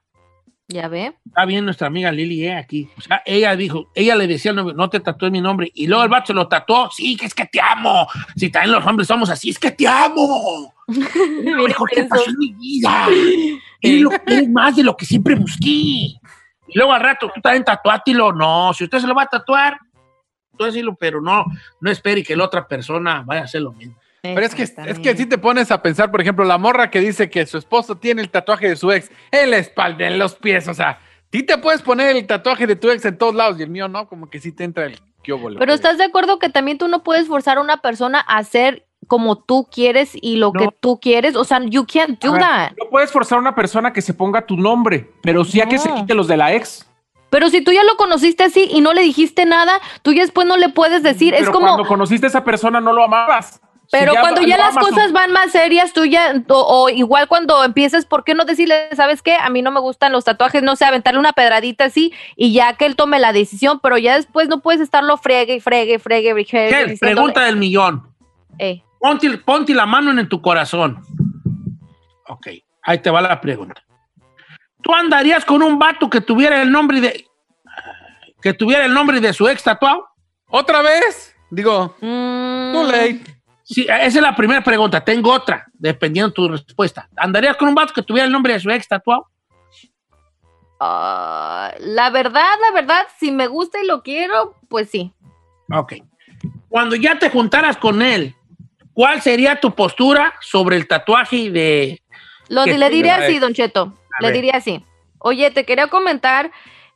Ya 0.73 0.87
ve. 0.89 1.13
Está 1.27 1.45
bien 1.47 1.65
nuestra 1.65 1.89
amiga 1.89 2.13
Lili, 2.13 2.45
eh, 2.47 2.55
aquí. 2.57 2.89
O 2.97 3.01
sea, 3.01 3.23
ella 3.27 3.57
dijo, 3.57 3.91
ella 3.95 4.15
le 4.15 4.29
decía 4.29 4.53
no 4.53 4.89
te 4.89 5.01
tatúes 5.01 5.33
mi 5.33 5.41
nombre. 5.41 5.71
Y 5.75 5.89
luego 5.89 6.05
el 6.05 6.09
vato 6.09 6.29
se 6.29 6.35
lo 6.35 6.47
tatuó, 6.47 6.89
sí, 6.93 7.17
que 7.17 7.27
es 7.27 7.35
que 7.35 7.45
te 7.47 7.61
amo. 7.61 8.07
Si 8.37 8.51
también 8.51 8.73
los 8.77 8.87
hombres 8.87 9.09
somos 9.09 9.29
así, 9.31 9.51
es 9.51 9.59
que 9.59 9.73
te 9.73 9.89
amo. 9.89 10.73
Lo 10.87 11.65
mejor 11.65 11.91
que 11.91 12.05
pasó 12.05 12.29
en 12.31 12.39
mi 12.39 12.53
vida. 12.53 13.07
Eres, 13.81 14.01
lo- 14.01 14.11
eres 14.27 14.49
más 14.49 14.77
de 14.77 14.85
lo 14.85 14.97
que 14.97 15.05
siempre 15.07 15.35
busqué. 15.35 15.69
Y 15.71 16.21
luego 16.75 16.93
al 16.93 17.01
rato, 17.03 17.31
tú 17.35 17.41
también 17.41 17.65
tatuátelo. 17.65 18.33
No, 18.33 18.73
si 18.73 18.85
usted 18.85 18.99
se 19.01 19.07
lo 19.09 19.15
va 19.15 19.23
a 19.25 19.27
tatuar, 19.27 19.79
tú 20.57 20.65
decirlo, 20.65 20.95
pero 20.95 21.21
no, 21.21 21.45
no 21.81 21.91
espere 21.91 22.23
que 22.23 22.37
la 22.37 22.45
otra 22.45 22.69
persona 22.69 23.23
vaya 23.27 23.41
a 23.43 23.45
hacer 23.45 23.63
lo 23.63 23.73
mismo. 23.73 23.97
Pero 24.23 24.41
es 24.41 24.55
que, 24.55 24.63
es 24.63 24.99
que 24.99 25.17
si 25.17 25.27
te 25.27 25.39
pones 25.39 25.71
a 25.71 25.83
pensar, 25.83 26.11
por 26.11 26.21
ejemplo, 26.21 26.45
la 26.45 26.59
morra 26.59 26.91
que 26.91 27.01
dice 27.01 27.31
que 27.31 27.47
su 27.47 27.57
esposo 27.59 27.97
tiene 27.97 28.21
el 28.21 28.31
tatuaje 28.31 28.69
de 28.69 28.77
su 28.77 28.93
ex 28.93 29.11
en 29.31 29.51
la 29.51 29.59
espalda, 29.59 30.07
en 30.07 30.19
los 30.19 30.35
pies, 30.35 30.69
o 30.69 30.75
sea, 30.75 31.01
ti 31.31 31.43
te 31.43 31.57
puedes 31.59 31.81
poner 31.81 32.15
el 32.15 32.27
tatuaje 32.27 32.67
de 32.67 32.77
tu 32.77 32.91
ex 32.91 33.05
en 33.05 33.17
todos 33.17 33.35
lados 33.35 33.59
y 33.59 33.63
el 33.63 33.71
mío 33.71 33.89
no, 33.89 34.09
como 34.09 34.29
que 34.29 34.41
sí 34.41 34.53
te 34.53 34.65
entra 34.65 34.85
el. 34.87 35.01
Pero 35.59 35.73
estás 35.73 35.99
de 35.99 36.05
acuerdo 36.05 36.39
que 36.39 36.49
también 36.49 36.79
tú 36.79 36.89
no 36.89 37.03
puedes 37.03 37.29
forzar 37.29 37.59
a 37.59 37.61
una 37.61 37.79
persona 37.79 38.25
a 38.27 38.39
hacer 38.39 38.87
como 39.07 39.37
tú 39.37 39.69
quieres 39.71 40.13
y 40.15 40.37
lo 40.37 40.53
que 40.53 40.69
tú 40.81 40.99
quieres. 41.01 41.37
O 41.37 41.45
sea, 41.45 41.61
you 41.65 41.85
can't 41.87 42.23
do 42.23 42.33
ver, 42.33 42.41
that. 42.41 42.73
No 42.79 42.89
puedes 42.89 43.11
forzar 43.11 43.39
a 43.39 43.41
una 43.41 43.55
persona 43.55 43.93
que 43.93 44.03
se 44.03 44.15
ponga 44.15 44.47
tu 44.47 44.57
nombre, 44.57 45.11
pero 45.23 45.45
sí 45.45 45.61
a 45.61 45.67
que 45.67 45.79
se 45.79 45.93
quite 45.93 46.15
los 46.15 46.29
de 46.29 46.37
la 46.37 46.55
ex. 46.55 46.87
Pero 47.29 47.49
si 47.49 47.63
tú 47.63 47.71
ya 47.71 47.85
lo 47.85 47.97
conociste 47.97 48.43
así 48.43 48.69
y 48.71 48.81
no 48.81 48.93
le 48.93 49.03
dijiste 49.03 49.47
nada, 49.47 49.81
tú 50.03 50.13
ya 50.13 50.23
después 50.23 50.47
no 50.47 50.57
le 50.57 50.69
puedes 50.69 51.03
decir. 51.03 51.33
pero 51.33 51.45
es 51.45 51.51
como. 51.51 51.67
cuando 51.67 51.87
conociste 51.87 52.27
a 52.27 52.29
esa 52.29 52.45
persona 52.45 52.81
no 52.81 52.93
lo 52.93 53.05
amabas. 53.05 53.61
Si 53.91 53.97
Pero 53.99 54.13
cuando 54.21 54.43
ya 54.43 54.57
las 54.57 54.77
cosas 54.77 55.11
van 55.11 55.33
más 55.33 55.51
serias, 55.51 55.93
tú 55.93 56.05
ya, 56.05 56.33
o, 56.49 56.85
o 56.85 56.89
igual 56.91 57.27
cuando 57.27 57.65
empieces, 57.65 58.07
¿por 58.07 58.23
qué 58.23 58.35
no 58.35 58.45
decirle, 58.45 58.89
sabes 58.95 59.21
qué? 59.21 59.35
A 59.35 59.51
mí 59.51 59.63
no 59.63 59.73
me 59.73 59.81
gustan 59.81 60.13
los 60.13 60.25
tatuajes, 60.25 60.63
no 60.63 60.77
sé, 60.77 60.85
aventarle 60.85 61.19
una 61.19 61.33
pedradita 61.33 61.87
así 61.87 62.13
y 62.37 62.53
ya 62.53 62.75
que 62.75 62.87
él 62.87 62.95
tome 62.95 63.19
la 63.19 63.33
decisión, 63.33 63.81
pero 63.83 63.99
ya 63.99 64.15
después 64.15 64.49
no 64.49 64.61
puedes 64.61 64.81
estarlo 64.81 65.17
fregue 65.17 65.57
y 65.57 65.61
fregue, 65.61 65.99
fregue, 65.99 66.31
fregue. 66.45 66.47
¿Qué? 66.47 66.85
diciéndole, 66.87 66.99
Pregunta 67.15 67.41
del 67.47 67.57
millón. 67.57 68.15
eh, 68.61 68.81
Ponte, 69.01 69.39
ponte 69.39 69.75
la 69.75 69.87
mano 69.87 70.13
en 70.13 70.29
tu 70.29 70.41
corazón. 70.41 71.03
Ok, 72.29 72.47
ahí 72.83 72.99
te 72.99 73.11
va 73.11 73.21
la 73.21 73.41
pregunta. 73.41 73.83
¿Tú 74.83 74.95
andarías 74.95 75.45
con 75.45 75.63
un 75.65 75.81
vato 75.81 76.09
que 76.09 76.21
tuviera 76.21 76.63
el 76.63 76.71
nombre 76.71 77.01
de 77.01 77.27
que 78.41 78.53
tuviera 78.55 78.85
el 78.85 78.95
nombre 78.95 79.21
de 79.21 79.33
su 79.33 79.49
ex 79.49 79.65
tatuado? 79.65 80.07
¿Otra 80.49 80.81
vez? 80.81 81.35
Digo, 81.51 81.97
mm, 82.01 82.73
too 82.73 82.85
late. 82.85 83.30
Sí, 83.71 83.83
esa 83.83 84.05
es 84.05 84.15
la 84.17 84.35
primera 84.35 84.65
pregunta. 84.65 85.05
Tengo 85.05 85.33
otra, 85.33 85.65
dependiendo 85.75 86.31
de 86.31 86.35
tu 86.35 86.49
respuesta. 86.49 87.09
¿Andarías 87.17 87.57
con 87.57 87.69
un 87.69 87.75
vato 87.77 87.93
que 87.95 88.03
tuviera 88.03 88.27
el 88.27 88.33
nombre 88.33 88.53
de 88.53 88.59
su 88.61 88.69
ex 88.69 88.89
tatuado? 88.89 89.29
ah, 90.81 91.73
la 91.79 92.11
verdad, 92.11 92.51
la 92.61 92.73
verdad, 92.75 93.07
si 93.21 93.31
me 93.31 93.47
gusta 93.47 93.81
y 93.81 93.87
lo 93.87 94.03
quiero, 94.03 94.57
pues 94.69 94.91
sí. 94.91 95.13
Ok. 95.73 95.95
Cuando 96.69 96.97
ya 96.97 97.17
te 97.21 97.31
juntaras 97.31 97.77
con 97.77 98.03
él, 98.03 98.35
¿cuál 98.93 99.23
sería 99.23 99.61
tu 99.61 99.73
postura 99.73 100.35
sobre 100.41 100.75
el 100.75 100.89
tatuaje 100.89 101.51
de... 101.51 102.03
Lo, 102.49 102.67
le 102.67 102.91
diría 102.91 103.17
así. 103.17 103.39
Don 103.39 103.55
Cheto. 103.55 103.95
A 104.19 104.23
Le 104.23 104.29
ver. 104.29 104.35
diría 104.35 104.55
así. 104.57 104.85
Oye, 105.19 105.53
te 105.53 105.65
quería 105.65 105.87
comentar 105.87 106.51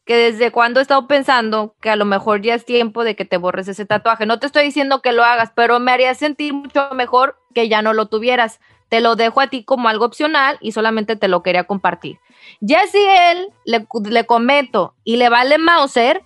que 0.05 0.17
desde 0.17 0.51
cuando 0.51 0.81
he 0.81 0.83
estado 0.83 1.07
pensando 1.07 1.75
que 1.81 1.89
a 1.91 1.97
lo 1.97 2.05
mejor 2.05 2.43
ya 2.43 2.55
es 2.55 2.65
tiempo 2.65 3.05
de 3.05 3.17
que 3.17 3.25
te 3.25 3.39
borres 3.39 3.69
ese 3.69 3.87
tatuaje. 3.87 4.27
No 4.27 4.39
te 4.39 4.47
estoy 4.47 4.65
diciendo 4.65 5.01
que 5.01 5.13
lo 5.13 5.25
hagas, 5.25 5.51
pero 5.55 5.81
me 5.81 5.93
haría 5.93 6.15
sentir 6.15 6.53
mucho 6.53 6.89
mejor 6.95 7.39
que 7.55 7.69
ya 7.69 7.81
no 7.81 7.93
lo 7.95 8.07
tuvieras. 8.07 8.61
Te 8.91 9.01
lo 9.01 9.17
dejo 9.17 9.41
a 9.41 9.47
ti 9.47 9.65
como 9.65 9.89
algo 9.89 10.05
opcional 10.05 10.59
y 10.61 10.73
solamente 10.73 11.17
te 11.17 11.27
lo 11.29 11.43
quería 11.43 11.65
compartir. 11.65 12.19
Ya 12.61 12.87
si 12.87 12.99
él 12.99 13.49
le, 13.65 13.87
le 14.11 14.27
comento 14.27 14.95
y 15.05 15.17
le 15.17 15.31
vale 15.31 15.57
Mauser, 15.57 16.23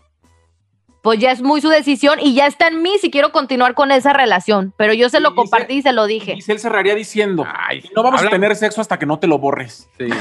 pues 1.00 1.20
ya 1.20 1.30
es 1.30 1.40
muy 1.40 1.60
su 1.60 1.68
decisión 1.68 2.18
y 2.20 2.34
ya 2.34 2.46
está 2.48 2.66
en 2.66 2.82
mí 2.82 2.98
si 3.00 3.12
quiero 3.12 3.30
continuar 3.30 3.74
con 3.74 3.92
esa 3.92 4.12
relación. 4.12 4.74
Pero 4.76 4.92
yo 4.92 5.08
se 5.08 5.20
lo 5.20 5.28
Y 5.28 5.32
dice- 5.32 5.36
compartí 5.36 5.74
y 5.74 5.82
se 5.82 5.92
lo 5.92 6.06
dije. 6.06 6.34
Y 6.36 6.50
él 6.50 6.58
cerraría 6.58 6.96
diciendo, 6.96 7.46
Ay, 7.46 7.88
no 7.94 8.02
vamos 8.02 8.18
habla- 8.18 8.30
a 8.30 8.32
tener 8.32 8.56
sexo 8.56 8.80
hasta 8.80 8.98
que 8.98 9.06
no 9.06 9.20
te 9.20 9.28
lo 9.28 9.38
borres. 9.38 9.88
Sí. 9.96 10.08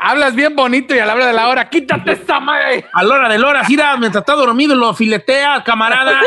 Hablas 0.00 0.34
bien 0.34 0.54
bonito 0.56 0.94
y 0.94 0.98
a 0.98 1.06
la 1.06 1.14
hora 1.14 1.26
de 1.26 1.32
la 1.32 1.48
hora, 1.48 1.68
quítate 1.68 2.12
esa 2.12 2.40
madre. 2.40 2.86
A 2.92 3.02
la 3.02 3.14
hora 3.14 3.28
de 3.28 3.38
la 3.38 3.48
hora, 3.48 3.62
mira, 3.68 3.96
mientras 3.96 4.22
está 4.22 4.34
dormido, 4.34 4.74
lo 4.74 4.94
filetea, 4.94 5.62
camarada. 5.64 6.20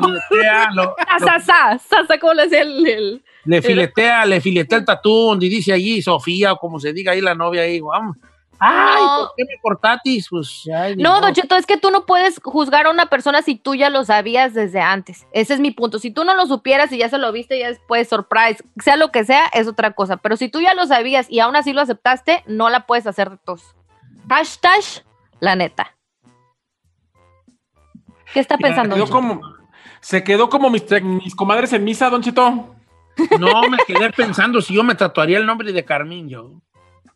lo 0.00 0.20
filetea, 0.30 0.68
lo- 0.74 0.94
Ah, 1.06 1.18
Sasa, 1.18 1.78
Sasa, 1.78 2.18
¿cómo 2.18 2.34
le 2.34 2.42
decía 2.44 2.62
el- 2.62 2.86
el, 2.86 3.22
le 3.44 3.62
filetea, 3.62 4.24
le 4.26 4.40
filetea 4.40 4.78
el 4.78 4.84
tatú, 4.84 5.28
donde 5.28 5.48
dice 5.48 5.72
allí 5.72 6.00
Sofía, 6.02 6.52
o 6.52 6.58
como 6.58 6.78
se 6.80 6.92
diga 6.92 7.12
ahí 7.12 7.20
la 7.20 7.34
novia 7.34 7.62
ahí, 7.62 7.80
vamos. 7.80 8.16
Ay, 8.58 9.02
No. 9.02 9.18
¿por 9.18 9.32
qué 9.36 9.44
me 9.44 9.60
cortatis? 9.60 10.28
Pues, 10.30 10.68
ay, 10.74 10.96
No. 10.96 11.20
Don 11.20 11.32
Cheto, 11.32 11.56
es 11.56 11.66
que 11.66 11.76
tú 11.76 11.90
no 11.90 12.06
puedes 12.06 12.40
juzgar 12.42 12.86
a 12.86 12.90
una 12.90 13.06
persona 13.06 13.42
si 13.42 13.56
tú 13.56 13.74
ya 13.74 13.90
lo 13.90 14.04
sabías 14.04 14.54
desde 14.54 14.80
antes. 14.80 15.26
Ese 15.32 15.54
es 15.54 15.60
mi 15.60 15.70
punto. 15.70 15.98
Si 15.98 16.10
tú 16.10 16.24
no 16.24 16.34
lo 16.34 16.46
supieras 16.46 16.92
y 16.92 16.98
ya 16.98 17.08
se 17.08 17.18
lo 17.18 17.30
viste, 17.32 17.58
ya 17.58 17.68
después, 17.68 18.08
surprise, 18.08 18.62
sea 18.82 18.96
lo 18.96 19.10
que 19.10 19.24
sea, 19.24 19.46
es 19.52 19.66
otra 19.66 19.92
cosa. 19.92 20.16
Pero 20.18 20.36
si 20.36 20.48
tú 20.48 20.60
ya 20.60 20.74
lo 20.74 20.86
sabías 20.86 21.26
y 21.30 21.40
aún 21.40 21.56
así 21.56 21.72
lo 21.72 21.80
aceptaste, 21.80 22.42
no 22.46 22.70
la 22.70 22.86
puedes 22.86 23.06
hacer 23.06 23.30
de 23.30 23.36
tos. 23.38 23.74
Hashtag, 24.28 24.82
la 25.40 25.56
neta. 25.56 25.94
¿Qué 28.32 28.40
está 28.40 28.58
pensando? 28.58 28.96
Como, 29.08 29.40
Se 30.00 30.24
quedó 30.24 30.48
como 30.48 30.70
mis, 30.70 30.84
mis 31.02 31.34
comadres 31.34 31.72
en 31.72 31.84
misa, 31.84 32.10
Don 32.10 32.22
Cheto. 32.22 32.74
No, 33.38 33.62
me 33.68 33.78
quedé 33.86 34.10
pensando 34.10 34.60
si 34.60 34.74
yo 34.74 34.82
me 34.82 34.94
tatuaría 34.96 35.38
el 35.38 35.46
nombre 35.46 35.72
de 35.72 35.84
Carmín, 35.84 36.28
yo. 36.28 36.50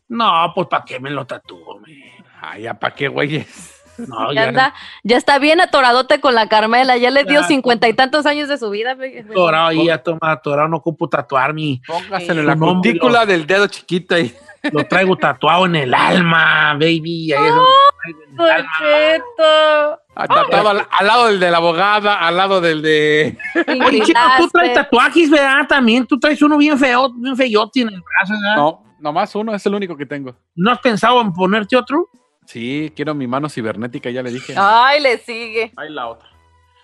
No, 0.09 0.51
pues 0.55 0.67
¿para 0.67 0.83
qué 0.83 0.99
me 0.99 1.09
lo 1.09 1.25
tatúo? 1.25 1.79
me? 1.79 1.93
Ay, 2.41 2.63
¿ya 2.63 2.73
para 2.73 2.95
qué, 2.95 3.07
güeyes? 3.07 3.75
No, 4.07 4.31
Ya, 4.31 4.43
ya, 4.43 4.47
anda, 4.47 4.73
ya 5.03 5.17
está 5.17 5.39
bien 5.39 5.59
atoradote 5.59 6.21
con 6.21 6.33
la 6.33 6.47
Carmela, 6.47 6.95
ya 6.95 7.09
le 7.11 7.25
dio 7.25 7.43
cincuenta 7.43 7.87
y 7.89 7.93
tantos 7.93 8.25
años 8.25 8.47
de 8.47 8.57
su 8.57 8.69
vida. 8.69 8.95
güey. 8.95 9.19
atorado 9.19 9.67
ahí, 9.67 9.85
ya 9.87 9.97
toma 10.01 10.31
atorado, 10.31 10.69
no 10.69 10.77
ocupo 10.77 11.09
tatuar 11.09 11.53
mi, 11.53 11.81
Póngaselo 11.85 12.39
en 12.39 12.47
la 12.47 12.55
cutícula 12.55 13.25
del 13.25 13.45
dedo 13.45 13.67
chiquito 13.67 14.15
ahí. 14.15 14.33
lo 14.71 14.85
traigo 14.85 15.17
tatuado 15.17 15.65
en 15.65 15.75
el 15.75 15.93
alma, 15.93 16.73
baby. 16.75 17.33
Ahí 17.33 17.45
es 17.45 17.51
alma. 17.51 18.67
Cheto. 18.77 19.99
Ah, 20.15 20.27
tatuado 20.27 20.69
al, 20.69 20.87
al 20.89 21.07
lado 21.07 21.27
del 21.27 21.39
de 21.39 21.51
la 21.51 21.57
abogada, 21.57 22.25
al 22.25 22.37
lado 22.37 22.61
del 22.61 22.81
de. 22.81 23.37
Oye, 23.85 24.01
Chino, 24.01 24.19
tú 24.37 24.47
traes 24.49 24.73
tatuajes, 24.73 25.29
¿verdad? 25.29 25.67
También, 25.67 26.05
tú 26.07 26.17
traes 26.19 26.41
uno 26.41 26.57
bien 26.57 26.77
feo, 26.77 27.09
bien 27.13 27.35
feyote 27.35 27.81
en 27.81 27.89
el 27.89 28.01
brazo, 28.01 28.33
¿verdad? 28.41 28.55
No, 28.55 28.83
nomás 28.99 29.33
uno, 29.35 29.53
es 29.53 29.65
el 29.65 29.73
único 29.75 29.95
que 29.97 30.05
tengo. 30.05 30.35
¿No 30.55 30.71
has 30.71 30.79
pensado 30.79 31.21
en 31.21 31.33
ponerte 31.33 31.75
otro? 31.77 32.07
Sí, 32.45 32.91
quiero 32.95 33.13
mi 33.13 33.27
mano 33.27 33.47
cibernética, 33.49 34.09
ya 34.09 34.23
le 34.23 34.31
dije. 34.31 34.53
Ay, 34.57 34.99
le 35.01 35.17
sigue. 35.19 35.71
Ahí 35.77 35.89
la 35.89 36.07
otra. 36.07 36.27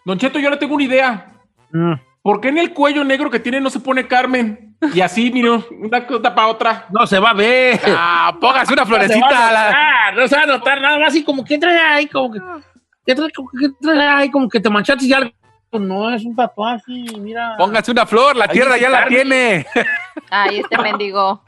Don 0.06 0.18
Cheto, 0.20 0.38
yo 0.40 0.50
le 0.50 0.58
tengo 0.58 0.76
una 0.76 0.84
idea. 0.84 1.34
Mm. 1.72 1.94
¿Por 2.22 2.40
qué 2.42 2.48
en 2.50 2.58
el 2.58 2.74
cuello 2.74 3.04
negro 3.04 3.30
que 3.30 3.40
tiene 3.40 3.60
no 3.62 3.70
se 3.70 3.80
pone 3.80 4.08
Carmen? 4.08 4.76
Y 4.94 5.02
así, 5.02 5.32
mire, 5.32 5.50
una 5.52 6.06
cosa 6.06 6.34
para 6.36 6.48
otra. 6.48 6.86
No 6.92 7.06
se 7.08 7.20
va 7.20 7.32
a 7.32 7.34
ver. 7.34 7.80
Ah, 7.88 8.36
póngase 8.40 8.74
una 8.74 8.84
No 8.84 8.88
se 8.88 8.94
a 8.96 8.98
florecita. 9.00 9.50
a 9.50 9.52
la- 9.52 9.66
notar, 9.66 10.16
no 10.16 10.28
se 10.28 10.36
va 10.36 10.42
a 10.44 10.46
notar 10.46 10.82
nada 10.82 11.00
más 11.00 11.16
y 11.16 11.24
como 11.24 11.44
que 11.44 11.58
trae 11.58 11.78
ahí, 11.80 12.08
como 12.08 12.32
que, 12.34 12.40
¿qué 13.06 13.16
trae, 13.16 13.32
como 13.32 13.50
que 13.50 13.70
trae 13.82 14.08
ahí, 14.08 14.32
como 14.32 14.48
que 14.50 14.60
te 14.60 14.70
manchaste 14.70 15.06
y 15.06 15.14
algo. 15.14 15.32
No, 15.72 16.14
es 16.14 16.24
un 16.24 16.36
tatuaje, 16.36 16.84
mira. 17.20 17.56
Póngase 17.58 17.92
una 17.92 18.06
flor, 18.06 18.36
la 18.36 18.46
Ahí 18.46 18.52
tierra 18.52 18.78
ya 18.78 18.90
la 18.90 19.08
tiene. 19.08 19.66
Ay, 20.30 20.60
este 20.60 20.78
mendigo. 20.78 21.44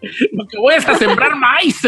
Lo 0.00 0.46
que 0.46 0.58
voy 0.58 0.74
es 0.74 0.86
a 0.86 0.96
sembrar 0.96 1.34
maíz. 1.36 1.80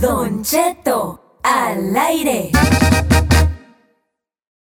Don 0.00 0.42
Cheto 0.44 1.38
al 1.42 1.96
aire. 1.96 2.50